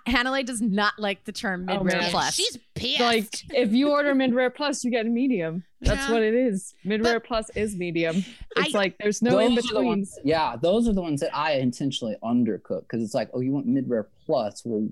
Hannah 0.06 0.44
does 0.44 0.62
not 0.62 0.94
like 0.98 1.24
the 1.26 1.32
term 1.32 1.66
oh, 1.70 1.84
mid 1.84 1.94
rare 1.94 2.02
man. 2.02 2.12
plus. 2.12 2.34
She's 2.36 2.58
pissed. 2.76 3.00
Like 3.00 3.44
if 3.52 3.72
you 3.74 3.90
order 3.90 4.14
mid 4.16 4.34
rare 4.34 4.50
plus, 4.50 4.84
you 4.84 4.92
get 4.92 5.06
a 5.06 5.10
medium. 5.10 5.64
That's 5.82 6.08
Yeah. 6.08 6.14
what 6.14 6.24
it 6.24 6.34
is. 6.34 6.74
Mid 6.84 7.04
rare 7.04 7.20
plus 7.20 7.50
is 7.56 7.76
medium. 7.76 8.18
It's 8.56 8.74
I- 8.74 8.78
like 8.78 8.98
there's 8.98 9.22
no 9.22 9.38
in 9.40 9.56
Those 9.56 9.64
the 9.66 9.74
betweens. 9.76 10.20
yeah, 10.24 10.56
those 10.62 10.88
are 10.88 10.94
the 10.94 11.02
ones 11.02 11.22
that 11.22 11.36
I 11.36 11.54
intentionally 11.54 12.16
undercook 12.24 12.82
because 12.82 13.04
it's 13.04 13.14
like, 13.14 13.30
oh, 13.34 13.40
you 13.42 13.52
want 13.52 13.66
mid 13.68 13.90
rare 13.90 14.08
plus? 14.26 14.64
Well, 14.66 14.90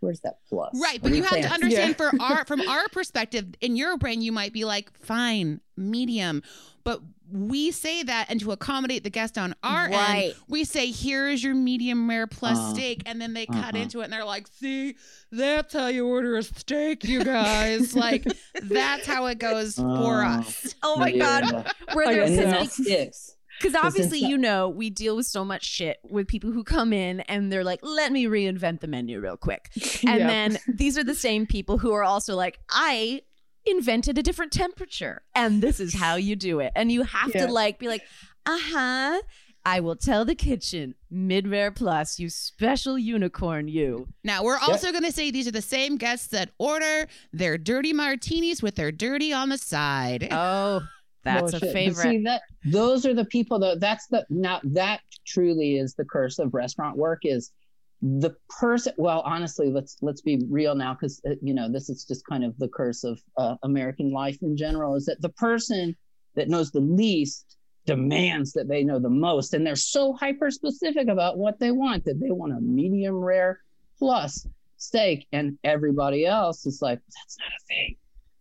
where's 0.00 0.20
that 0.20 0.38
plus? 0.48 0.70
Right, 0.80 1.00
but 1.02 1.12
you 1.12 1.22
have 1.22 1.36
to 1.36 1.42
saying- 1.42 1.52
understand 1.52 1.96
for 1.96 2.10
our 2.20 2.44
from 2.46 2.60
our 2.68 2.88
perspective, 2.88 3.46
in 3.60 3.76
your 3.76 3.96
brain, 3.98 4.22
you 4.22 4.32
might 4.32 4.52
be 4.52 4.64
like, 4.64 4.92
fine, 4.98 5.60
medium. 5.76 6.42
But 6.84 7.00
we 7.30 7.70
say 7.72 8.02
that 8.04 8.26
and 8.30 8.40
to 8.40 8.52
accommodate 8.52 9.04
the 9.04 9.10
guest 9.10 9.36
on 9.36 9.54
our 9.62 9.90
Right. 9.90 10.28
end, 10.28 10.34
we 10.48 10.64
say, 10.64 10.90
here's 10.90 11.44
your 11.44 11.54
medium 11.54 12.08
rare 12.08 12.26
plus 12.26 12.56
Uh, 12.56 12.72
steak. 12.74 13.02
And 13.04 13.20
then 13.20 13.34
they 13.34 13.44
cut 13.44 13.74
uh-huh. 13.74 13.76
into 13.76 14.00
it 14.00 14.04
and 14.04 14.12
they're 14.14 14.24
like, 14.24 14.46
see, 14.46 14.96
that's 15.30 15.74
how 15.74 15.88
you 15.88 16.06
order 16.06 16.36
a 16.38 16.42
steak, 16.42 17.04
you 17.04 17.22
guys. 17.22 17.94
like 18.06 18.24
that's 18.62 19.06
how 19.06 19.26
it 19.26 19.38
goes 19.38 19.74
for 19.74 20.22
Uh, 20.24 20.38
us. 20.38 20.74
oh 20.82 20.96
my 20.96 21.12
god. 21.12 21.44
Yeah. 21.52 21.72
Where 21.92 22.08
I 22.08 22.12
there 22.14 22.22
guess 22.26 22.30
and 22.30 22.38
then 22.38 22.50
so. 22.50 22.58
that 22.60 22.72
sticks. 22.72 23.34
Because 23.58 23.72
Because 23.72 23.84
obviously, 23.86 24.20
you 24.20 24.38
know, 24.38 24.68
we 24.68 24.90
deal 24.90 25.16
with 25.16 25.26
so 25.26 25.44
much 25.44 25.64
shit 25.64 25.98
with 26.02 26.28
people 26.28 26.52
who 26.52 26.62
come 26.64 26.92
in 26.92 27.20
and 27.20 27.50
they're 27.52 27.64
like, 27.64 27.80
let 27.82 28.12
me 28.12 28.26
reinvent 28.26 28.80
the 28.80 28.86
menu 28.86 29.20
real 29.20 29.36
quick. 29.36 29.70
And 30.06 30.20
Yeah. 30.20 30.26
then 30.26 30.58
these 30.68 30.96
are 30.96 31.04
the 31.04 31.14
same 31.14 31.46
people 31.46 31.78
who 31.78 31.92
are 31.92 32.04
also 32.04 32.34
like, 32.36 32.60
I 32.70 33.22
invented 33.66 34.16
a 34.16 34.22
different 34.22 34.52
temperature 34.52 35.22
and 35.34 35.62
this 35.62 35.78
is 35.80 35.94
how 35.94 36.14
you 36.14 36.36
do 36.36 36.60
it. 36.60 36.72
And 36.74 36.90
you 36.90 37.02
have 37.02 37.34
Yeah. 37.34 37.46
to 37.46 37.52
like 37.52 37.78
be 37.78 37.88
like, 37.88 38.02
uh 38.46 38.58
huh. 38.60 39.20
I 39.66 39.80
will 39.80 39.96
tell 39.96 40.24
the 40.24 40.34
kitchen, 40.36 40.94
mid 41.10 41.46
rare 41.46 41.70
plus, 41.70 42.18
you 42.18 42.30
special 42.30 42.96
unicorn, 42.98 43.68
you. 43.68 44.08
Now 44.24 44.42
we're 44.42 44.56
also 44.56 44.92
gonna 44.92 45.12
say 45.12 45.30
these 45.30 45.46
are 45.46 45.50
the 45.52 45.60
same 45.60 45.96
guests 45.98 46.28
that 46.28 46.50
order 46.58 47.06
their 47.34 47.58
dirty 47.58 47.92
martinis 47.92 48.62
with 48.62 48.76
their 48.76 48.90
dirty 48.92 49.30
on 49.32 49.50
the 49.50 49.58
side. 49.58 50.28
Oh, 50.30 50.80
that's 51.24 51.50
Bullshit. 51.52 51.62
a 51.62 51.66
But 51.66 51.72
favorite. 51.72 52.02
See 52.12 52.22
that 52.24 52.42
those 52.72 53.06
are 53.06 53.14
the 53.14 53.24
people 53.24 53.58
that 53.58 53.80
that's 53.80 54.06
the 54.08 54.24
now 54.30 54.60
that 54.64 55.00
truly 55.26 55.76
is 55.76 55.94
the 55.94 56.04
curse 56.04 56.38
of 56.38 56.54
restaurant 56.54 56.96
work 56.96 57.20
is 57.22 57.52
the 58.00 58.30
person 58.48 58.92
well 58.96 59.22
honestly 59.24 59.70
let's 59.70 59.96
let's 60.02 60.20
be 60.20 60.40
real 60.48 60.74
now 60.74 60.94
because 60.94 61.20
you 61.42 61.52
know 61.52 61.70
this 61.70 61.88
is 61.88 62.04
just 62.04 62.24
kind 62.26 62.44
of 62.44 62.56
the 62.58 62.68
curse 62.68 63.02
of 63.02 63.20
uh, 63.36 63.56
american 63.64 64.12
life 64.12 64.38
in 64.42 64.56
general 64.56 64.94
is 64.94 65.04
that 65.06 65.20
the 65.20 65.28
person 65.30 65.96
that 66.34 66.48
knows 66.48 66.70
the 66.70 66.80
least 66.80 67.56
demands 67.86 68.52
that 68.52 68.68
they 68.68 68.84
know 68.84 68.98
the 68.98 69.08
most 69.08 69.54
and 69.54 69.66
they're 69.66 69.74
so 69.74 70.12
hyper 70.12 70.50
specific 70.50 71.08
about 71.08 71.38
what 71.38 71.58
they 71.58 71.70
want 71.70 72.04
that 72.04 72.20
they 72.20 72.30
want 72.30 72.52
a 72.52 72.60
medium 72.60 73.16
rare 73.16 73.60
plus 73.98 74.46
steak 74.76 75.26
and 75.32 75.58
everybody 75.64 76.24
else 76.24 76.66
is 76.66 76.80
like 76.80 77.00
that's 77.06 77.36
not 77.38 77.48
a 77.48 77.64
thing 77.66 77.96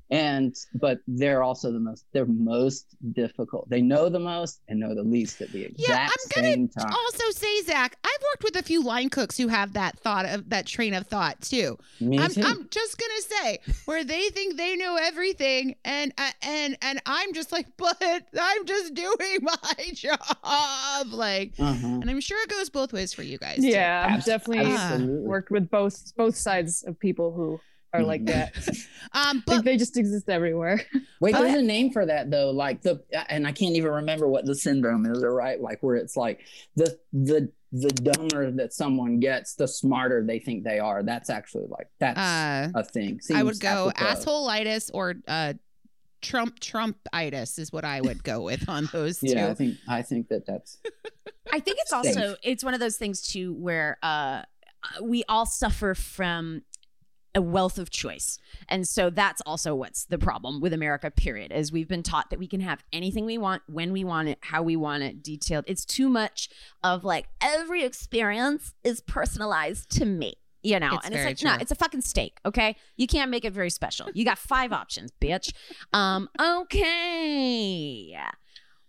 and 0.10 0.56
but 0.76 1.00
they're 1.08 1.44
also 1.44 1.72
the 1.72 1.80
most 1.80 2.06
they're 2.14 2.26
most 2.26 2.96
difficult 3.12 3.70
they 3.70 3.82
know 3.82 4.08
the 4.08 4.20
most 4.20 4.62
and 4.70 4.80
know 4.80 4.96
the 4.96 5.04
least 5.04 5.42
at 5.42 5.52
the 5.52 5.66
exact 5.66 5.90
Yeah, 5.90 6.08
I'm 6.08 6.30
gonna 6.34 6.54
same 6.54 6.70
time 6.70 6.92
Also, 6.94 7.32
say 7.32 7.62
Zach, 7.64 7.98
I've 8.04 8.24
worked 8.34 8.44
with 8.44 8.56
a 8.56 8.64
few 8.64 8.84
line 8.84 9.10
cooks 9.10 9.38
who 9.38 9.48
have 9.48 9.74
that 9.74 10.00
thought 10.00 10.26
of 10.26 10.50
that 10.50 10.66
train 10.66 10.94
of 10.94 11.08
thought 11.08 11.42
too. 11.42 11.78
Me 12.00 12.20
I'm, 12.20 12.32
too. 12.32 12.42
I'm 12.44 12.68
just 12.70 12.98
gonna 12.98 13.44
say 13.44 13.60
where 13.86 14.04
they 14.04 14.30
think 14.30 14.56
they 14.56 14.76
know 14.76 14.96
everything, 14.96 15.76
and 15.84 16.14
uh, 16.18 16.32
and 16.42 16.78
and 16.82 17.02
I'm 17.06 17.34
just 17.34 17.52
like, 17.52 17.68
but 17.78 17.98
I'm 18.02 18.66
just 18.66 18.94
doing 18.94 19.40
my 19.42 19.92
job, 19.94 21.08
like, 21.08 21.54
uh-huh. 21.60 21.86
and 21.86 22.10
I'm 22.10 22.22
sure 22.22 22.42
it 22.44 22.50
goes 22.50 22.70
both 22.70 22.94
ways 22.94 23.14
for 23.14 23.24
you 23.24 23.38
guys. 23.38 23.58
too. 23.58 23.68
Yeah, 23.68 24.08
I've 24.10 24.24
definitely 24.24 24.72
absolutely. 24.72 25.28
worked 25.28 25.52
with 25.52 25.70
both 25.70 26.16
both 26.16 26.36
sides 26.36 26.84
of 26.88 26.98
people 27.00 27.34
who 27.34 27.60
are 27.98 28.04
like 28.04 28.26
that. 28.26 28.54
Um, 29.14 29.42
but 29.48 29.64
they 29.64 29.78
just 29.78 29.96
exist 29.96 30.30
everywhere. 30.30 30.82
Wait, 31.22 31.34
Oh, 31.34 31.42
there's 31.42 31.56
a 31.56 31.62
name 31.62 31.92
for 31.92 32.06
that 32.06 32.30
though, 32.30 32.52
like 32.52 32.82
the 32.82 33.02
and 33.30 33.48
I 33.48 33.54
can't 33.54 33.74
even 33.76 33.90
remember 33.92 34.28
what 34.28 34.46
the 34.46 34.54
syndrome 34.54 35.06
is, 35.06 35.24
or 35.24 35.34
right? 35.34 35.60
Like 35.62 35.82
where 35.82 35.96
it's 35.96 36.18
like 36.18 36.42
the 36.76 37.00
the 37.14 37.50
the 37.72 37.90
dumber 37.90 38.52
that 38.52 38.74
someone 38.74 39.22
gets, 39.22 39.56
the 39.56 39.68
smarter 39.68 40.26
they 40.26 40.40
think 40.40 40.66
they 40.66 40.78
are. 40.80 41.04
That's 41.04 41.30
actually 41.30 41.68
like 41.70 41.88
that's 42.00 42.20
uh, 42.20 42.70
a 42.76 42.84
thing. 42.84 43.22
I 43.34 43.44
would 43.44 43.62
go 43.62 43.92
apropos. 43.96 44.26
assholeitis 44.26 44.92
or 44.94 45.16
uh, 45.26 45.54
Trump 46.22 46.60
Trumpitis 46.60 47.60
is 47.60 47.72
what 47.72 47.86
I 47.86 48.02
would 48.02 48.24
go 48.24 48.42
with 48.42 48.68
on 48.68 48.90
those 48.92 49.20
two. 49.20 49.28
Yeah, 49.28 49.48
I 49.48 49.54
think 49.54 49.78
I 49.88 50.02
think 50.02 50.28
that 50.28 50.46
that's 50.46 50.80
I 51.52 51.62
think 51.62 51.78
it's 51.80 51.92
Safe. 51.92 52.18
also 52.18 52.36
it's 52.44 52.64
one 52.64 52.74
of 52.74 52.82
those 52.82 52.98
things 52.98 53.22
too 53.22 53.54
where 53.54 53.98
uh 54.04 54.42
we 55.02 55.24
all 55.28 55.46
suffer 55.46 55.94
from 55.94 56.62
a 57.38 57.42
wealth 57.42 57.78
of 57.78 57.90
choice. 57.90 58.40
And 58.68 58.88
so 58.88 59.10
that's 59.10 59.42
also 59.46 59.76
what's 59.76 60.06
the 60.06 60.18
problem 60.18 60.60
with 60.60 60.74
America 60.74 61.12
period 61.12 61.52
is 61.52 61.72
we've 61.72 61.88
been 61.88 62.04
taught 62.04 62.32
that 62.32 62.40
we 62.40 62.48
can 62.48 62.62
have 62.62 62.84
anything 62.92 63.26
we 63.26 63.38
want 63.38 63.62
when 63.68 63.94
we 63.94 64.04
want 64.04 64.28
it, 64.28 64.40
how 64.42 64.64
we 64.64 64.76
want 64.76 65.04
it, 65.04 65.24
detailed. 65.24 65.64
It's 65.68 65.86
too 65.86 66.10
much 66.10 66.50
of 66.84 67.04
like 67.04 67.28
every 67.40 67.84
experience 67.84 68.74
is 68.84 69.02
personalized 69.02 69.90
to 69.98 70.06
me. 70.06 70.36
You 70.64 70.80
know, 70.80 70.96
It's 70.96 71.06
and 71.06 71.14
it's 71.14 71.22
very 71.22 71.36
like, 71.36 71.44
no, 71.44 71.62
it's 71.62 71.72
a 71.72 71.76
fucking 71.76 72.02
steak, 72.02 72.40
okay? 72.44 72.76
You 72.98 73.08
can't 73.08 73.30
make 73.30 73.46
it 73.46 73.54
very 73.54 73.70
special. 73.70 74.10
You 74.14 74.26
got 74.26 74.40
five 74.40 74.74
options, 74.74 75.12
bitch. 75.22 75.54
Um, 75.94 76.28
okay. 76.42 78.18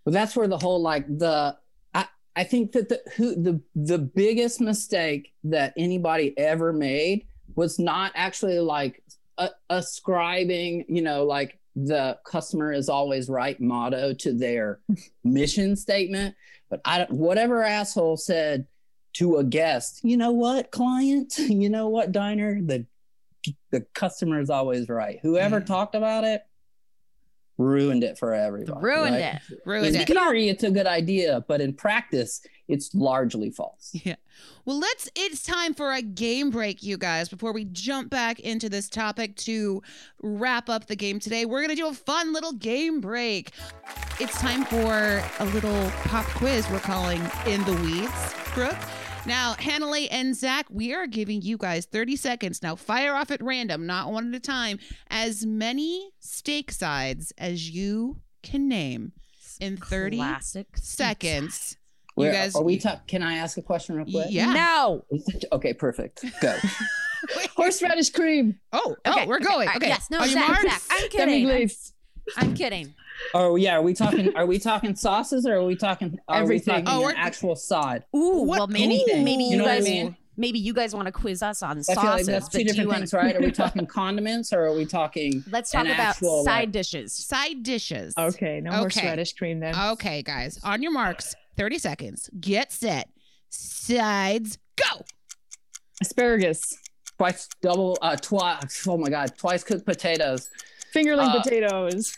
Well, 0.05 0.13
that's 0.13 0.35
where 0.35 0.49
the 0.49 0.59
whole 0.59 0.81
like 0.81 1.07
the 1.07 1.57
I 1.95 2.07
I 2.35 2.45
think 2.45 2.73
that 2.73 2.89
the 2.89 3.01
who 3.17 3.41
the 3.41 3.61
the 3.77 3.99
biggest 3.99 4.61
mistake 4.61 5.35
that 5.45 5.75
anybody 5.77 6.37
ever 6.39 6.73
made 6.73 7.28
was 7.59 7.81
not 7.81 8.13
actually 8.15 8.61
like 8.61 9.03
ascribing, 9.69 10.85
you 10.89 11.03
know, 11.03 11.25
like 11.25 11.59
the 11.75 12.17
customer 12.25 12.73
is 12.73 12.89
always 12.89 13.29
right 13.29 13.61
motto 13.61 14.15
to 14.15 14.33
their 14.33 14.79
mission 15.25 15.75
statement, 15.75 16.37
but 16.71 16.81
I 16.85 16.99
don't 16.99 17.11
whatever 17.11 17.65
asshole 17.65 18.17
said 18.17 18.69
to 19.15 19.39
a 19.39 19.45
guest, 19.45 20.01
you 20.05 20.17
know 20.17 20.31
what, 20.31 20.71
client, 20.71 21.37
you 21.39 21.69
know 21.69 21.89
what, 21.89 22.13
diner, 22.13 22.63
the 22.63 22.87
the 23.73 23.81
customer 23.93 24.41
is 24.41 24.51
always 24.51 24.89
right. 24.89 25.19
Whoever 25.23 25.61
mm. 25.61 25.67
talked 25.67 25.97
about 25.97 26.23
it 26.23 26.43
ruined 27.57 28.05
it 28.05 28.19
for 28.19 28.35
everybody. 28.35 28.81
Ruined 28.81 29.17
right? 29.17 29.41
it. 29.51 29.61
Ruined 29.67 29.97
in 29.97 30.03
it. 30.03 30.07
theory, 30.07 30.49
it's 30.49 30.63
a 30.63 30.71
good 30.71 30.87
idea, 30.87 31.45
but 31.49 31.61
in 31.61 31.75
practice, 31.75 32.41
it's 32.69 32.95
largely 32.95 33.51
false. 33.51 33.91
Yeah. 33.93 34.17
Well, 34.65 34.79
let's. 34.79 35.09
It's 35.17 35.43
time 35.43 35.75
for 35.75 35.93
a 35.93 36.03
game 36.03 36.51
break, 36.51 36.83
you 36.83 36.97
guys. 36.97 37.29
Before 37.29 37.53
we 37.53 37.65
jump 37.65 38.11
back 38.11 38.39
into 38.41 38.69
this 38.69 38.89
topic 38.89 39.35
to 39.37 39.83
wrap 40.23 40.69
up 40.69 40.87
the 40.87 40.97
game 40.97 41.19
today, 41.19 41.47
we're 41.47 41.63
gonna 41.63 41.75
do 41.75 41.89
a 41.89 41.95
fun 41.95 42.33
little 42.33 42.53
game 42.53 43.01
break. 43.01 43.51
It's 44.21 44.39
time 44.41 44.65
for 44.65 45.23
a 45.41 45.45
little 45.47 45.91
pop 46.05 46.27
quiz 46.27 46.69
we're 46.71 46.81
calling 46.81 47.21
"In 47.47 47.65
the 47.65 47.75
Weeds." 47.83 48.35
Brooke. 48.55 48.79
Now, 49.27 49.55
Hanalei 49.55 50.09
and 50.11 50.35
Zach, 50.35 50.67
we 50.71 50.95
are 50.95 51.07
giving 51.07 51.43
you 51.43 51.59
guys 51.59 51.87
30 51.87 52.17
seconds. 52.17 52.63
Now, 52.63 52.77
fire 52.77 53.15
off 53.15 53.31
at 53.31 53.43
random, 53.43 53.87
not 53.87 54.11
one 54.11 54.33
at 54.33 54.37
a 54.37 54.41
time, 54.41 54.79
as 55.11 55.45
many 55.45 56.11
steak 56.21 56.71
sides 56.73 57.33
as 57.37 57.71
you 57.71 58.21
can 58.43 58.69
name 58.69 59.13
in 59.61 59.77
30 59.77 60.17
Classic 60.19 60.67
seconds. 60.77 61.78
You 62.27 62.33
guys, 62.33 62.55
are 62.55 62.63
we? 62.63 62.79
Ta- 62.79 63.01
can 63.07 63.23
I 63.23 63.35
ask 63.37 63.57
a 63.59 63.63
question 63.63 63.97
real 63.97 64.05
quick? 64.07 64.27
Yeah. 64.31 64.53
No. 64.53 65.05
Okay, 65.53 65.73
perfect. 65.75 66.25
Go. 66.41 66.57
Horseradish 67.57 68.11
cream, 68.11 68.59
Oh, 68.73 68.97
Okay, 69.07 69.23
oh, 69.25 69.27
we're 69.27 69.37
okay, 69.37 69.45
going. 69.45 69.55
all 69.69 69.75
right, 69.75 69.77
Okay. 69.77 69.89
yes, 69.89 70.09
no, 70.11 70.19
Are 70.19 70.27
you 70.27 70.33
Zach, 70.35 70.49
Mars? 70.49 70.63
Zach, 70.63 70.83
I'm 70.91 71.09
kidding. 71.11 71.51
I'm. 71.51 71.69
I'm 72.37 72.55
kidding. 72.55 72.95
Oh 73.35 73.57
yeah, 73.57 73.77
are 73.77 73.83
we 73.83 73.95
talking? 73.95 74.35
Are 74.37 74.47
we 74.47 74.59
talking 74.59 74.95
sauces 74.95 75.45
or 75.47 75.55
are 75.57 75.65
we 75.65 75.75
talking? 75.75 76.19
Are 76.29 76.43
Everything. 76.43 76.77
We 76.77 76.83
talking 76.83 77.01
Oh, 77.01 77.05
we're- 77.07 77.15
actual 77.17 77.57
side? 77.57 78.05
Ooh, 78.15 78.43
What- 78.45 78.59
well 78.59 78.67
maybe 78.69 78.85
anything, 78.85 79.25
maybe 79.25 79.45
you, 79.45 79.51
you 79.53 79.57
know 79.57 79.65
what 79.65 79.73
I 79.73 79.77
guys 79.79 79.85
mean? 79.85 80.17
maybe 80.37 80.59
you 80.61 80.73
guys 80.73 80.95
want 80.95 81.07
to 81.07 81.13
quiz 81.13 81.43
us 81.43 81.63
on 81.65 81.79
I 81.81 81.83
feel 81.83 81.95
like 81.97 82.05
sauces. 82.05 82.27
that's 82.29 82.49
two 82.49 82.59
do 82.59 82.63
you 82.65 82.69
different 82.69 82.89
wanna- 82.91 82.99
things, 83.01 83.13
right? 83.15 83.35
Are 83.35 83.41
we 83.41 83.51
talking 83.51 83.87
condiments 83.99 84.53
or 84.53 84.67
are 84.67 84.73
we 84.75 84.87
talking? 84.87 85.43
Let's 85.51 85.71
talk 85.73 85.87
an 85.87 85.91
about 85.91 86.11
actual, 86.11 86.45
side 86.45 86.61
like- 86.61 86.71
dishes. 86.73 87.13
Side 87.13 87.63
dishes. 87.65 88.15
Okay, 88.17 88.61
no 88.61 88.71
more 88.71 88.87
Okay. 88.87 89.05
radish 89.07 89.33
cream 89.33 89.59
then. 89.59 89.75
Okay, 89.75 90.23
guys, 90.23 90.61
on 90.63 90.81
your 90.83 90.93
marks, 90.93 91.35
30 91.59 91.79
seconds. 91.79 92.31
Get 92.41 92.73
set. 92.73 93.11
Sides, 93.51 94.59
go. 94.77 95.05
Asparagus, 96.01 96.77
Twice 97.19 97.49
double, 97.61 97.99
uh, 98.01 98.15
twice. 98.17 98.87
Oh 98.87 98.97
my 98.97 99.09
god, 99.11 99.33
twice 99.37 99.65
cooked 99.65 99.85
potatoes, 99.85 100.49
fingerling 100.95 101.35
Uh, 101.35 101.43
potatoes, 101.43 102.17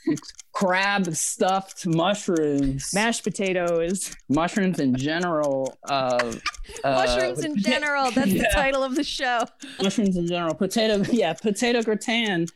crab 0.53 1.15
stuffed 1.15 1.87
mushrooms, 1.87 2.93
mashed 2.93 3.25
potatoes. 3.25 4.15
mushrooms 4.29 4.79
in 4.79 4.95
general. 4.95 5.79
Uh, 5.89 6.35
uh, 6.85 6.93
Mushrooms 7.07 7.43
in 7.45 7.57
general. 7.57 8.11
That's 8.11 8.33
the 8.33 8.47
title 8.53 8.83
of 8.83 8.95
the 8.95 9.05
show. 9.05 9.45
mushrooms 9.83 10.17
in 10.19 10.27
general. 10.27 10.55
Potato, 10.55 11.03
yeah, 11.11 11.33
potato 11.33 11.83
gratin. 11.83 12.47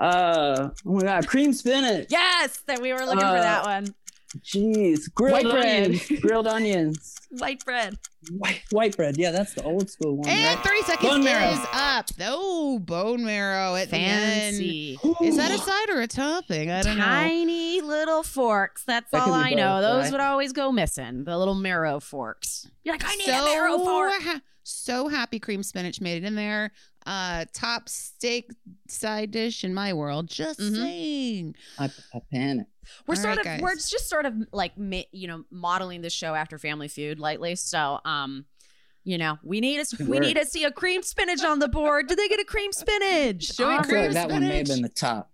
Uh, 0.00 0.70
oh 0.86 0.92
my 0.94 1.02
god, 1.02 1.26
cream 1.26 1.52
spinach. 1.52 2.06
Yes, 2.08 2.60
that 2.66 2.80
we 2.80 2.92
were 2.94 3.00
looking 3.00 3.18
for 3.20 3.26
Uh, 3.26 3.40
that 3.42 3.64
one. 3.66 3.94
Jeez, 4.38 5.12
grilled 5.14 5.44
White 5.44 5.50
bread. 5.50 5.84
onions. 5.86 6.20
grilled 6.20 6.46
onions. 6.46 7.14
White 7.30 7.64
bread. 7.64 7.96
White, 8.30 8.62
white 8.70 8.96
bread. 8.96 9.16
Yeah, 9.16 9.30
that's 9.30 9.54
the 9.54 9.62
old 9.62 9.88
school 9.88 10.16
one. 10.16 10.28
And 10.28 10.56
right? 10.56 10.64
30 10.66 10.82
seconds 10.82 11.10
Bone 11.10 11.24
marrow. 11.24 11.52
is 11.52 11.60
up. 11.72 12.06
Oh, 12.20 12.78
bone 12.80 13.24
marrow 13.24 13.74
at 13.76 13.88
Fancy. 13.88 14.98
Is 15.22 15.36
that 15.36 15.50
a 15.52 15.58
side 15.58 15.90
or 15.90 16.00
a 16.00 16.06
topping? 16.06 16.70
I 16.70 16.82
don't 16.82 16.98
know. 16.98 17.04
Tiny 17.04 17.80
little 17.80 18.22
forks. 18.22 18.84
That's 18.84 19.10
That 19.12 19.22
all 19.28 19.34
could 19.34 19.44
be 19.44 19.52
I 19.52 19.54
know. 19.54 19.80
both, 19.80 19.82
Those 19.82 20.02
right? 20.04 20.12
would 20.12 20.20
always 20.20 20.52
go 20.52 20.72
missing. 20.72 21.24
The 21.24 21.38
little 21.38 21.54
marrow 21.54 22.00
forks. 22.00 22.68
You're 22.84 22.94
like, 22.94 23.04
I 23.06 23.14
need 23.16 23.28
a 23.28 23.44
marrow 23.44 23.78
fork. 23.78 24.12
Ha- 24.66 24.72
so 24.72 25.08
happy 25.08 25.38
cream 25.38 25.62
spinach 25.62 26.00
made 26.00 26.22
it 26.22 26.26
in 26.26 26.34
there. 26.34 26.72
Uh, 27.06 27.44
top 27.52 27.88
steak 27.88 28.50
side 28.88 29.30
dish 29.30 29.62
in 29.62 29.72
my 29.72 29.92
world. 29.92 30.28
Just 30.28 30.58
Mhm. 30.58 30.76
saying. 30.76 31.54
I, 31.78 31.84
I 32.14 32.20
panic. 32.32 32.66
We're 33.06 33.14
All 33.14 33.20
sort 33.22 33.36
right, 33.44 33.56
of 33.56 33.60
we're 33.62 33.74
just 33.74 34.08
sort 34.08 34.26
of 34.26 34.34
like 34.52 34.72
you 34.76 35.28
know 35.28 35.44
modeling 35.50 36.02
the 36.02 36.10
show 36.10 36.34
after 36.34 36.58
Family 36.58 36.88
Feud 36.88 37.18
lightly. 37.18 37.54
So 37.56 38.00
um, 38.04 38.46
you 39.04 39.18
know 39.18 39.38
we 39.44 39.60
need 39.60 39.80
a 39.80 40.04
we 40.04 40.18
need 40.18 40.36
to 40.36 40.44
see 40.46 40.64
a 40.64 40.70
cream 40.72 41.02
spinach 41.02 41.44
on 41.44 41.58
the 41.60 41.68
board. 41.68 42.08
Do 42.08 42.16
they 42.16 42.28
get 42.28 42.40
a 42.40 42.44
cream 42.44 42.72
spinach? 42.72 43.44
Show 43.54 43.68
me 43.68 43.74
I 43.74 43.78
Um, 43.78 43.84
feel 43.84 43.94
like 43.96 44.04
cream 44.04 44.14
that 44.14 44.30
one 44.30 44.40
may 44.48 44.56
have 44.58 44.66
been 44.66 44.82
the 44.82 44.88
top. 44.88 45.30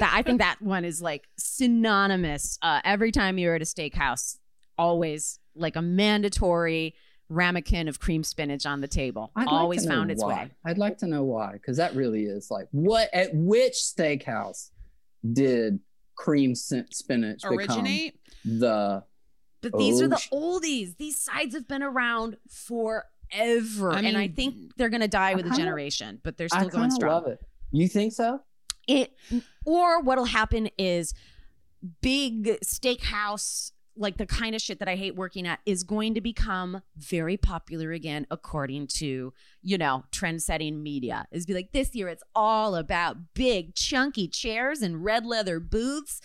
that 0.00 0.12
I 0.14 0.22
think 0.22 0.38
that 0.40 0.60
one 0.62 0.84
is 0.84 1.02
like 1.02 1.28
synonymous. 1.36 2.58
Uh, 2.62 2.80
every 2.84 3.10
time 3.12 3.38
you're 3.38 3.54
at 3.54 3.62
a 3.62 3.64
steakhouse, 3.64 4.36
always 4.78 5.38
like 5.54 5.76
a 5.76 5.82
mandatory 5.82 6.94
ramekin 7.32 7.88
of 7.88 7.98
cream 8.00 8.22
spinach 8.24 8.66
on 8.66 8.80
the 8.80 8.88
table. 8.88 9.30
I'd 9.34 9.46
like 9.46 9.52
always 9.52 9.84
know 9.86 9.92
found 9.92 10.10
its 10.10 10.22
why. 10.22 10.28
way. 10.44 10.50
I'd 10.64 10.78
like 10.78 10.98
to 10.98 11.06
know 11.06 11.24
why, 11.24 11.52
because 11.52 11.76
that 11.78 11.94
really 11.94 12.24
is 12.24 12.50
like 12.50 12.68
what 12.70 13.08
at 13.12 13.30
which 13.32 13.74
steakhouse 13.74 14.70
did 15.32 15.80
cream 16.14 16.54
spinach 16.54 17.42
Originate. 17.44 18.18
the 18.44 19.02
But 19.62 19.78
these 19.78 20.00
are 20.02 20.08
the 20.08 20.20
Oh, 20.30 20.60
oldies. 20.60 20.96
These 20.96 21.18
sides 21.20 21.54
have 21.54 21.66
been 21.68 21.82
around 21.82 22.36
forever, 22.50 23.92
I 23.92 24.00
and 24.02 24.16
I 24.16 24.28
think 24.28 24.76
they're 24.76 24.88
gonna 24.90 25.08
die 25.08 25.34
with 25.34 25.46
a 25.46 25.50
generation. 25.56 26.20
But 26.22 26.36
they're 26.36 26.48
I 26.52 26.58
still 26.60 26.70
going 26.70 26.90
strong. 26.90 27.10
love 27.12 27.26
it. 27.26 27.40
You 27.70 27.88
think 27.88 28.12
so? 28.12 28.40
it 28.88 29.14
or 29.64 30.00
what'll 30.02 30.24
happen 30.24 30.68
is 30.76 31.14
big 32.00 32.58
steakhouse 32.64 33.70
like 33.96 34.16
the 34.16 34.26
kind 34.26 34.54
of 34.54 34.62
shit 34.62 34.78
that 34.78 34.88
I 34.88 34.96
hate 34.96 35.14
working 35.14 35.46
at 35.46 35.60
is 35.66 35.82
going 35.82 36.14
to 36.14 36.20
become 36.20 36.80
very 36.96 37.36
popular 37.36 37.92
again 37.92 38.26
according 38.30 38.86
to, 38.98 39.32
you 39.62 39.78
know, 39.78 40.04
trend 40.10 40.42
setting 40.42 40.82
media. 40.82 41.26
Is 41.30 41.44
be 41.46 41.54
like 41.54 41.72
this 41.72 41.94
year 41.94 42.08
it's 42.08 42.22
all 42.34 42.74
about 42.74 43.16
big 43.34 43.74
chunky 43.74 44.28
chairs 44.28 44.80
and 44.82 45.04
red 45.04 45.26
leather 45.26 45.60
booths. 45.60 46.20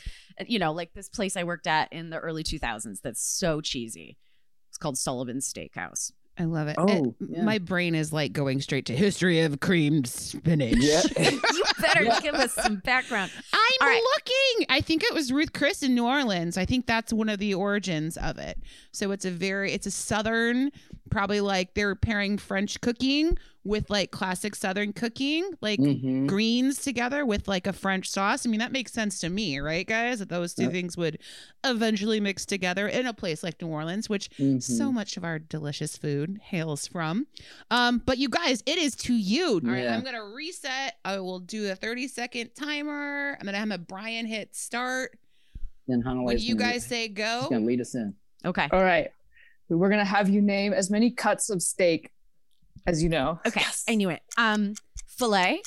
You 0.45 0.59
know, 0.59 0.71
like 0.71 0.93
this 0.93 1.09
place 1.09 1.35
I 1.35 1.43
worked 1.43 1.67
at 1.67 1.91
in 1.91 2.09
the 2.09 2.17
early 2.19 2.43
2000s 2.43 3.01
that's 3.01 3.21
so 3.21 3.59
cheesy. 3.61 4.17
It's 4.69 4.77
called 4.77 4.97
Sullivan's 4.97 5.51
Steakhouse. 5.51 6.11
I 6.39 6.43
love 6.45 6.67
it. 6.67 6.75
Oh, 6.77 6.87
It- 6.87 7.29
yeah. 7.29 7.41
My 7.43 7.57
brain 7.57 7.95
is 7.95 8.13
like 8.13 8.31
going 8.31 8.61
straight 8.61 8.85
to 8.85 8.95
history 8.95 9.41
of 9.41 9.59
creamed 9.59 10.07
spinach. 10.07 10.75
Yeah. 10.77 11.01
You 11.31 11.63
better 11.79 12.03
give 12.21 12.35
us 12.35 12.53
some 12.53 12.77
background. 12.77 13.31
I'm 13.53 13.59
All 13.81 13.87
right. 13.87 14.01
looking. 14.15 14.65
I 14.69 14.81
think 14.81 15.03
it 15.03 15.13
was 15.13 15.31
Ruth 15.31 15.53
Chris 15.53 15.83
in 15.83 15.95
New 15.95 16.05
Orleans. 16.05 16.57
I 16.57 16.65
think 16.65 16.85
that's 16.85 17.13
one 17.13 17.29
of 17.29 17.39
the 17.39 17.53
origins 17.53 18.17
of 18.17 18.37
it. 18.37 18.57
So 18.91 19.11
it's 19.11 19.25
a 19.25 19.31
very, 19.31 19.73
it's 19.73 19.87
a 19.87 19.91
southern, 19.91 20.71
probably 21.07 21.41
like 21.41 21.73
they're 21.73 21.95
pairing 21.95 22.37
French 22.37 22.79
cooking 22.81 23.37
with 23.63 23.89
like 23.89 24.11
classic 24.11 24.55
southern 24.55 24.93
cooking, 24.93 25.43
like 25.59 25.77
Mhm. 25.79 26.25
greens 26.25 26.81
together 26.81 27.25
with 27.25 27.47
like 27.49 27.67
a 27.67 27.73
French 27.73 28.09
sauce. 28.09 28.45
I 28.45 28.49
mean, 28.49 28.59
that 28.61 28.71
makes 28.71 28.93
sense 28.93 29.19
to 29.19 29.29
me, 29.29 29.59
right, 29.59 29.85
guys? 29.85 30.19
That 30.19 30.29
those 30.29 30.53
two 30.53 30.63
Yep. 30.63 30.71
things 30.71 30.95
would 30.97 31.19
eventually 31.65 32.19
mix 32.21 32.45
together 32.45 32.87
in 32.87 33.05
a 33.05 33.13
place 33.13 33.43
like 33.43 33.61
New 33.61 33.67
Orleans, 33.67 34.07
which 34.07 34.29
so 34.37 34.43
Mhm. 34.43 34.93
much 34.93 35.17
of 35.17 35.25
our 35.25 35.37
delicious 35.37 35.97
food 35.97 36.39
hails 36.43 36.87
from. 36.87 37.27
Um, 37.69 38.01
but 38.05 38.17
you 38.17 38.29
guys, 38.29 38.63
it 38.65 38.77
is 38.77 38.95
to 38.95 39.13
you. 39.13 39.55
All 39.55 39.59
right, 39.71 39.83
Yeah. 39.83 39.95
I'm 39.97 40.03
gonna 40.03 40.23
reset. 40.23 40.95
I 41.03 41.19
will 41.19 41.39
do 41.39 41.69
a 41.69 41.75
30 41.75 42.07
second 42.07 42.51
timer. 42.55 43.35
I'm 43.39 43.45
gonna 43.45 43.57
have 43.57 43.71
a 43.71 43.77
Brian 43.77 44.25
hit 44.25 44.55
start. 44.55 45.17
Then 45.87 46.01
Hanalei's 46.03 46.47
you 46.47 46.55
gonna- 46.55 46.73
guys 46.73 46.85
say 46.85 47.07
she's 47.07 47.15
go, 47.15 47.47
gonna 47.49 47.65
lead 47.65 47.81
us 47.81 47.95
in. 47.95 48.13
Okay. 48.45 48.67
All 48.71 48.83
right. 48.83 49.11
We're 49.69 49.89
going 49.89 49.99
to 49.99 50.05
have 50.05 50.29
you 50.29 50.41
name 50.41 50.73
as 50.73 50.89
many 50.89 51.11
cuts 51.11 51.49
of 51.49 51.61
steak 51.61 52.11
as 52.85 53.03
you 53.03 53.09
know. 53.09 53.39
Okay. 53.45 53.63
I 53.89 53.95
knew 53.95 54.09
it. 54.09 54.21
Um 54.37 54.75
filet, 55.07 55.61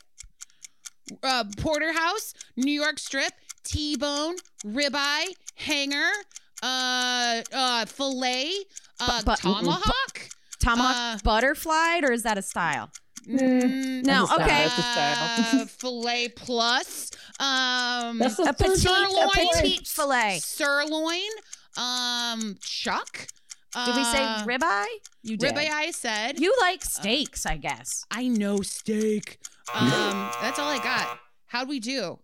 uh, 1.22 1.44
porterhouse, 1.58 2.34
New 2.56 2.72
York 2.72 2.98
strip, 2.98 3.32
T-bone, 3.64 4.36
ribeye, 4.64 5.26
hanger, 5.56 6.08
uh, 6.62 7.42
uh, 7.52 7.84
fillet, 7.86 8.52
uh, 9.00 9.20
Bu- 9.22 9.30
bu- 9.32 9.36
tomahawk. 9.36 10.28
tomahawk 10.60 11.16
Uh, 11.16 11.18
butterflied, 11.24 12.04
or 12.04 12.12
is 12.12 12.22
that 12.22 12.38
a 12.38 12.42
style? 12.42 12.90
Mm, 13.28 14.04
No, 14.04 14.24
style, 14.26 14.40
okay. 14.40 14.48
That's 14.48 14.78
a 14.78 14.82
style. 14.82 15.60
uh, 15.62 15.66
filet 15.80 16.28
plus. 16.28 17.10
Um, 17.40 18.18
That's 18.18 18.36
the 18.36 18.44
A 18.48 18.52
petite, 18.54 18.78
sirloin. 18.78 19.28
a 19.28 19.30
petite 19.30 19.88
filet. 19.88 20.38
sirloin. 20.40 21.28
Um, 21.76 22.56
chuck. 22.62 23.26
Did 23.74 23.96
we 23.96 24.04
say 24.04 24.22
uh, 24.24 24.44
ribeye? 24.44 24.86
You 25.22 25.36
did. 25.36 25.54
Ribeye, 25.54 25.70
I 25.70 25.90
said. 25.92 26.40
You 26.40 26.54
like 26.60 26.84
steaks, 26.84 27.46
I 27.46 27.56
guess. 27.56 28.04
I 28.10 28.28
know 28.28 28.60
steak. 28.62 29.38
Um, 29.72 30.28
that's 30.42 30.58
all 30.58 30.68
I 30.68 30.78
got. 30.82 31.20
How'd 31.46 31.68
we 31.68 31.78
do? 31.78 32.18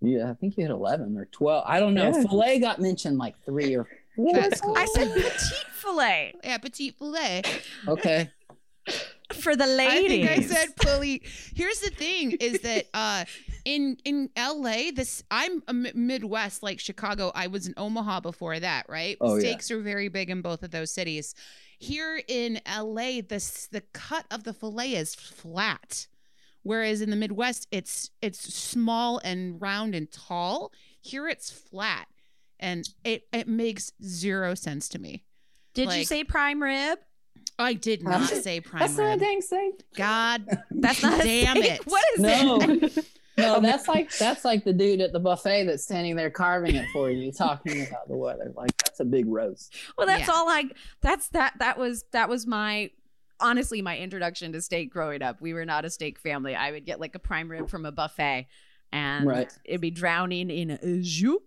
Yeah, 0.00 0.28
I 0.28 0.34
think 0.34 0.56
you 0.56 0.64
hit 0.64 0.72
eleven 0.72 1.16
or 1.16 1.26
twelve. 1.26 1.62
I 1.68 1.78
don't 1.78 1.94
know. 1.94 2.10
Yeah. 2.10 2.22
Filet 2.24 2.58
got 2.58 2.80
mentioned 2.80 3.16
like 3.16 3.36
three 3.44 3.76
or 3.76 3.86
That's 4.32 4.60
cool. 4.60 4.76
I 4.76 4.84
said 4.86 5.14
petite 5.14 5.66
filet 5.72 6.34
Yeah, 6.42 6.58
petite 6.58 6.96
filet. 6.98 7.42
okay. 7.86 8.28
for 9.34 9.54
the 9.54 9.66
ladies. 9.66 10.28
I 10.28 10.34
think 10.34 10.50
I 10.52 10.54
said 10.54 10.76
pulley. 10.76 11.22
Here's 11.54 11.78
the 11.78 11.90
thing: 11.90 12.32
is 12.32 12.58
that 12.62 12.86
uh, 12.92 13.24
in 13.64 13.96
in 14.04 14.30
LA, 14.36 14.90
this 14.94 15.22
I'm 15.30 15.62
a 15.68 15.72
Midwest 15.72 16.62
like 16.62 16.80
Chicago. 16.80 17.32
I 17.34 17.46
was 17.46 17.66
in 17.66 17.74
Omaha 17.76 18.20
before 18.20 18.58
that, 18.60 18.86
right? 18.88 19.16
Oh, 19.20 19.34
yeah. 19.36 19.40
Steaks 19.40 19.70
are 19.70 19.80
very 19.80 20.08
big 20.08 20.30
in 20.30 20.42
both 20.42 20.62
of 20.62 20.70
those 20.70 20.90
cities. 20.92 21.34
Here 21.78 22.20
in 22.28 22.60
LA, 22.66 23.20
this 23.26 23.66
the 23.68 23.82
cut 23.92 24.26
of 24.30 24.44
the 24.44 24.52
fillet 24.52 24.94
is 24.94 25.14
flat, 25.14 26.06
whereas 26.62 27.00
in 27.00 27.10
the 27.10 27.16
Midwest, 27.16 27.66
it's 27.70 28.10
it's 28.22 28.54
small 28.54 29.18
and 29.24 29.60
round 29.60 29.94
and 29.94 30.10
tall. 30.10 30.72
Here, 31.00 31.28
it's 31.28 31.50
flat, 31.50 32.06
and 32.60 32.88
it 33.04 33.26
it 33.32 33.48
makes 33.48 33.92
zero 34.02 34.54
sense 34.54 34.88
to 34.90 34.98
me. 34.98 35.24
Did 35.74 35.92
you 35.92 36.04
say 36.04 36.22
prime 36.24 36.62
rib? 36.62 36.98
I 37.58 37.74
did 37.74 38.02
not 38.02 38.28
say 38.28 38.60
prime 38.60 38.80
That's 38.80 38.96
not 38.96 39.04
a 39.04 39.10
rib. 39.10 39.20
dang 39.20 39.40
steak. 39.42 39.82
God 39.96 40.46
That's 40.70 41.02
not 41.02 41.20
a 41.20 41.24
damn 41.24 41.56
steak. 41.56 41.80
it! 41.80 41.86
What 41.86 42.04
is 42.14 42.20
No, 42.20 42.58
it? 42.60 43.06
no, 43.38 43.60
that's 43.60 43.88
like 43.88 44.10
that's 44.16 44.44
like 44.44 44.64
the 44.64 44.72
dude 44.72 45.00
at 45.00 45.12
the 45.12 45.20
buffet 45.20 45.64
that's 45.64 45.82
standing 45.84 46.16
there 46.16 46.30
carving 46.30 46.74
it 46.76 46.86
for 46.92 47.10
you, 47.10 47.32
talking 47.32 47.86
about 47.86 48.08
the 48.08 48.16
weather. 48.16 48.52
Like 48.54 48.76
that's 48.78 49.00
a 49.00 49.04
big 49.04 49.26
roast. 49.26 49.74
Well, 49.98 50.06
that's 50.06 50.28
Yeah. 50.28 50.34
all 50.34 50.48
I. 50.48 50.64
That's 51.00 51.28
that. 51.28 51.54
That 51.58 51.78
was 51.78 52.04
that 52.12 52.28
was 52.28 52.46
my. 52.46 52.90
Honestly, 53.40 53.82
my 53.82 53.98
introduction 53.98 54.52
to 54.52 54.62
steak 54.62 54.92
growing 54.92 55.20
up. 55.20 55.40
We 55.40 55.54
were 55.54 55.64
not 55.64 55.84
a 55.84 55.90
steak 55.90 56.18
family. 56.20 56.54
I 56.54 56.70
would 56.70 56.86
get 56.86 57.00
like 57.00 57.16
a 57.16 57.18
prime 57.18 57.50
rib 57.50 57.68
from 57.68 57.84
a 57.84 57.90
buffet, 57.92 58.46
and 58.92 59.26
Right. 59.26 59.52
it'd 59.64 59.80
be 59.80 59.90
drowning 59.90 60.50
in 60.50 60.70
a 60.70 61.00
jus. 61.02 61.38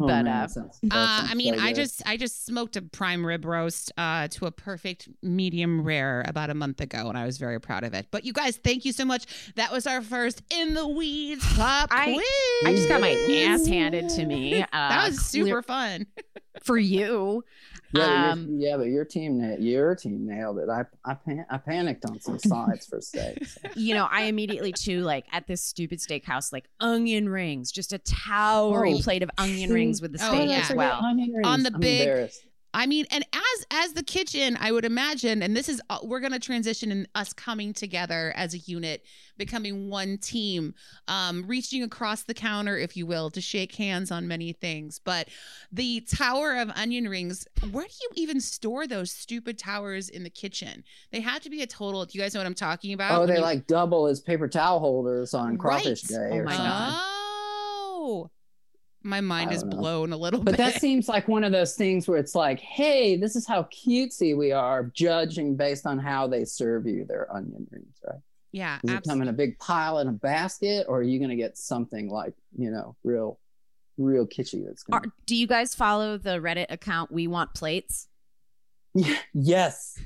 Oh, 0.00 0.06
But, 0.06 0.24
man, 0.24 0.28
uh, 0.28 0.46
sounds- 0.48 0.78
Uh, 0.84 0.88
I 1.30 1.34
mean, 1.34 1.54
so 1.56 1.60
I 1.64 1.72
just 1.72 2.02
I 2.06 2.16
just 2.16 2.46
smoked 2.46 2.76
a 2.76 2.82
prime 2.82 3.24
rib 3.26 3.44
roast 3.44 3.92
uh, 3.98 4.28
to 4.28 4.46
a 4.46 4.50
perfect 4.50 5.08
medium 5.22 5.82
rare 5.82 6.24
about 6.26 6.50
a 6.50 6.54
month 6.54 6.80
ago, 6.80 7.08
and 7.08 7.18
I 7.18 7.26
was 7.26 7.38
very 7.38 7.60
proud 7.60 7.84
of 7.84 7.94
it. 7.94 8.06
But 8.10 8.24
you 8.24 8.32
guys, 8.32 8.56
thank 8.56 8.84
you 8.84 8.92
so 8.92 9.04
much. 9.04 9.26
That 9.56 9.72
was 9.72 9.86
our 9.86 10.00
first 10.02 10.42
in 10.50 10.74
the 10.74 10.86
weeds 10.86 11.44
pop 11.56 11.88
I- 11.92 12.12
quiz. 12.12 12.24
I 12.66 12.74
just 12.76 12.88
got 12.88 13.00
my 13.00 13.10
ass 13.48 13.66
handed 13.66 14.08
to 14.10 14.26
me. 14.26 14.64
Uh, 14.72 14.88
that 14.88 15.08
was 15.08 15.18
clear- 15.30 15.46
super 15.46 15.62
fun. 15.62 16.06
for 16.62 16.76
you. 16.76 17.44
Yeah, 17.92 18.00
but 18.06 18.10
your- 18.10 18.30
um, 18.32 18.48
yeah, 18.58 18.76
but 18.76 18.82
your 18.88 19.04
team, 19.04 19.38
na- 19.40 19.56
your 19.58 19.94
team 19.94 20.26
nailed 20.26 20.58
it. 20.58 20.68
I, 20.68 20.82
I, 21.04 21.14
pan- 21.14 21.46
I 21.50 21.56
panicked 21.58 22.04
on 22.04 22.20
some 22.20 22.38
sides 22.38 22.86
for 22.86 23.00
steak. 23.00 23.46
so. 23.46 23.60
you 23.76 23.94
know, 23.94 24.06
I 24.10 24.22
immediately 24.24 24.72
too 24.72 25.00
like 25.02 25.24
at 25.32 25.46
this 25.46 25.62
stupid 25.62 25.98
steakhouse, 25.98 26.52
like 26.52 26.68
onion 26.80 27.28
rings, 27.28 27.72
just 27.72 27.92
a 27.92 27.98
towering 27.98 28.96
Oh, 28.96 29.02
plate 29.02 29.22
of 29.22 29.30
onion 29.38 29.72
rings 29.72 30.02
with 30.02 30.12
the 30.12 30.18
Oh, 30.22 30.34
steak 30.34 30.50
yeah. 30.50 30.66
as 30.68 30.72
well. 30.74 31.00
On 31.02 31.62
the 31.62 31.72
I'm 31.74 31.80
big- 31.80 32.00
embarrassed. 32.00 32.42
I 32.74 32.86
mean, 32.86 33.06
and 33.10 33.24
as 33.32 33.66
as 33.70 33.92
the 33.94 34.02
kitchen, 34.02 34.56
I 34.60 34.72
would 34.72 34.84
imagine, 34.84 35.42
and 35.42 35.56
this 35.56 35.68
is 35.68 35.80
uh, 35.88 35.98
we're 36.02 36.20
going 36.20 36.32
to 36.32 36.38
transition 36.38 36.92
in 36.92 37.08
us 37.14 37.32
coming 37.32 37.72
together 37.72 38.32
as 38.36 38.52
a 38.52 38.58
unit, 38.58 39.04
becoming 39.38 39.88
one 39.88 40.18
team, 40.18 40.74
um, 41.08 41.44
reaching 41.46 41.82
across 41.82 42.24
the 42.24 42.34
counter, 42.34 42.76
if 42.76 42.96
you 42.96 43.06
will, 43.06 43.30
to 43.30 43.40
shake 43.40 43.74
hands 43.74 44.10
on 44.10 44.28
many 44.28 44.52
things. 44.52 45.00
But 45.02 45.28
the 45.72 46.02
tower 46.02 46.56
of 46.56 46.70
onion 46.76 47.08
rings, 47.08 47.46
where 47.70 47.86
do 47.86 47.92
you 48.02 48.10
even 48.22 48.38
store 48.40 48.86
those 48.86 49.10
stupid 49.10 49.58
towers 49.58 50.10
in 50.10 50.22
the 50.22 50.30
kitchen? 50.30 50.84
They 51.10 51.20
have 51.20 51.40
to 51.42 51.50
be 51.50 51.62
a 51.62 51.66
total. 51.66 52.04
Do 52.04 52.18
you 52.18 52.22
guys 52.22 52.34
know 52.34 52.40
what 52.40 52.46
I'm 52.46 52.54
talking 52.54 52.92
about? 52.92 53.22
Oh, 53.22 53.26
they 53.26 53.36
you- 53.36 53.40
like 53.40 53.66
double 53.66 54.06
as 54.06 54.20
paper 54.20 54.46
towel 54.46 54.78
holders 54.78 55.32
on 55.32 55.56
crawfish 55.56 56.04
Right. 56.10 56.18
day. 56.18 56.28
Oh 56.32 56.36
or 56.36 56.44
my 56.44 56.52
something. 56.52 56.70
God. 56.70 57.00
Oh, 58.00 58.30
my 59.02 59.20
mind 59.20 59.52
is 59.52 59.64
know. 59.64 59.76
blown 59.76 60.12
a 60.12 60.16
little 60.16 60.40
bit. 60.40 60.56
But 60.56 60.56
bit. 60.56 60.72
that 60.72 60.80
seems 60.80 61.08
like 61.08 61.28
one 61.28 61.44
of 61.44 61.52
those 61.52 61.74
things 61.74 62.08
where 62.08 62.18
it's 62.18 62.34
like, 62.34 62.60
hey, 62.60 63.16
this 63.16 63.36
is 63.36 63.46
how 63.46 63.64
cutesy 63.64 64.36
we 64.36 64.52
are, 64.52 64.84
judging 64.94 65.56
based 65.56 65.86
on 65.86 65.98
how 65.98 66.26
they 66.26 66.44
serve 66.44 66.86
you 66.86 67.04
their 67.04 67.32
onion 67.34 67.66
rings, 67.70 67.96
right? 68.06 68.18
yeah, 68.52 68.78
Does 68.82 68.90
it 68.90 68.92
come 68.92 68.96
absolutely. 68.96 69.22
in 69.22 69.28
a 69.28 69.32
big 69.32 69.58
pile 69.58 69.98
in 69.98 70.08
a 70.08 70.12
basket, 70.12 70.86
or 70.88 70.98
are 70.98 71.02
you 71.02 71.18
going 71.18 71.30
to 71.30 71.36
get 71.36 71.56
something 71.58 72.08
like, 72.08 72.34
you 72.56 72.70
know, 72.70 72.96
real, 73.04 73.38
real 73.98 74.26
kitschy 74.26 74.64
that's 74.66 74.84
Are, 74.90 75.00
going 75.00 75.12
do 75.26 75.36
you 75.36 75.46
guys 75.46 75.74
follow 75.74 76.18
the 76.18 76.38
Reddit 76.38 76.66
account 76.70 77.12
We 77.12 77.26
Want 77.26 77.54
Plates? 77.54 78.08
to. 78.96 79.14
yes. 79.34 79.98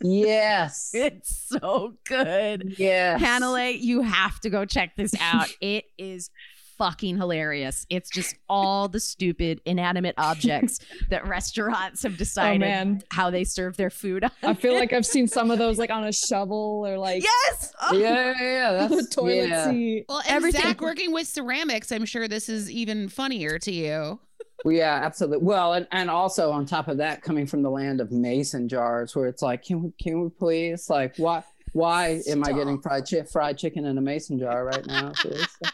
yes. 0.00 0.90
It's 0.94 1.48
so 1.48 1.94
good. 2.08 2.74
Yes. 2.78 3.20
Hanalei, 3.22 3.78
you 3.78 4.00
have 4.02 4.40
to 4.40 4.50
go 4.50 4.64
check 4.64 4.96
this 4.96 5.14
out. 5.20 5.48
It 5.60 5.84
is 5.98 6.30
fucking 6.76 7.16
hilarious. 7.16 7.86
It's 7.90 8.10
just 8.10 8.36
all 8.48 8.88
the 8.88 9.00
stupid 9.00 9.60
inanimate 9.64 10.14
objects 10.18 10.80
that 11.10 11.26
restaurants 11.26 12.02
have 12.02 12.14
Oh 12.14 12.16
decided 12.16 12.60
man, 12.60 13.02
how 13.10 13.30
they 13.30 13.44
serve 13.44 13.76
their 13.76 13.90
food. 13.90 14.24
On. 14.24 14.30
I 14.42 14.54
feel 14.54 14.74
like 14.74 14.92
I've 14.92 15.06
seen 15.06 15.26
some 15.28 15.50
of 15.50 15.58
those 15.58 15.78
like 15.78 15.90
on 15.90 16.04
a 16.04 16.12
shovel 16.26 16.84
or 16.86 16.98
like 16.98 17.22
yes. 17.22 17.72
Oh, 17.82 17.94
Yeah, 17.96 18.34
yeah, 18.40 18.72
yeah. 18.78 18.84
on 18.84 18.90
the 18.90 19.06
toilet 19.06 19.48
yeah. 19.48 19.70
seat. 19.70 20.06
Well, 20.08 20.18
and 20.26 20.28
Everything. 20.36 20.62
Zach 20.62 20.80
working 20.80 21.12
with 21.12 21.26
ceramics, 21.28 21.92
I'm 21.92 22.04
sure 22.04 22.26
this 22.28 22.48
is 22.48 22.70
even 22.70 23.08
funnier 23.08 23.58
to 23.60 23.72
you. 23.72 24.18
Well, 24.64 24.74
yeah, 24.74 25.00
absolutely. 25.04 25.44
Well, 25.46 25.74
and, 25.74 25.86
and 25.92 26.10
also 26.10 26.50
on 26.50 26.66
top 26.66 26.88
of 26.88 26.96
that, 26.96 27.22
coming 27.22 27.46
from 27.46 27.62
the 27.62 27.70
land 27.70 28.00
of 28.00 28.10
mason 28.10 28.68
jars, 28.68 29.14
where 29.14 29.26
it's 29.28 29.42
like, 29.42 29.62
can 29.64 29.82
we, 29.82 29.92
can 30.02 30.22
we 30.22 30.30
please, 30.30 30.88
like, 30.88 31.14
why, 31.18 31.44
why 31.72 32.22
am 32.28 32.42
I 32.42 32.52
getting 32.52 32.80
fried 32.80 33.06
chi- 33.08 33.22
fried 33.24 33.58
chicken 33.58 33.84
in 33.84 33.98
a 33.98 34.00
mason 34.00 34.38
jar 34.38 34.64
right 34.64 34.84
now? 34.86 35.12
Seriously? 35.12 35.68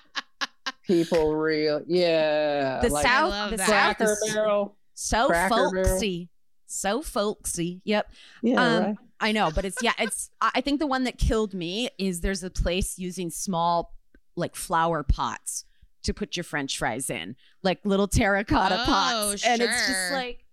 People, 0.86 1.34
real, 1.36 1.82
yeah, 1.86 2.80
The 2.80 2.88
like 2.88 3.06
South, 3.06 3.50
the 3.50 3.56
that. 3.58 3.68
South 3.68 3.96
Cracker 3.98 4.12
is 4.12 4.32
Barrel. 4.34 4.76
so 4.94 5.26
Cracker 5.28 5.48
Barrel. 5.70 5.84
folksy. 5.84 6.28
So 6.66 7.02
folksy. 7.02 7.80
Yep. 7.84 8.10
Yeah, 8.42 8.60
Um, 8.62 8.82
right. 8.84 8.96
I 9.20 9.32
know, 9.32 9.50
but 9.54 9.64
it's 9.64 9.80
yeah, 9.82 9.92
it's 9.98 10.30
I 10.40 10.50
I 10.56 10.60
think 10.60 10.80
the 10.80 10.86
one 10.86 11.04
that 11.04 11.18
killed 11.18 11.54
me 11.54 11.88
is 11.98 12.20
there's 12.20 12.42
a 12.42 12.50
place 12.50 12.98
using 12.98 13.30
small 13.30 13.94
like 14.34 14.56
flower 14.56 15.02
pots 15.04 15.64
to 16.02 16.12
put 16.12 16.36
your 16.36 16.42
french 16.44 16.76
fries 16.78 17.08
in. 17.10 17.36
Like 17.62 17.78
little 17.84 18.08
terracotta 18.08 18.80
Oh, 18.80 18.84
pots. 18.84 19.44
And 19.46 19.62
it's 19.62 19.86
just 19.86 20.12
like 20.12 20.44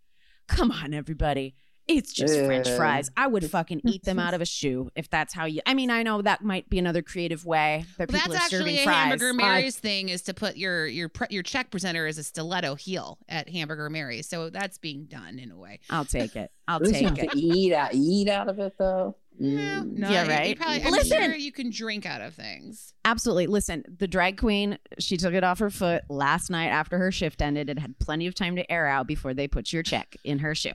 come 0.48 0.72
on 0.72 0.94
everybody. 0.94 1.56
It's 1.90 2.14
just 2.14 2.34
french 2.46 2.70
fries. 2.70 3.10
I 3.18 3.28
would 3.28 3.50
fucking 3.50 3.82
eat 3.86 4.04
them 4.04 4.20
out 4.20 4.34
of 4.36 4.42
a 4.42 4.46
shoe 4.46 4.92
if 4.96 5.10
that's 5.10 5.34
how 5.34 5.46
you 5.46 5.62
I 5.66 5.74
mean, 5.74 5.90
I 5.90 6.04
know 6.04 6.22
that 6.22 6.44
might 6.44 6.70
be 6.70 6.78
another 6.80 7.02
creative 7.02 7.46
way 7.46 7.86
that 7.98 8.12
Well, 8.12 8.20
people 8.22 8.34
that's 8.34 8.46
are 8.54 8.58
serving 8.58 8.76
actually 8.76 8.82
a 8.82 8.84
fries. 8.86 8.96
Hamburger 9.10 9.34
Mary's 9.34 9.78
thing 9.78 10.10
is 10.10 10.22
to 10.24 10.34
put 10.34 10.56
your 10.56 10.86
your 10.88 11.12
your 11.30 11.44
check 11.44 11.72
presenter 11.72 12.06
as 12.08 12.18
a 12.18 12.24
stiletto 12.24 12.76
heel 12.76 13.18
at 13.28 13.50
Hamburger 13.50 13.90
Mary's. 13.90 14.30
So 14.30 14.50
that's 14.50 14.78
being 14.78 15.06
done 15.06 15.40
in 15.40 15.52
a 15.52 15.58
way. 15.58 15.80
I'll 15.90 16.06
take 16.06 16.36
it. 16.36 16.52
I'll 16.68 16.78
At 16.78 16.88
you 17.02 17.10
take 17.10 17.24
it. 17.24 17.36
eat 17.36 17.74
out, 17.74 17.90
eat 17.94 18.30
out 18.30 18.48
of 18.50 18.60
it 18.60 18.74
though. 18.78 19.16
Yeah, 19.42 19.80
Mm. 19.84 19.98
no, 19.98 20.10
Yeah, 20.10 20.24
you- 20.24 20.30
you 20.30 20.36
right. 20.36 20.58
probably, 20.58 20.84
I'm 20.84 20.92
Listen. 20.92 21.18
sure 21.24 21.34
you 21.36 21.54
can 21.54 21.70
drink 21.70 22.06
out 22.06 22.20
of 22.20 22.34
things. 22.36 22.94
Absolutely. 23.06 23.48
Listen, 23.48 23.86
the 23.98 24.06
drag 24.08 24.38
queen, 24.38 24.78
she 25.00 25.16
took 25.16 25.34
it 25.34 25.46
off 25.46 25.60
her 25.60 25.70
foot 25.70 26.04
last 26.10 26.50
night 26.50 26.68
after 26.68 26.98
her 26.98 27.10
shift 27.10 27.42
ended 27.42 27.70
and 27.70 27.80
had 27.80 27.98
plenty 28.00 28.28
of 28.28 28.36
time 28.36 28.58
to 28.58 28.70
air 28.70 28.86
out 28.86 29.08
before 29.08 29.34
they 29.34 29.48
put 29.48 29.72
your 29.72 29.82
check 29.82 30.18
in 30.26 30.40
her 30.40 30.54
shoe. 30.54 30.74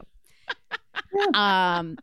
Um 1.35 1.97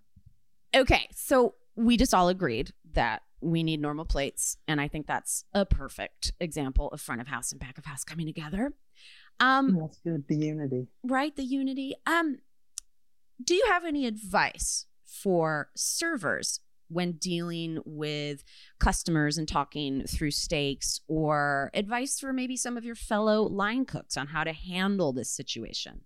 okay, 0.75 1.07
so 1.13 1.55
we 1.75 1.97
just 1.97 2.13
all 2.13 2.29
agreed 2.29 2.71
that 2.93 3.21
we 3.41 3.63
need 3.63 3.81
normal 3.81 4.05
plates 4.05 4.57
and 4.67 4.79
I 4.79 4.87
think 4.87 5.07
that's 5.07 5.45
a 5.53 5.65
perfect 5.65 6.31
example 6.39 6.89
of 6.89 7.01
front 7.01 7.21
of 7.21 7.27
house 7.27 7.51
and 7.51 7.59
back 7.59 7.77
of 7.77 7.85
house 7.85 8.03
coming 8.03 8.27
together. 8.27 8.73
Um 9.39 9.77
That's 9.79 9.99
good. 9.99 10.25
The 10.27 10.35
unity. 10.35 10.87
right 11.03 11.35
the 11.35 11.43
unity. 11.43 11.95
Um 12.05 12.37
do 13.43 13.55
you 13.55 13.65
have 13.69 13.85
any 13.85 14.05
advice 14.05 14.85
for 15.05 15.69
servers 15.75 16.59
when 16.89 17.13
dealing 17.13 17.79
with 17.85 18.43
customers 18.79 19.37
and 19.37 19.47
talking 19.47 20.03
through 20.05 20.31
steaks 20.31 20.99
or 21.07 21.71
advice 21.73 22.19
for 22.19 22.33
maybe 22.33 22.57
some 22.57 22.77
of 22.77 22.83
your 22.83 22.95
fellow 22.95 23.43
line 23.43 23.85
cooks 23.85 24.17
on 24.17 24.27
how 24.27 24.43
to 24.43 24.51
handle 24.53 25.13
this 25.13 25.31
situation 25.31 26.01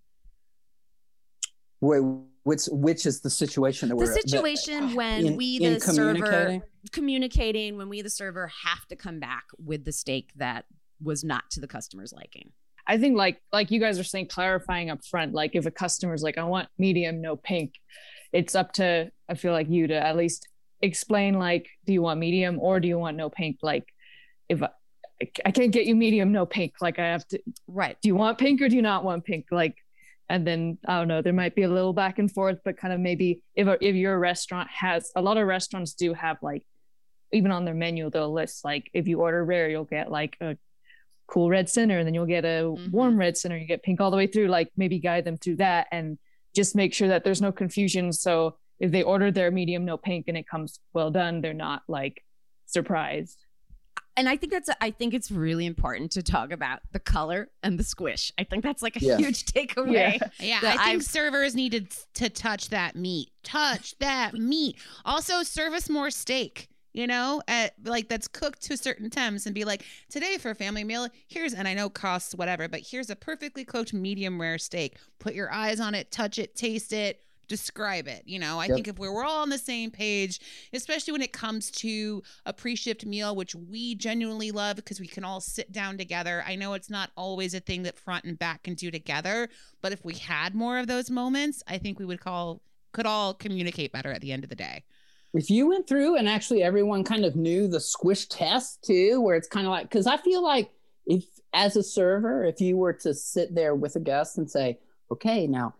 which 2.43 2.65
which 2.71 3.05
is 3.05 3.21
the 3.21 3.29
situation 3.29 3.89
that 3.89 3.95
the 3.95 4.05
we're 4.05 4.11
in? 4.11 4.13
The 4.13 4.21
situation 4.21 4.83
uh, 4.83 4.89
when 4.95 5.25
in- 5.25 5.35
we 5.35 5.57
in 5.57 5.73
the 5.73 5.79
server 5.79 6.13
communicating? 6.13 6.61
communicating 6.91 7.77
when 7.77 7.89
we 7.89 8.01
the 8.01 8.09
server 8.09 8.51
have 8.63 8.85
to 8.87 8.95
come 8.95 9.19
back 9.19 9.45
with 9.57 9.85
the 9.85 9.91
steak 9.91 10.31
that 10.35 10.65
was 11.01 11.23
not 11.23 11.49
to 11.51 11.59
the 11.59 11.67
customer's 11.67 12.13
liking 12.13 12.51
I 12.87 12.97
think 12.97 13.17
like 13.17 13.41
like 13.51 13.71
you 13.71 13.79
guys 13.79 13.99
are 13.99 14.03
saying, 14.03 14.27
clarifying 14.27 14.89
up 14.89 15.03
front. 15.05 15.33
Like 15.33 15.55
if 15.55 15.65
a 15.65 15.71
customer's 15.71 16.23
like, 16.23 16.37
I 16.37 16.43
want 16.43 16.69
medium, 16.77 17.21
no 17.21 17.35
pink, 17.35 17.73
it's 18.31 18.55
up 18.55 18.73
to 18.73 19.11
I 19.27 19.33
feel 19.35 19.53
like 19.53 19.69
you 19.69 19.87
to 19.87 19.95
at 19.95 20.15
least 20.15 20.47
explain 20.81 21.35
like, 21.39 21.67
do 21.85 21.93
you 21.93 22.01
want 22.01 22.19
medium 22.19 22.59
or 22.59 22.79
do 22.79 22.87
you 22.87 22.99
want 22.99 23.17
no 23.17 23.29
pink? 23.29 23.57
Like 23.61 23.85
if 24.49 24.61
I, 24.61 24.69
I 25.45 25.51
can't 25.51 25.71
get 25.71 25.85
you 25.85 25.95
medium, 25.95 26.31
no 26.31 26.45
pink, 26.45 26.75
like 26.81 26.99
I 26.99 27.07
have 27.07 27.27
to. 27.29 27.39
right 27.67 27.97
Do 28.01 28.07
you 28.07 28.15
want 28.15 28.37
pink 28.37 28.61
or 28.61 28.69
do 28.69 28.75
you 28.75 28.81
not 28.81 29.03
want 29.03 29.25
pink? 29.25 29.47
Like, 29.51 29.77
and 30.29 30.45
then 30.45 30.77
I 30.87 30.97
don't 30.99 31.07
know. 31.07 31.21
There 31.21 31.33
might 31.33 31.55
be 31.55 31.63
a 31.63 31.69
little 31.69 31.93
back 31.93 32.17
and 32.19 32.31
forth, 32.31 32.59
but 32.65 32.77
kind 32.77 32.93
of 32.93 32.99
maybe 32.99 33.41
if 33.55 33.67
a, 33.67 33.77
if 33.85 33.95
your 33.95 34.17
restaurant 34.19 34.69
has 34.71 35.11
a 35.15 35.21
lot 35.21 35.37
of 35.37 35.45
restaurants 35.47 35.93
do 35.93 36.13
have 36.13 36.37
like 36.41 36.65
even 37.33 37.51
on 37.51 37.65
their 37.65 37.73
menu 37.73 38.09
they'll 38.09 38.31
list 38.31 38.63
like 38.63 38.89
if 38.93 39.07
you 39.07 39.19
order 39.19 39.43
rare 39.43 39.67
you'll 39.69 39.83
get 39.83 40.09
like 40.11 40.37
a 40.41 40.55
cool 41.27 41.49
red 41.49 41.67
center 41.67 41.97
and 41.97 42.05
then 42.07 42.13
you'll 42.13 42.25
get 42.25 42.45
a 42.45 42.61
Mhm. 42.63 42.91
warm 42.91 43.17
red 43.17 43.35
center 43.35 43.57
you 43.57 43.65
get 43.67 43.83
pink 43.83 43.99
all 43.99 44.11
the 44.11 44.15
way 44.17 44.27
through 44.27 44.47
like 44.47 44.69
maybe 44.77 44.99
guide 44.99 45.25
them 45.25 45.35
through 45.37 45.55
that 45.57 45.87
and 45.91 46.17
just 46.55 46.75
make 46.75 46.93
sure 46.93 47.07
that 47.09 47.23
there's 47.23 47.41
no 47.41 47.51
confusion 47.51 48.13
so 48.13 48.57
if 48.79 48.91
they 48.91 49.03
order 49.03 49.31
their 49.31 49.51
medium 49.51 49.85
no 49.85 49.97
pink 49.97 50.25
and 50.27 50.37
it 50.37 50.47
comes 50.47 50.79
well 50.93 51.11
done 51.11 51.41
they're 51.41 51.53
not 51.53 51.81
like 51.87 52.23
surprised 52.67 53.44
and 54.17 54.27
I 54.29 54.37
think 54.37 54.51
that's 54.51 54.69
I 54.81 54.91
think 54.91 55.13
it's 55.13 55.29
really 55.31 55.65
important 55.65 56.11
to 56.13 56.23
talk 56.23 56.51
about 56.51 56.79
the 56.91 56.99
color 56.99 57.49
and 57.63 57.77
the 57.79 57.83
squish. 57.83 58.31
I 58.37 58.43
think 58.43 58.63
that's 58.63 58.81
like 58.81 58.95
a 58.95 58.99
Yeah. 58.99 59.17
huge 59.17 59.45
takeaway. 59.45 59.91
Yeah. 59.91 60.17
Yeah, 60.39 60.57
I 60.63 60.69
think 60.71 60.81
I've- 60.81 61.03
servers 61.03 61.55
needed 61.55 61.93
to 62.15 62.29
touch 62.29 62.69
that 62.69 62.95
meat. 62.95 63.31
Touch 63.43 63.97
that 63.99 64.33
meat. 64.33 64.77
Also, 65.05 65.43
service 65.43 65.89
more 65.89 66.09
steak. 66.09 66.69
You 66.93 67.07
know, 67.07 67.41
at 67.49 67.73
like 67.83 68.07
that's 68.07 68.29
cooked 68.29 68.61
to 68.67 68.77
certain 68.77 69.09
temps, 69.09 69.45
and 69.45 69.53
be 69.53 69.65
like, 69.65 69.83
today 70.09 70.37
for 70.37 70.51
a 70.51 70.55
family 70.55 70.85
meal, 70.85 71.09
here's 71.27 71.53
and 71.53 71.67
I 71.67 71.73
know 71.73 71.89
costs 71.89 72.33
whatever, 72.33 72.69
but 72.69 72.79
here's 72.89 73.09
a 73.09 73.17
perfectly 73.17 73.65
cooked 73.65 73.93
medium 73.93 74.39
rare 74.39 74.57
steak. 74.57 74.95
Put 75.19 75.33
your 75.35 75.51
eyes 75.51 75.81
on 75.81 75.93
it, 75.93 76.09
touch 76.09 76.39
it, 76.39 76.55
taste 76.55 76.93
it, 76.93 77.19
describe 77.47 78.07
it. 78.07 78.23
You 78.25 78.39
know, 78.39 78.59
I 78.59 78.67
Yep. 78.67 78.75
think 78.75 78.87
if 78.87 78.99
we're, 78.99 79.13
we're 79.13 79.23
all 79.23 79.41
on 79.41 79.49
the 79.49 79.57
same 79.57 79.91
page, 79.91 80.39
especially 80.73 81.11
when 81.13 81.21
it 81.21 81.33
comes 81.33 81.71
to 81.71 82.21
a 82.45 82.53
pre-shift 82.53 83.05
meal, 83.05 83.35
which 83.35 83.55
we 83.55 83.95
genuinely 83.95 84.51
love 84.51 84.75
because 84.77 84.99
we 84.99 85.07
can 85.07 85.23
all 85.23 85.41
sit 85.41 85.71
down 85.71 85.97
together. 85.97 86.43
I 86.47 86.55
know 86.55 86.73
it's 86.73 86.89
not 86.89 87.11
always 87.15 87.53
a 87.53 87.59
thing 87.59 87.83
that 87.83 87.97
front 87.97 88.25
and 88.25 88.37
back 88.37 88.63
can 88.63 88.73
do 88.75 88.91
together, 88.91 89.49
but 89.81 89.91
if 89.91 90.03
we 90.03 90.15
had 90.15 90.55
more 90.55 90.77
of 90.79 90.87
those 90.87 91.09
moments, 91.09 91.63
I 91.67 91.77
think 91.77 91.99
we 91.99 92.05
would 92.05 92.19
call 92.21 92.61
could 92.93 93.05
all 93.05 93.33
communicate 93.33 93.91
better 93.91 94.11
at 94.11 94.21
the 94.21 94.31
end 94.31 94.43
of 94.43 94.49
the 94.49 94.55
day. 94.55 94.83
if 95.33 95.49
you 95.49 95.67
went 95.67 95.87
through 95.87 96.15
and 96.15 96.29
actually 96.29 96.63
everyone 96.63 97.03
kind 97.03 97.25
of 97.25 97.35
knew 97.35 97.67
the 97.67 97.79
squish 97.79 98.27
test 98.27 98.83
too, 98.83 99.19
where 99.21 99.35
it's 99.35 99.47
kind 99.49 99.67
of 99.67 99.71
like, 99.71 99.89
because 99.89 100.07
I 100.07 100.17
feel 100.17 100.41
like 100.43 100.71
if 101.05 101.25
as 101.53 101.75
a 101.75 101.83
server, 101.83 102.45
if 102.45 102.61
you 102.61 102.77
were 102.77 102.93
to 102.93 103.13
sit 103.13 103.53
there 103.53 103.75
with 103.75 103.95
a 103.95 103.99
guest 103.99 104.37
and 104.37 104.49
say, 104.49 104.79
okay, 105.11 105.45
now 105.47 105.75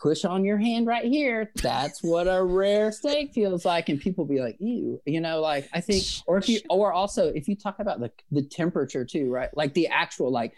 push 0.00 0.24
on 0.24 0.44
your 0.44 0.56
hand 0.56 0.86
right 0.86 1.04
here, 1.04 1.50
that's 1.56 2.02
what 2.02 2.26
a 2.26 2.42
rare 2.42 2.90
steak 2.90 3.32
feels 3.32 3.64
like. 3.64 3.88
And 3.88 4.00
people 4.00 4.24
be 4.24 4.40
like, 4.40 4.56
ew, 4.58 5.00
you 5.04 5.20
know, 5.20 5.40
like 5.40 5.68
I 5.72 5.80
think, 5.80 6.04
or 6.26 6.38
if 6.38 6.48
you, 6.48 6.60
or 6.70 6.92
also 6.92 7.28
if 7.28 7.48
you 7.48 7.56
talk 7.56 7.78
about 7.78 8.00
the, 8.00 8.10
the 8.30 8.42
temperature 8.42 9.04
too, 9.04 9.30
right? 9.30 9.50
Like 9.54 9.74
the 9.74 9.88
actual, 9.88 10.30
like 10.30 10.54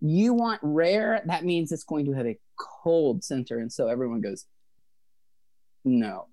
you 0.00 0.32
want 0.32 0.60
rare, 0.62 1.22
that 1.26 1.44
means 1.44 1.72
it's 1.72 1.84
going 1.84 2.06
to 2.06 2.12
have 2.12 2.26
a 2.26 2.38
cold 2.56 3.24
center. 3.24 3.58
And 3.58 3.72
so 3.72 3.88
everyone 3.88 4.20
goes, 4.20 4.46
no, 5.84 6.28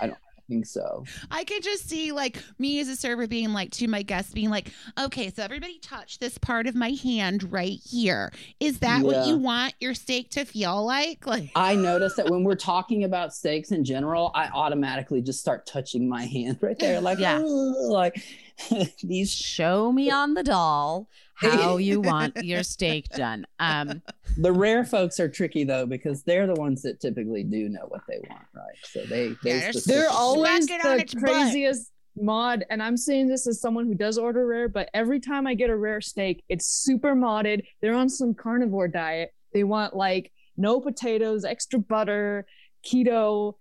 I 0.00 0.06
don't 0.06 0.18
think 0.48 0.66
so. 0.66 1.04
I 1.30 1.44
could 1.44 1.62
just 1.62 1.88
see 1.88 2.12
like 2.12 2.42
me 2.58 2.80
as 2.80 2.88
a 2.88 2.96
server 2.96 3.26
being 3.26 3.52
like 3.52 3.70
to 3.72 3.88
my 3.88 4.02
guests 4.02 4.32
being 4.32 4.50
like, 4.50 4.70
okay, 4.98 5.30
so 5.30 5.42
everybody 5.42 5.78
touch 5.78 6.18
this 6.18 6.38
part 6.38 6.66
of 6.66 6.74
my 6.74 6.90
hand 6.90 7.52
right 7.52 7.78
here. 7.84 8.32
Is 8.60 8.78
that 8.80 9.02
what 9.02 9.26
you 9.26 9.36
want 9.36 9.74
your 9.80 9.94
steak 9.94 10.30
to 10.30 10.44
feel 10.44 10.84
like? 10.84 11.24
Like 11.36 11.50
I 11.56 11.74
notice 11.74 12.14
that 12.14 12.30
when 12.30 12.44
we're 12.44 12.54
talking 12.54 13.04
about 13.04 13.34
steaks 13.34 13.72
in 13.72 13.84
general, 13.84 14.30
I 14.34 14.48
automatically 14.48 15.20
just 15.20 15.40
start 15.40 15.66
touching 15.66 16.08
my 16.08 16.24
hand 16.24 16.58
right 16.62 16.78
there, 16.78 17.00
like, 17.00 17.18
Yeah. 17.18 17.38
Like 17.38 18.22
these. 19.02 19.32
Show 19.32 19.92
me 19.92 20.10
on 20.10 20.34
the 20.34 20.42
doll 20.42 21.08
how 21.34 21.76
you 21.88 22.00
want 22.00 22.36
your 22.42 22.62
steak 22.62 23.08
done. 23.10 23.46
Um, 23.58 24.02
The 24.38 24.52
rare 24.52 24.84
folks 24.84 25.20
are 25.20 25.28
tricky 25.28 25.64
though 25.64 25.86
because 25.86 26.22
they're 26.22 26.46
the 26.46 26.54
ones 26.54 26.82
that 26.82 27.00
typically 27.00 27.44
do 27.44 27.68
know 27.68 27.86
what 27.88 28.02
they 28.08 28.18
want, 28.28 28.42
right? 28.54 28.76
So 28.84 29.04
they, 29.04 29.34
they 29.42 29.58
Yeah, 29.58 29.72
they're 29.72 29.72
They're 29.86 30.10
always 30.10 30.66
Smack 30.66 30.80
it 30.80 30.86
on 30.86 30.96
the 30.96 31.02
its 31.02 31.14
butt. 31.14 31.22
craziest 31.24 31.92
mod, 32.16 32.64
and 32.70 32.82
I'm 32.82 32.96
saying 32.96 33.28
this 33.28 33.46
as 33.46 33.60
someone 33.60 33.86
who 33.86 33.94
does 33.94 34.16
order 34.16 34.46
rare, 34.46 34.68
but 34.68 34.88
every 34.94 35.20
time 35.20 35.46
I 35.46 35.54
get 35.54 35.68
a 35.68 35.76
rare 35.76 36.00
steak, 36.00 36.42
it's 36.48 36.66
super 36.66 37.14
modded. 37.14 37.62
They're 37.82 37.94
on 37.94 38.08
some 38.08 38.32
carnivore 38.34 38.88
diet. 38.88 39.32
They 39.52 39.64
want 39.64 39.94
like 39.94 40.32
no 40.56 40.80
potatoes, 40.80 41.44
extra 41.44 41.78
butter, 41.78 42.46
keto, 42.84 43.54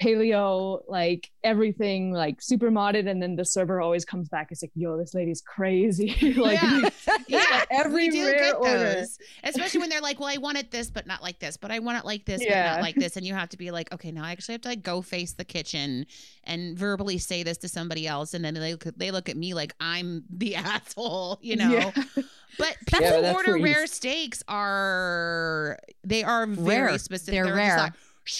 paleo, 0.00 0.80
like 0.88 1.30
everything, 1.44 2.12
like 2.12 2.40
super 2.40 2.70
modded. 2.70 3.08
And 3.08 3.22
then 3.22 3.36
the 3.36 3.44
server 3.44 3.80
always 3.80 4.04
comes 4.04 4.28
back. 4.28 4.48
It's 4.50 4.62
like, 4.62 4.72
yo, 4.74 4.96
this 4.96 5.14
lady's 5.14 5.40
crazy. 5.42 6.34
like 6.36 6.60
Yeah. 6.62 6.88
yeah, 7.28 7.64
every 7.70 8.06
we 8.06 8.10
do 8.10 8.26
rare 8.26 8.38
get 8.38 8.56
order. 8.56 8.94
those, 8.94 9.18
especially 9.44 9.80
when 9.80 9.88
they're 9.90 10.00
like, 10.00 10.18
"Well, 10.18 10.28
I 10.28 10.38
want 10.38 10.58
it 10.58 10.70
this, 10.70 10.90
but 10.90 11.06
not 11.06 11.22
like 11.22 11.38
this, 11.38 11.56
but 11.56 11.70
I 11.70 11.78
want 11.78 11.98
it 11.98 12.04
like 12.04 12.24
this, 12.24 12.42
but 12.44 12.54
not 12.54 12.80
like 12.82 12.94
this," 12.96 13.16
and 13.16 13.24
you 13.26 13.34
have 13.34 13.48
to 13.50 13.56
be 13.56 13.70
like, 13.70 13.92
"Okay, 13.92 14.10
now 14.10 14.24
I 14.24 14.32
actually 14.32 14.54
have 14.54 14.62
to 14.62 14.68
like 14.70 14.82
go 14.82 15.02
face 15.02 15.32
the 15.34 15.44
kitchen 15.44 16.06
and 16.44 16.76
verbally 16.78 17.18
say 17.18 17.42
this 17.42 17.58
to 17.58 17.68
somebody 17.68 18.06
else," 18.06 18.34
and 18.34 18.44
then 18.44 18.54
they 18.54 18.72
look, 18.72 18.84
they 18.96 19.10
look 19.10 19.28
at 19.28 19.36
me 19.36 19.54
like 19.54 19.74
I'm 19.80 20.24
the 20.30 20.56
asshole, 20.56 21.38
you 21.42 21.56
know. 21.56 21.70
Yeah. 21.70 21.90
But 22.58 22.76
Yeah, 22.92 22.98
people 23.00 23.22
but 23.22 23.34
order 23.36 23.58
rare 23.62 23.86
steaks 23.86 24.42
are 24.48 25.78
they 26.04 26.24
are 26.24 26.46
very 26.46 26.86
Rare. 26.88 26.98
specific. 26.98 27.32
They're 27.34 27.44
just 27.44 27.56
rare. 27.56 27.92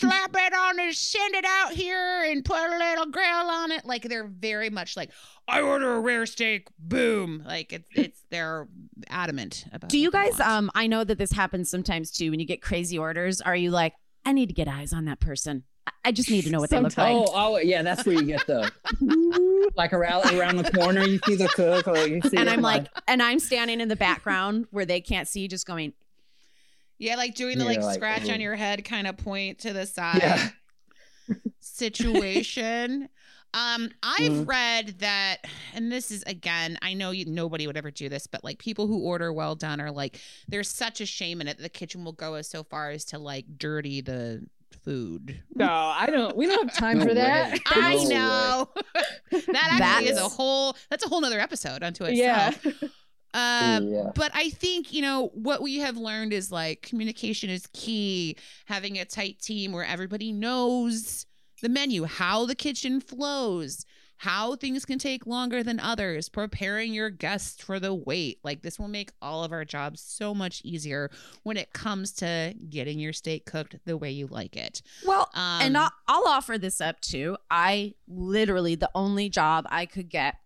Like, 0.02 0.12
Slap 0.12 0.36
it 0.36 0.54
on 0.54 0.78
and 0.78 0.94
send 0.94 1.34
it 1.34 1.44
out 1.44 1.72
here 1.72 2.22
and 2.26 2.44
put 2.44 2.58
a 2.58 2.78
little 2.78 3.06
grill 3.06 3.24
on 3.24 3.72
it. 3.72 3.84
Like 3.84 4.02
they're 4.02 4.26
very 4.26 4.70
much 4.70 4.96
like, 4.96 5.10
I 5.48 5.60
order 5.62 5.94
a 5.94 6.00
rare 6.00 6.26
steak, 6.26 6.68
boom. 6.78 7.42
Like 7.46 7.72
it's 7.72 7.88
it's 7.94 8.24
they're 8.30 8.68
adamant 9.08 9.64
about. 9.72 9.90
do 9.90 9.98
you 9.98 10.10
guys? 10.10 10.38
Um, 10.38 10.70
I 10.74 10.86
know 10.86 11.02
that 11.04 11.18
this 11.18 11.32
happens 11.32 11.68
sometimes 11.70 12.10
too. 12.10 12.30
When 12.30 12.40
you 12.40 12.46
get 12.46 12.62
crazy 12.62 12.98
orders, 12.98 13.40
are 13.40 13.56
you 13.56 13.70
like, 13.70 13.94
I 14.24 14.32
need 14.32 14.46
to 14.48 14.54
get 14.54 14.68
eyes 14.68 14.92
on 14.92 15.06
that 15.06 15.18
person. 15.20 15.64
I- 15.86 15.92
I 16.02 16.12
just 16.12 16.30
need 16.30 16.44
to 16.44 16.50
know 16.50 16.60
what 16.60 16.70
they 16.70 16.78
look 16.80 16.96
like. 16.96 17.12
Oh, 17.14 17.26
oh, 17.34 17.58
yeah, 17.58 17.82
that's 17.82 18.06
where 18.06 18.14
you 18.14 18.22
get 18.22 18.46
the 18.46 18.70
like 19.76 19.92
around 19.92 20.30
around 20.34 20.56
the 20.56 20.70
corner. 20.70 21.04
You 21.04 21.18
see 21.26 21.36
the 21.36 21.48
cook, 21.48 21.88
or 21.88 21.96
you 22.06 22.20
see, 22.22 22.36
and 22.36 22.48
I'm 22.48 22.60
it, 22.60 22.62
like, 22.62 22.86
and 23.08 23.22
I'm 23.22 23.38
standing 23.38 23.80
in 23.80 23.88
the 23.88 23.96
background 23.96 24.66
where 24.70 24.86
they 24.86 25.00
can't 25.00 25.28
see, 25.28 25.46
just 25.48 25.66
going, 25.66 25.92
Yeah, 27.00 27.16
like 27.16 27.34
doing 27.34 27.58
the 27.58 27.64
You're 27.64 27.72
like, 27.74 27.82
like, 27.82 27.94
scratch 27.96 28.28
"Ooh." 28.28 28.32
on 28.32 28.40
your 28.40 28.54
head 28.54 28.84
kind 28.84 29.06
of 29.08 29.16
point 29.16 29.58
to 29.60 29.72
the 29.72 29.86
side 29.98 30.18
yeah, 30.22 30.48
situation. 31.60 33.08
um, 33.54 33.90
I've 34.02 34.30
Mhm. 34.32 34.48
read 34.48 34.98
that, 35.00 35.38
and 35.74 35.90
this 35.90 36.10
is 36.10 36.22
again, 36.24 36.78
I 36.82 36.94
know 36.94 37.10
you, 37.10 37.24
nobody 37.26 37.66
would 37.66 37.76
ever 37.76 37.90
do 37.90 38.08
this, 38.08 38.26
but 38.26 38.44
like 38.44 38.58
people 38.58 38.86
who 38.86 38.98
order 39.00 39.32
well 39.32 39.54
done 39.56 39.80
are 39.80 39.90
like, 39.90 40.20
there's 40.46 40.68
such 40.68 41.00
a 41.00 41.06
shame 41.06 41.40
in 41.40 41.48
it 41.48 41.58
the 41.58 41.68
kitchen 41.68 42.04
will 42.04 42.12
go 42.12 42.34
as 42.34 42.48
so 42.48 42.62
far 42.62 42.90
as 42.90 43.04
to 43.06 43.18
like 43.18 43.46
dirty 43.58 44.00
the 44.02 44.44
food. 44.84 45.42
No, 45.54 45.66
I 45.68 46.06
don't. 46.06 46.36
We 46.36 46.46
don't 46.46 46.68
have 46.68 46.76
time 46.78 46.98
No 46.98 47.06
for 47.06 47.14
that. 47.14 47.52
way. 47.54 47.58
I 47.66 47.94
No 48.04 48.08
know. 48.10 48.68
that 49.30 49.78
actually 49.80 50.10
is 50.10 50.18
a 50.18 50.28
whole. 50.28 50.76
That's 50.90 51.04
a 51.04 51.08
whole 51.08 51.20
nother 51.20 51.40
episode 51.40 51.82
unto 51.82 52.04
itself. 52.04 52.60
Yeah. 52.64 52.72
Itself. 53.34 53.82
Um, 53.82 53.88
Yeah. 53.88 54.10
but 54.14 54.30
I 54.34 54.50
think 54.50 54.92
you 54.92 55.02
know 55.02 55.28
what 55.34 55.62
we 55.62 55.78
have 55.78 55.96
learned 55.96 56.32
is 56.32 56.50
like 56.52 56.82
communication 56.82 57.50
is 57.50 57.66
key. 57.72 58.36
Having 58.66 58.98
a 58.98 59.04
tight 59.04 59.38
team 59.40 59.72
where 59.72 59.84
everybody 59.84 60.32
knows 60.32 61.26
the 61.62 61.68
menu, 61.68 62.04
how 62.04 62.46
the 62.46 62.54
kitchen 62.54 63.00
flows, 63.00 63.84
how 64.16 64.54
things 64.56 64.84
can 64.84 64.98
take 64.98 65.26
longer 65.26 65.62
than 65.62 65.78
others, 65.80 66.28
preparing 66.28 66.92
your 66.94 67.08
guests 67.10 67.62
for 67.62 67.78
the 67.80 67.94
wait. 67.94 68.38
Like 68.42 68.62
this 68.62 68.78
will 68.78 68.88
make 68.88 69.12
all 69.22 69.44
of 69.44 69.52
our 69.52 69.64
jobs 69.64 70.00
so 70.00 70.34
much 70.34 70.60
easier 70.64 71.10
when 71.42 71.56
it 71.56 71.72
comes 71.72 72.12
to 72.14 72.54
getting 72.70 72.98
your 72.98 73.12
steak 73.14 73.44
cooked 73.46 73.76
the 73.86 73.96
way 73.96 74.10
you 74.10 74.26
like 74.26 74.56
it. 74.56 74.80
well, 75.06 75.28
Um, 75.34 75.62
and 75.62 75.78
I'll, 75.78 75.90
I'll 76.08 76.26
offer 76.28 76.56
this 76.58 76.80
up 76.80 77.00
too. 77.00 77.36
I 77.50 77.94
literally 78.08 78.74
the 78.74 78.90
only 78.94 79.28
job 79.30 79.66
I 79.70 79.86
could 79.86 80.08
get 80.08 80.36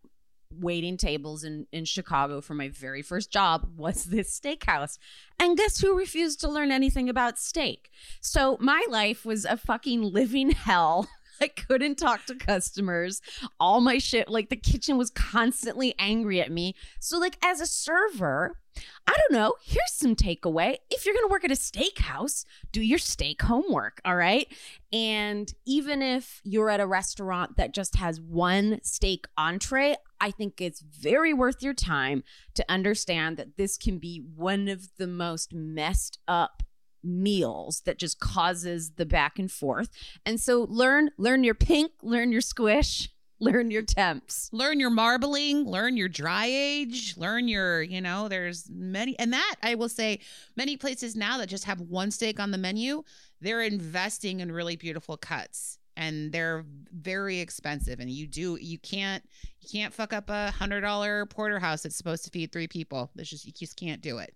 waiting 0.61 0.96
tables 0.96 1.44
in 1.44 1.66
in 1.72 1.84
Chicago 1.84 2.40
for 2.40 2.55
my 2.55 2.68
very 2.68 3.02
first 3.02 3.30
job 3.30 3.68
was 3.76 4.05
this 4.05 4.38
steakhouse. 4.38 4.98
And 5.38 5.57
guess 5.57 5.80
who 5.80 5.96
refused 5.96 6.40
to 6.40 6.48
learn 6.48 6.70
anything 6.70 7.09
about 7.09 7.38
steak? 7.38 7.90
So 8.20 8.57
my 8.61 8.84
life 8.88 9.24
was 9.24 9.44
a 9.44 9.57
fucking 9.57 10.02
living 10.02 10.50
hell. 10.50 11.09
I 11.40 11.48
couldn't 11.48 11.96
talk 11.96 12.26
to 12.26 12.34
customers. 12.34 13.20
All 13.59 13.80
my 13.80 13.98
shit, 13.98 14.28
like 14.28 14.48
the 14.48 14.57
kitchen 14.57 14.96
was 14.96 15.11
constantly 15.11 15.94
angry 15.98 16.40
at 16.40 16.50
me. 16.50 16.74
So, 17.00 17.18
like, 17.18 17.38
as 17.42 17.61
a 17.61 17.66
server, 17.66 18.59
I 19.07 19.12
don't 19.12 19.38
know. 19.38 19.55
Here's 19.62 19.92
some 19.92 20.16
takeaway. 20.16 20.76
If 20.90 21.05
you're 21.05 21.14
going 21.14 21.26
to 21.26 21.30
work 21.30 21.44
at 21.44 21.50
a 21.50 21.55
steakhouse, 21.55 22.44
do 22.72 22.80
your 22.80 22.98
steak 22.98 23.42
homework. 23.42 24.00
All 24.05 24.16
right. 24.16 24.48
And 24.92 25.52
even 25.66 26.02
if 26.02 26.40
you're 26.44 26.70
at 26.70 26.80
a 26.80 26.86
restaurant 26.86 27.57
that 27.57 27.74
just 27.74 27.96
has 27.96 28.20
one 28.20 28.80
steak 28.82 29.26
entree, 29.36 29.96
I 30.24 30.30
think 30.30 30.58
it's 30.58 30.80
very 30.80 31.34
worth 31.34 31.62
your 31.62 31.74
time 31.74 32.24
to 32.54 32.64
understand 32.66 33.36
that 33.36 33.58
this 33.58 33.76
can 33.76 33.98
be 33.98 34.24
one 34.34 34.68
of 34.68 34.88
the 34.96 35.06
most 35.06 35.52
messed 35.52 36.18
up 36.26 36.62
meals 37.02 37.82
that 37.84 37.98
just 37.98 38.20
causes 38.20 38.92
the 38.92 39.04
back 39.04 39.38
and 39.38 39.52
forth. 39.52 39.90
And 40.24 40.40
so 40.40 40.66
learn 40.70 41.10
learn 41.18 41.44
your 41.44 41.54
pink, 41.54 41.92
learn 42.02 42.32
your 42.32 42.40
squish, 42.40 43.10
learn 43.38 43.70
your 43.70 43.82
temps. 43.82 44.48
learn 44.50 44.80
your 44.80 44.88
marbling, 44.88 45.64
learn 45.66 45.98
your 45.98 46.08
dry 46.08 46.46
age, 46.46 47.18
learn 47.18 47.46
your, 47.46 47.82
you 47.82 48.00
know, 48.00 48.26
there's 48.28 48.70
many 48.70 49.18
and 49.18 49.30
that 49.34 49.56
I 49.62 49.74
will 49.74 49.90
say 49.90 50.20
many 50.56 50.78
places 50.78 51.14
now 51.14 51.36
that 51.36 51.50
just 51.50 51.64
have 51.64 51.82
one 51.82 52.10
steak 52.10 52.40
on 52.40 52.50
the 52.50 52.56
menu, 52.56 53.02
they're 53.42 53.60
investing 53.60 54.40
in 54.40 54.50
really 54.50 54.76
beautiful 54.76 55.18
cuts 55.18 55.76
and 55.97 56.32
they're 56.32 56.64
very 56.92 57.38
expensive 57.40 58.01
and 58.01 58.11
you 58.11 58.26
do 58.26 58.57
you 58.61 58.78
can't 58.78 59.22
you 59.61 59.68
can't 59.70 59.92
fuck 59.95 60.12
up 60.12 60.28
a 60.30 60.51
hundred 60.51 60.80
dollar 60.80 61.26
porterhouse 61.26 61.82
that's 61.82 61.97
supposed 61.97 62.24
to 62.24 62.30
feed 62.30 62.51
three 62.53 62.68
people. 62.68 63.11
There's 63.14 63.30
just 63.30 63.47
you 63.47 63.53
just 63.53 63.76
can't 63.76 64.01
do 64.01 64.18
it. 64.18 64.34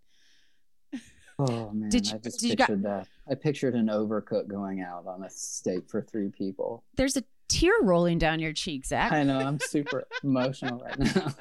Oh 1.40 1.70
man, 1.72 1.88
Did 1.88 2.08
you- 2.08 2.16
I 2.16 2.18
just 2.18 2.40
did 2.40 2.50
you 2.50 2.56
got- 2.56 2.66
pictured 2.68 2.82
that. 2.84 3.06
I 3.30 3.34
pictured 3.34 3.74
an 3.74 3.86
overcook 3.86 4.48
going 4.48 4.80
out 4.80 5.06
on 5.06 5.22
a 5.22 5.30
steak 5.30 5.88
for 5.88 6.02
three 6.02 6.30
people. 6.30 6.82
There's 6.96 7.16
a 7.16 7.22
tear 7.48 7.72
rolling 7.82 8.18
down 8.18 8.40
your 8.40 8.52
cheek, 8.52 8.84
Zach. 8.84 9.12
I 9.12 9.22
know 9.22 9.38
I'm 9.38 9.60
super 9.60 10.04
emotional 10.24 10.80
right 10.80 10.98
now. 10.98 11.34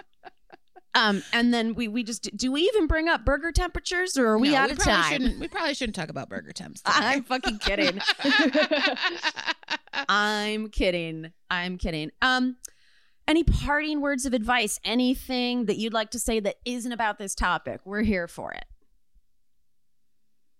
Um, 0.97 1.21
and 1.31 1.53
then 1.53 1.75
we 1.75 1.87
we 1.87 2.03
just 2.03 2.35
do 2.35 2.51
we 2.51 2.61
even 2.61 2.87
bring 2.87 3.07
up 3.07 3.23
burger 3.23 3.51
temperatures 3.51 4.17
or 4.17 4.27
are 4.29 4.39
we 4.39 4.49
No, 4.49 4.55
out 4.57 4.71
of 4.71 4.79
time? 4.79 5.11
Shouldn't, 5.11 5.39
we 5.39 5.47
probably 5.47 5.75
shouldn't 5.75 5.95
talk 5.95 6.09
about 6.09 6.27
burger 6.27 6.51
temps. 6.51 6.81
today. 6.81 6.97
I'm 6.99 7.23
fucking 7.23 7.59
kidding. 7.59 8.01
I'm 10.09 10.69
kidding. 10.69 11.31
I'm 11.49 11.77
kidding. 11.77 12.11
Um, 12.21 12.57
any 13.27 13.43
parting 13.43 14.01
words 14.01 14.25
of 14.25 14.33
advice? 14.33 14.79
Anything 14.83 15.65
that 15.65 15.77
you'd 15.77 15.93
like 15.93 16.11
to 16.11 16.19
say 16.19 16.39
that 16.39 16.55
isn't 16.65 16.91
about 16.91 17.17
this 17.19 17.35
topic? 17.35 17.81
We're 17.85 18.03
here 18.03 18.27
for 18.27 18.53
it. 18.53 18.65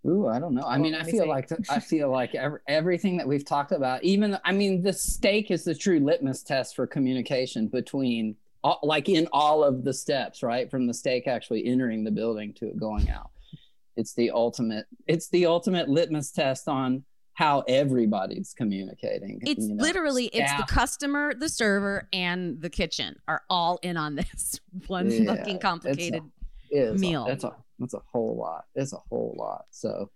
Ooh, 0.08 0.28
I 0.28 0.40
don't 0.40 0.54
know. 0.54 0.62
I 0.62 0.74
Well, 0.78 0.80
mean, 0.82 0.96
I 0.96 1.04
feel 1.04 1.22
think. 1.24 1.30
like 1.30 1.50
I 1.70 1.80
feel 1.80 2.10
like 2.12 2.36
ev- 2.36 2.60
everything 2.68 3.18
that 3.18 3.28
we've 3.28 3.46
talked 3.46 3.72
about, 3.72 4.04
even 4.04 4.38
I 4.46 4.52
mean, 4.52 4.82
the 4.84 4.94
steak 4.94 5.50
is 5.52 5.64
the 5.64 5.76
true 5.76 6.00
litmus 6.00 6.44
test 6.44 6.76
for 6.76 6.86
communication 6.88 7.68
between, 7.68 8.36
all, 8.64 8.80
like 8.84 9.10
in 9.10 9.28
all 9.32 9.64
of 9.64 9.84
the 9.84 9.94
steps, 9.94 10.44
right, 10.44 10.70
from 10.70 10.88
the 10.88 10.94
steak 10.94 11.28
actually 11.28 11.66
entering 11.66 12.04
the 12.04 12.12
building 12.12 12.54
to 12.56 12.68
it 12.68 12.78
going 12.80 13.10
out. 13.10 13.32
It's 13.96 14.14
the 14.14 14.32
ultimate. 14.32 14.86
It's 15.08 15.30
the 15.30 15.46
ultimate 15.46 15.90
litmus 15.90 16.32
test 16.32 16.68
on 16.68 17.04
how 17.34 17.62
everybody's 17.68 18.54
communicating. 18.56 19.40
It's 19.44 19.68
you 19.68 19.76
know, 19.76 19.84
literally 19.84 20.26
it's 20.28 20.54
the 20.56 20.64
customer, 20.64 21.34
the 21.36 21.50
server, 21.50 22.08
and 22.14 22.60
the 22.62 22.70
kitchen 22.70 23.16
are 23.28 23.44
all 23.50 23.80
in 23.84 23.96
on 23.98 24.16
this 24.16 24.60
one 24.88 25.10
Yeah, 25.10 25.36
fucking 25.36 25.60
complicated. 25.60 26.24
is- 26.72 27.00
meal. 27.00 27.26
That's 27.26 27.44
a 27.44 27.56
That's 27.80 27.94
a 27.94 28.02
whole 28.12 28.36
lot. 28.38 28.66
It's 28.76 28.94
a 28.94 28.98
whole 29.10 29.36
lot. 29.38 29.66
So 29.72 30.10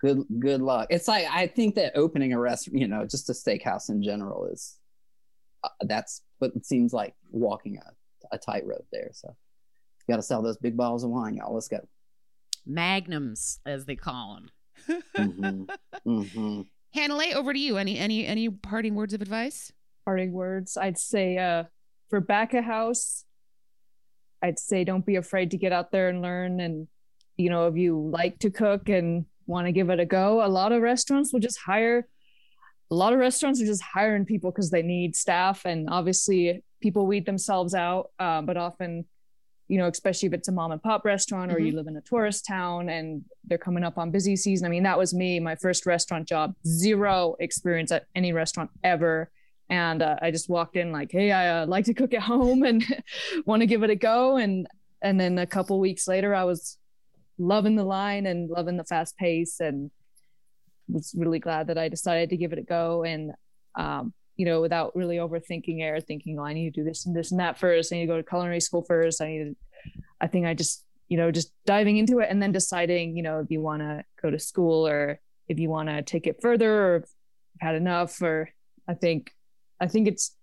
good 0.00 0.22
good 0.38 0.62
luck. 0.62 0.88
It's 0.90 1.08
like 1.08 1.26
I 1.30 1.46
think 1.46 1.74
that 1.76 1.92
opening 1.96 2.32
a 2.32 2.38
restaurant, 2.38 2.78
you 2.78 2.88
know, 2.88 3.04
just 3.06 3.28
a 3.28 3.32
steakhouse 3.32 3.88
in 3.90 4.02
general 4.02 4.46
is 4.46 4.76
uh, 5.64 5.68
that's 5.82 6.22
what 6.40 6.52
it 6.56 6.66
seems 6.66 6.92
like 6.92 7.14
walking 7.30 7.78
a, 7.78 8.34
a 8.34 8.38
tightrope 8.38 8.86
there. 8.92 9.10
So 9.12 9.28
you 9.28 10.12
got 10.12 10.16
to 10.16 10.22
sell 10.22 10.42
those 10.42 10.56
big 10.56 10.76
bottles 10.76 11.04
of 11.04 11.10
wine, 11.10 11.36
y'all. 11.36 11.54
Let's 11.54 11.68
go. 11.68 11.78
Magnums, 12.66 13.60
as 13.64 13.86
they 13.86 13.96
call 13.96 14.40
them. 14.40 15.00
Mm-hmm. 15.16 16.10
Mm-hmm. 16.10 16.60
Hannah, 16.94 17.18
over 17.36 17.52
to 17.52 17.58
you. 17.58 17.76
Any 17.76 17.98
any 17.98 18.26
any 18.26 18.48
parting 18.48 18.96
words 18.96 19.14
of 19.14 19.22
advice? 19.22 19.72
parting 20.04 20.32
words 20.32 20.76
i'd 20.76 20.98
say 20.98 21.38
uh 21.38 21.64
for 22.08 22.20
back 22.20 22.54
a 22.54 22.62
house 22.62 23.24
i'd 24.42 24.58
say 24.58 24.84
don't 24.84 25.06
be 25.06 25.16
afraid 25.16 25.50
to 25.50 25.56
get 25.56 25.72
out 25.72 25.92
there 25.92 26.08
and 26.08 26.22
learn 26.22 26.60
and 26.60 26.88
you 27.36 27.50
know 27.50 27.66
if 27.66 27.76
you 27.76 28.10
like 28.12 28.38
to 28.38 28.50
cook 28.50 28.88
and 28.88 29.24
want 29.46 29.66
to 29.66 29.72
give 29.72 29.90
it 29.90 30.00
a 30.00 30.06
go 30.06 30.44
a 30.44 30.48
lot 30.48 30.72
of 30.72 30.82
restaurants 30.82 31.32
will 31.32 31.40
just 31.40 31.58
hire 31.64 32.08
a 32.90 32.94
lot 32.94 33.12
of 33.12 33.18
restaurants 33.18 33.60
are 33.60 33.66
just 33.66 33.82
hiring 33.82 34.24
people 34.24 34.50
because 34.50 34.70
they 34.70 34.82
need 34.82 35.14
staff 35.14 35.64
and 35.64 35.88
obviously 35.88 36.62
people 36.80 37.06
weed 37.06 37.26
themselves 37.26 37.74
out 37.74 38.10
uh, 38.18 38.42
but 38.42 38.56
often 38.56 39.04
you 39.68 39.78
know 39.78 39.86
especially 39.86 40.26
if 40.26 40.32
it's 40.32 40.48
a 40.48 40.52
mom 40.52 40.72
and 40.72 40.82
pop 40.82 41.04
restaurant 41.04 41.52
or 41.52 41.60
you 41.60 41.72
live 41.72 41.86
in 41.86 41.96
a 41.96 42.00
tourist 42.00 42.44
town 42.44 42.88
and 42.88 43.24
they're 43.44 43.58
coming 43.58 43.84
up 43.84 43.98
on 43.98 44.10
busy 44.10 44.34
season. 44.34 44.66
I 44.66 44.68
mean 44.68 44.82
that 44.82 44.98
was 44.98 45.14
me 45.14 45.38
my 45.38 45.54
first 45.54 45.86
restaurant 45.86 46.26
job 46.26 46.54
zero 46.66 47.36
experience 47.38 47.92
at 47.92 48.06
any 48.14 48.32
restaurant 48.32 48.70
ever. 48.82 49.30
And 49.68 50.02
uh, 50.02 50.16
I 50.20 50.32
just 50.32 50.48
walked 50.48 50.74
in 50.74 50.90
like, 50.90 51.12
"Hey, 51.12 51.30
I 51.30 51.60
uh, 51.62 51.66
like 51.66 51.84
to 51.84 51.94
cook 51.94 52.12
at 52.12 52.22
home 52.34 52.64
and 52.64 52.84
want 53.46 53.60
to 53.60 53.66
give 53.66 53.84
it 53.84 53.90
a 53.90 53.94
go." 53.94 54.36
And 54.36 54.66
and 55.00 55.18
then 55.18 55.38
a 55.38 55.46
couple 55.46 55.78
weeks 55.78 56.08
later, 56.08 56.34
I 56.34 56.42
was 56.42 56.76
loving 57.38 57.76
the 57.76 57.84
line 57.84 58.26
and 58.26 58.50
loving 58.50 58.76
the 58.76 58.84
fast 58.84 59.16
pace, 59.16 59.60
and 59.60 59.92
was 60.92 61.14
really 61.16 61.38
glad 61.38 61.68
that 61.68 61.78
I 61.78 61.88
decided 61.88 62.30
to 62.30 62.36
give 62.36 62.52
it 62.52 62.58
a 62.58 62.62
go. 62.62 63.04
And 63.04 63.32
um, 63.76 64.12
you 64.36 64.46
know, 64.46 64.60
without 64.60 64.96
really 64.96 65.16
overthinking 65.16 65.80
it 65.80 65.88
or 65.88 66.00
thinking, 66.00 66.38
"Oh, 66.38 66.44
I 66.44 66.54
need 66.54 66.72
to 66.72 66.80
do 66.80 66.84
this 66.84 67.06
and 67.06 67.14
this 67.14 67.30
and 67.30 67.40
that 67.40 67.58
first. 67.58 67.92
I 67.92 67.96
need 67.96 68.02
to 68.02 68.12
go 68.12 68.16
to 68.16 68.22
culinary 68.22 68.60
school 68.60 68.82
first. 68.82 69.20
I 69.20 69.28
need 69.28 69.44
to." 69.44 69.56
I 70.20 70.26
think 70.26 70.46
I 70.46 70.54
just 70.54 70.84
you 71.08 71.16
know 71.16 71.30
just 71.30 71.52
diving 71.66 71.96
into 71.96 72.20
it 72.20 72.28
and 72.30 72.42
then 72.42 72.52
deciding 72.52 73.16
you 73.16 73.22
know 73.22 73.40
if 73.40 73.50
you 73.50 73.60
want 73.60 73.80
to 73.80 74.04
go 74.22 74.30
to 74.30 74.38
school 74.38 74.86
or 74.86 75.18
if 75.48 75.58
you 75.58 75.68
want 75.68 75.88
to 75.88 76.02
take 76.02 76.26
it 76.26 76.40
further 76.40 76.86
or 76.86 76.96
if 76.96 77.02
you've 77.02 77.60
had 77.68 77.74
enough 77.74 78.20
or 78.22 78.50
I 78.86 78.94
think 78.94 79.34
I 79.80 79.86
think 79.86 80.08
it's 80.08 80.36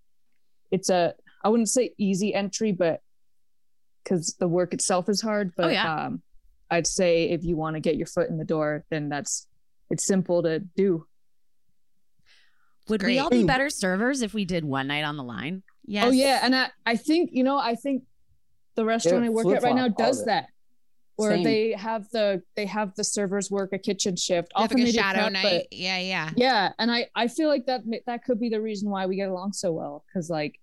it's 0.70 0.90
a 0.90 1.14
I 1.42 1.48
wouldn't 1.48 1.68
say 1.68 1.94
easy 1.98 2.34
entry, 2.34 2.72
but 2.72 3.00
because 4.02 4.34
the 4.38 4.48
work 4.48 4.74
itself 4.74 5.08
is 5.08 5.20
hard. 5.20 5.52
But 5.56 5.72
yeah. 5.72 6.06
um, 6.06 6.22
I'd 6.70 6.86
say 6.86 7.30
if 7.30 7.44
you 7.44 7.56
want 7.56 7.74
to 7.74 7.80
get 7.80 7.96
your 7.96 8.06
foot 8.06 8.28
in 8.28 8.38
the 8.38 8.44
door, 8.44 8.84
then 8.90 9.08
that's 9.08 9.46
it's 9.90 10.06
simple 10.06 10.42
to 10.42 10.58
do. 10.60 11.06
Would 12.88 13.02
we 13.02 13.18
all 13.18 13.28
be 13.30 13.44
better 13.44 13.68
servers 13.68 14.22
if 14.22 14.32
we 14.32 14.44
did 14.44 14.64
one 14.64 14.86
night 14.86 15.04
on 15.04 15.16
the 15.16 15.22
line? 15.22 15.62
Oh, 15.66 15.70
yes. 15.84 16.04
Oh 16.06 16.10
yeah, 16.10 16.40
and 16.42 16.56
I 16.56 16.70
I 16.86 16.96
think 16.96 17.30
you 17.32 17.44
know 17.44 17.58
I 17.58 17.74
think 17.74 18.04
the 18.76 18.84
restaurant 18.84 19.24
I 19.24 19.28
work 19.28 19.46
at 19.46 19.62
right 19.62 19.74
now 19.74 19.88
does 19.88 20.24
that. 20.24 20.46
Where 21.16 21.32
Same. 21.32 21.44
they 21.44 21.72
have 21.72 22.08
the 22.10 22.42
they 22.54 22.64
have 22.66 22.94
the 22.94 23.02
servers 23.04 23.50
work 23.50 23.70
a 23.72 23.78
kitchen 23.78 24.14
shift. 24.16 24.52
Have 24.54 24.64
Often 24.66 24.78
like 24.78 24.88
a 24.88 24.92
they 24.92 24.98
shadow 24.98 25.18
prep, 25.20 25.32
night. 25.32 25.42
but- 25.70 25.72
yeah, 25.72 25.98
yeah. 25.98 26.30
yeah 26.36 26.72
and 26.78 26.92
i 26.92 27.08
i 27.16 27.26
feel 27.26 27.48
like 27.48 27.66
that 27.66 27.80
that 28.06 28.22
could 28.22 28.38
be 28.38 28.48
the 28.48 28.60
reason 28.60 28.88
why 28.88 29.06
we 29.06 29.16
get 29.16 29.28
along 29.28 29.52
so 29.52 29.72
well 29.72 30.04
because 30.06 30.30
like 30.30 30.60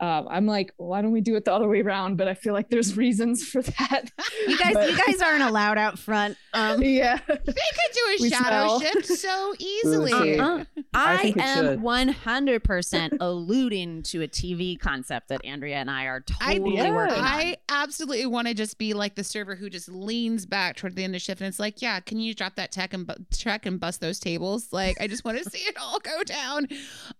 um, 0.00 0.26
i'm 0.30 0.46
like 0.46 0.72
why 0.76 1.00
don't 1.02 1.12
we 1.12 1.20
do 1.20 1.36
it 1.36 1.44
the 1.44 1.52
other 1.52 1.68
way 1.68 1.80
around 1.80 2.16
but 2.16 2.28
i 2.28 2.34
feel 2.34 2.52
like 2.52 2.68
there's 2.68 2.96
reasons 2.96 3.46
for 3.48 3.62
that 3.62 4.10
You 4.46 4.58
guys, 4.58 4.74
But- 4.74 4.90
you 4.90 4.96
guys 4.96 5.20
aren't 5.22 5.42
allowed 5.42 5.78
out 5.78 5.98
front. 5.98 6.36
Um, 6.52 6.82
yeah 6.82 7.18
They 7.26 7.34
could 7.36 7.92
do 7.92 8.00
a 8.10 8.16
We 8.22 8.30
shadow 8.30 8.78
smell. 8.78 8.80
shift 8.80 9.06
so 9.06 9.54
easily. 9.58 10.12
Uh-uh. 10.12 10.64
I 10.94 11.34
I, 11.38 11.42
am 11.58 11.80
100% 11.80 13.16
alluding 13.20 14.02
to 14.04 14.22
a 14.22 14.28
TV 14.28 14.78
concept 14.78 15.28
that 15.28 15.44
Andrea 15.44 15.76
and 15.76 15.90
I 15.90 16.04
are 16.04 16.24
I, 16.40 16.54
totally 16.54 16.76
Yeah. 16.76 16.94
working 16.94 17.16
on. 17.18 17.24
I 17.24 17.56
absolutely 17.68 18.26
want 18.26 18.48
to 18.48 18.54
just 18.54 18.78
be 18.78 18.94
like 18.94 19.14
the 19.14 19.24
server 19.24 19.54
who 19.56 19.68
just 19.70 19.88
leans 19.88 20.46
back 20.46 20.76
toward 20.76 20.96
the 20.96 21.04
end 21.04 21.14
of 21.14 21.22
shift 21.22 21.40
and 21.40 21.48
it's 21.48 21.58
like, 21.58 21.82
yeah, 21.82 22.00
can 22.00 22.18
you 22.18 22.34
drop 22.34 22.56
that 22.56 22.72
tech 22.72 22.94
and 22.94 23.06
bu- 23.06 23.14
check 23.34 23.66
and 23.66 23.78
bust 23.80 24.00
those 24.00 24.18
tables? 24.18 24.68
Like, 24.72 25.00
I 25.00 25.06
just 25.06 25.24
want 25.24 25.38
to 25.42 25.44
see 25.50 25.58
it 25.66 25.76
all 25.80 25.98
go 26.00 26.22
down. 26.24 26.68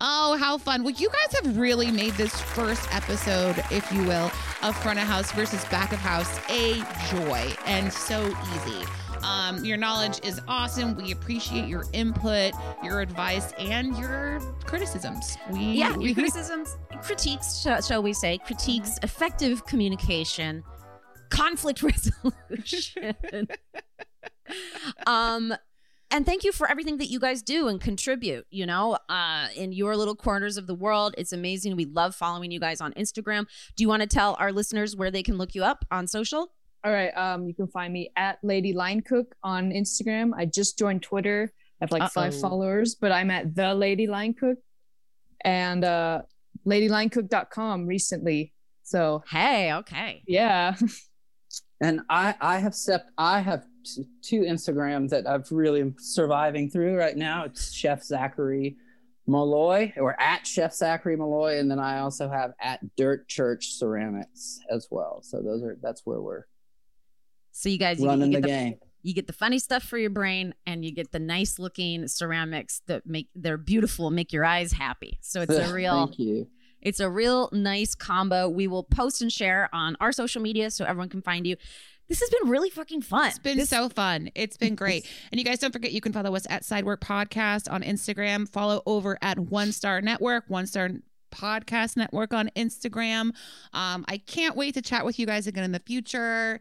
Oh, 0.00 0.36
how 0.38 0.58
fun! 0.58 0.82
Well, 0.84 0.94
you 0.94 1.08
guys 1.08 1.38
have 1.40 1.56
really 1.58 1.90
made 1.90 2.12
this 2.14 2.34
first 2.66 2.92
episode, 2.92 3.62
if 3.70 3.92
you 3.92 4.02
will, 4.02 4.28
of 4.64 4.76
front 4.78 4.98
of 4.98 5.06
house 5.06 5.30
versus 5.30 5.64
back 5.66 5.92
of 5.92 6.00
house 6.00 6.40
a 6.50 6.82
joy 7.12 7.48
and 7.64 7.92
so 7.92 8.26
easy. 8.26 8.84
Um, 9.22 9.64
your 9.64 9.76
knowledge 9.76 10.18
is 10.24 10.40
awesome. 10.48 10.96
We 10.96 11.12
appreciate 11.12 11.68
your 11.68 11.84
input, 11.92 12.54
your 12.82 13.02
advice, 13.02 13.52
and 13.56 13.96
your 13.96 14.40
criticisms. 14.64 15.38
We 15.52 15.60
yeah, 15.60 15.96
your 15.96 16.12
criticisms, 16.14 16.76
critiques, 17.02 17.60
shall, 17.60 17.80
shall 17.82 18.02
we 18.02 18.12
say, 18.12 18.38
critiques, 18.38 18.98
effective 19.04 19.64
communication, 19.66 20.64
conflict 21.28 21.82
resolution. 22.50 23.46
um, 25.06 25.54
and 26.11 26.24
thank 26.24 26.44
you 26.44 26.52
for 26.52 26.70
everything 26.70 26.98
that 26.98 27.07
you 27.11 27.18
guys 27.18 27.42
do 27.42 27.68
and 27.68 27.80
contribute. 27.80 28.46
You 28.50 28.66
know, 28.66 28.98
uh, 29.09 29.48
in 29.54 29.72
your 29.72 29.96
little 29.96 30.14
corners 30.16 30.57
of 30.57 30.66
the 30.66 30.74
world, 30.74 31.14
it's 31.18 31.32
amazing. 31.32 31.76
We 31.76 31.84
love 31.86 32.14
following 32.14 32.50
you 32.50 32.61
guys 32.61 32.80
on 32.80 32.92
Instagram. 32.94 33.46
Do 33.76 33.82
you 33.84 33.88
want 33.88 34.02
to 34.02 34.07
tell 34.09 34.36
our 34.38 34.52
listeners 34.52 34.94
where 34.96 35.11
they 35.11 35.22
can 35.22 35.36
look 35.38 35.54
you 35.54 35.64
up 35.64 35.84
on 35.90 36.07
social? 36.07 36.52
all 36.84 36.92
right 36.92 37.16
um 37.16 37.48
you 37.48 37.54
can 37.54 37.66
find 37.66 37.90
me 37.92 38.11
at 38.16 38.38
lady 38.44 38.74
line 38.74 39.00
cook 39.00 39.34
on 39.42 39.70
instagram 39.70 40.30
i 40.36 40.44
just 40.44 40.78
joined 40.78 41.02
twitter 41.02 41.50
i 41.80 41.84
have 41.84 41.90
like 41.90 42.12
five 42.12 42.34
Uh-oh. 42.34 42.40
followers 42.40 42.94
but 42.94 43.11
i'm 43.11 43.30
at 43.30 43.57
the 43.57 43.74
lady 43.74 44.07
line 44.07 44.34
cook 44.34 44.59
and 45.42 45.84
uh 45.84 46.20
ladylinecook.com 46.66 47.86
recently 47.86 48.52
so 48.82 49.22
Hey, 49.28 49.72
okay. 49.72 50.22
yeah 50.28 50.76
And 51.80 52.00
I 52.08 52.34
I 52.40 52.58
have 52.58 52.74
stepped 52.74 53.10
I 53.18 53.40
have 53.40 53.64
t- 53.84 54.06
two 54.22 54.40
Instagrams 54.40 55.10
that 55.10 55.26
I've 55.26 55.50
really 55.50 55.94
surviving 55.98 56.70
through 56.70 56.96
right 56.96 57.16
now. 57.16 57.44
It's 57.44 57.72
Chef 57.72 58.02
Zachary 58.02 58.76
Meloy 59.28 59.92
or 59.96 60.18
at 60.20 60.46
Chef 60.46 60.72
Zachary 60.72 61.16
Meloy, 61.16 61.58
and 61.60 61.70
then 61.70 61.78
I 61.78 61.98
also 61.98 62.28
have 62.30 62.52
at 62.60 62.80
Dirt 62.96 63.28
Church 63.28 63.72
Ceramics 63.72 64.60
as 64.70 64.88
well. 64.90 65.20
So 65.22 65.42
those 65.42 65.62
are 65.62 65.76
that's 65.82 66.02
where 66.06 66.20
we're 66.20 66.44
So 67.52 67.68
you 67.68 67.78
guys, 67.78 68.00
you, 68.00 68.10
you 68.10 68.16
get 68.18 68.32
the 68.32 68.40
the 68.40 68.46
game. 68.48 68.78
you 69.02 69.14
get 69.14 69.26
the 69.26 69.32
funny 69.32 69.58
stuff 69.58 69.82
for 69.82 69.98
your 69.98 70.10
brain 70.10 70.54
and 70.66 70.84
you 70.84 70.92
get 70.92 71.12
the 71.12 71.18
nice 71.18 71.58
looking 71.58 72.08
ceramics 72.08 72.82
that 72.86 73.04
make 73.04 73.28
they're 73.34 73.58
beautiful 73.58 74.10
make 74.10 74.32
your 74.32 74.44
eyes 74.44 74.72
happy 74.72 75.18
so 75.20 75.42
it's 75.42 75.54
a 75.54 75.72
real 75.74 76.06
Thank 76.06 76.18
you. 76.18 76.48
It's 76.87 77.01
a 77.01 77.11
real 77.11 77.51
nice 77.53 77.95
combo 77.95 78.49
we 78.49 78.66
will 78.66 78.84
post 78.84 79.20
and 79.20 79.30
share 79.32 79.68
on 79.72 79.97
our 80.01 80.12
social 80.12 80.41
media 80.41 80.70
so 80.70 80.84
everyone 80.84 81.09
can 81.11 81.20
find 81.20 81.47
you 81.47 81.57
this 82.09 82.20
has 82.20 82.30
been 82.30 82.49
really 82.49 82.70
fucking 82.70 83.03
fun 83.03 83.26
It's 83.28 83.39
been 83.41 83.59
This- 83.59 83.68
so 83.70 83.89
fun. 83.89 84.30
It's 84.37 84.57
been 84.57 84.76
great. 84.76 85.05
and 85.32 85.41
you 85.41 85.45
guys 85.45 85.59
don't 85.59 85.72
forget 85.72 85.91
you 85.91 86.01
can 86.01 86.12
follow 86.12 86.37
us 86.37 86.47
at 86.49 86.62
Sidework 86.62 86.99
Podcast 87.01 87.68
on 87.68 87.82
Instagram. 87.82 88.49
Follow 88.49 88.80
over 88.87 89.18
at 89.22 89.41
One 89.41 89.72
Star 89.72 90.01
Network, 90.01 90.45
One 90.47 90.68
Star 90.68 90.91
Podcast 91.32 91.97
Network 91.97 92.32
on 92.32 92.49
Instagram. 92.55 93.32
Um, 93.72 94.05
I 94.09 94.18
can't 94.24 94.55
wait 94.55 94.74
to 94.74 94.82
chat 94.82 95.05
with 95.05 95.18
you 95.18 95.26
guys 95.26 95.49
again 95.49 95.64
in 95.64 95.72
the 95.72 95.80
future. 95.80 96.61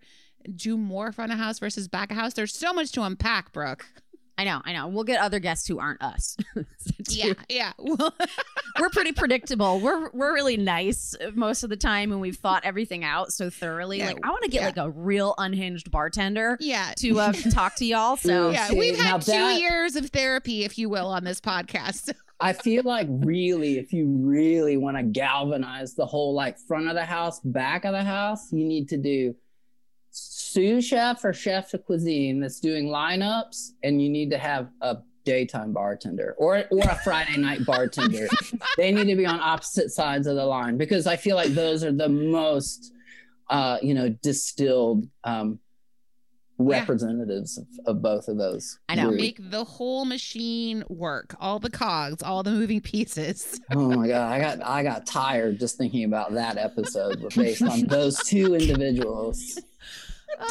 Do 0.56 0.78
more 0.78 1.12
front 1.12 1.32
of 1.32 1.38
house 1.38 1.60
versus 1.60 1.88
back 1.88 2.10
of 2.10 2.18
house. 2.18 2.34
There's 2.34 2.56
so 2.58 2.74
much 2.74 2.92
to 2.94 3.04
unpack, 3.04 3.52
Brooke. 3.52 3.86
I 4.38 4.44
know 4.44 4.62
i 4.66 4.74
know 4.74 4.88
we'll 4.88 5.04
get 5.04 5.20
other 5.22 5.40
guests 5.40 5.68
who 5.68 5.80
aren't 5.80 6.02
us 6.02 6.38
Yeah, 7.10 7.34
yeah. 7.50 7.74
Well, 7.80 8.14
we're 8.80 8.90
pretty 8.90 9.12
predictable 9.12 9.80
we're 9.80 10.10
we're 10.12 10.34
really 10.34 10.58
nice 10.58 11.16
most 11.34 11.64
of 11.64 11.70
the 11.70 11.78
time 11.78 12.12
and 12.12 12.20
we've 12.22 12.36
thought 12.38 12.64
everything 12.66 13.04
out 13.04 13.32
so 13.32 13.50
thoroughly 13.50 14.00
Yeah, 14.00 14.08
like 14.08 14.20
i 14.26 14.30
want 14.30 14.44
to 14.44 14.50
get 14.50 14.62
yeah. 14.62 14.66
like 14.68 14.78
a 14.78 14.90
real 14.90 15.34
unhinged 15.38 15.92
bartender 15.92 16.58
yeah. 16.60 16.94
to 16.98 17.20
uh, 17.20 17.32
talk 17.52 17.76
to 17.76 17.86
y'all 17.86 18.18
so 18.18 18.50
Yeah, 18.52 18.68
See, 18.68 18.78
we've 18.80 18.98
now 18.98 19.04
had 19.04 19.22
two 19.22 19.32
that- 19.32 19.60
years 19.60 19.96
of 19.96 20.10
therapy, 20.10 20.64
if 20.64 20.78
you 20.78 20.90
will, 20.90 21.08
on 21.08 21.24
this 21.24 21.40
podcast. 21.42 22.12
I 22.40 22.52
feel 22.54 22.84
like 22.84 23.08
really, 23.10 23.78
if 23.78 23.94
you 23.94 24.08
really 24.08 24.76
want 24.78 24.98
to 24.98 25.04
galvanize 25.04 25.94
the 25.96 26.06
whole 26.06 26.34
like 26.34 26.58
front 26.60 26.88
of 26.90 26.96
the 26.96 27.06
house, 27.06 27.40
back 27.40 27.86
of 27.86 27.94
the 27.94 28.04
house, 28.04 28.52
you 28.52 28.66
need 28.66 28.90
to 28.90 28.98
do 28.98 29.36
sous 30.56 30.86
chef 30.86 31.24
or 31.26 31.34
chef 31.34 31.72
de 31.72 31.78
cuisine 31.78 32.40
that's 32.40 32.60
doing 32.60 32.88
lineups, 32.88 33.72
and 33.84 34.02
you 34.02 34.10
need 34.10 34.32
to 34.32 34.38
have 34.38 34.70
a 34.82 34.98
daytime 35.26 35.74
bartender 35.74 36.36
or 36.38 36.64
or 36.72 36.84
a 36.84 36.96
Friday 37.04 37.38
night 37.38 37.66
bartender. 37.66 38.28
they 38.78 38.92
need 38.92 39.08
to 39.08 39.16
be 39.16 39.26
on 39.26 39.40
opposite 39.40 39.92
sides 39.92 40.28
of 40.28 40.36
the 40.36 40.46
line 40.46 40.78
because 40.78 41.08
I 41.08 41.18
feel 41.18 41.36
like 41.36 41.50
those 41.50 41.84
are 41.84 41.92
the 41.92 42.08
most, 42.10 42.94
uh, 43.50 43.78
you 43.82 43.94
know, 43.94 44.10
distilled 44.10 45.08
um, 45.26 45.60
representatives 46.58 47.58
of, 47.58 47.68
of 47.86 48.02
both 48.02 48.30
of 48.30 48.38
those. 48.38 48.80
I 48.88 48.96
know. 48.96 49.10
groups. 49.10 49.22
Make 49.22 49.52
the 49.52 49.66
whole 49.66 50.06
machine 50.06 50.86
work, 50.88 51.36
all 51.40 51.60
the 51.60 51.70
cogs, 51.70 52.24
all 52.24 52.44
the 52.44 52.52
moving 52.52 52.80
pieces. 52.80 53.60
Oh 53.72 53.90
my 53.90 54.08
god, 54.08 54.32
I 54.32 54.40
got 54.40 54.66
I 54.66 54.84
got 54.84 55.06
tired 55.06 55.60
just 55.60 55.78
thinking 55.78 56.06
about 56.06 56.34
that 56.34 56.58
episode 56.58 57.26
based 57.36 57.62
on 57.62 57.82
those 57.88 58.24
two 58.24 58.56
individuals. 58.60 59.60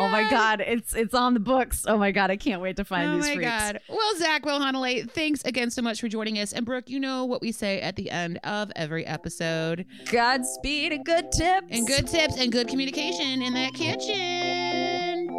Oh, 0.00 0.04
oh 0.04 0.08
my 0.08 0.22
god. 0.22 0.24
Oh 0.24 0.24
my 0.24 0.30
god, 0.30 0.60
it's 0.60 0.94
it's 0.94 1.14
on 1.14 1.34
the 1.34 1.40
books. 1.40 1.84
Oh 1.88 1.96
my 1.98 2.10
god, 2.12 2.30
I 2.30 2.36
can't 2.36 2.60
wait 2.62 2.76
to 2.76 2.84
find 2.84 3.10
Oh 3.10 3.16
these 3.16 3.26
my 3.28 3.34
freaks. 3.34 3.50
god. 3.50 3.80
Well, 3.88 4.16
Zach 4.16 4.44
Will 4.44 4.58
Hanalei, 4.60 5.10
thanks 5.10 5.42
again 5.44 5.70
so 5.70 5.82
much 5.82 6.00
for 6.00 6.08
joining 6.08 6.38
us. 6.38 6.52
And 6.52 6.64
Brooke, 6.66 6.88
you 6.90 7.00
know 7.00 7.24
what 7.24 7.40
we 7.40 7.52
say 7.52 7.80
at 7.80 7.96
the 7.96 8.10
end 8.10 8.38
of 8.44 8.70
every 8.76 9.04
episode. 9.06 9.86
Godspeed 10.10 10.92
and 10.92 11.04
good 11.04 11.30
tips. 11.32 11.66
And 11.70 11.86
good 11.86 12.06
tips 12.06 12.36
and 12.38 12.50
good 12.52 12.68
communication 12.68 13.42
in 13.42 13.54
that 13.54 13.74
kitchen. 13.74 14.67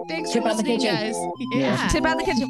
Thanks 0.08 0.32
Tip 0.32 0.44
for 0.44 0.50
listening, 0.50 0.80
guys. 0.80 1.16
Yeah. 1.52 1.60
yeah. 1.60 1.88
Tip 1.92 2.06
out 2.06 2.18
the 2.18 2.24
kitchen. 2.24 2.50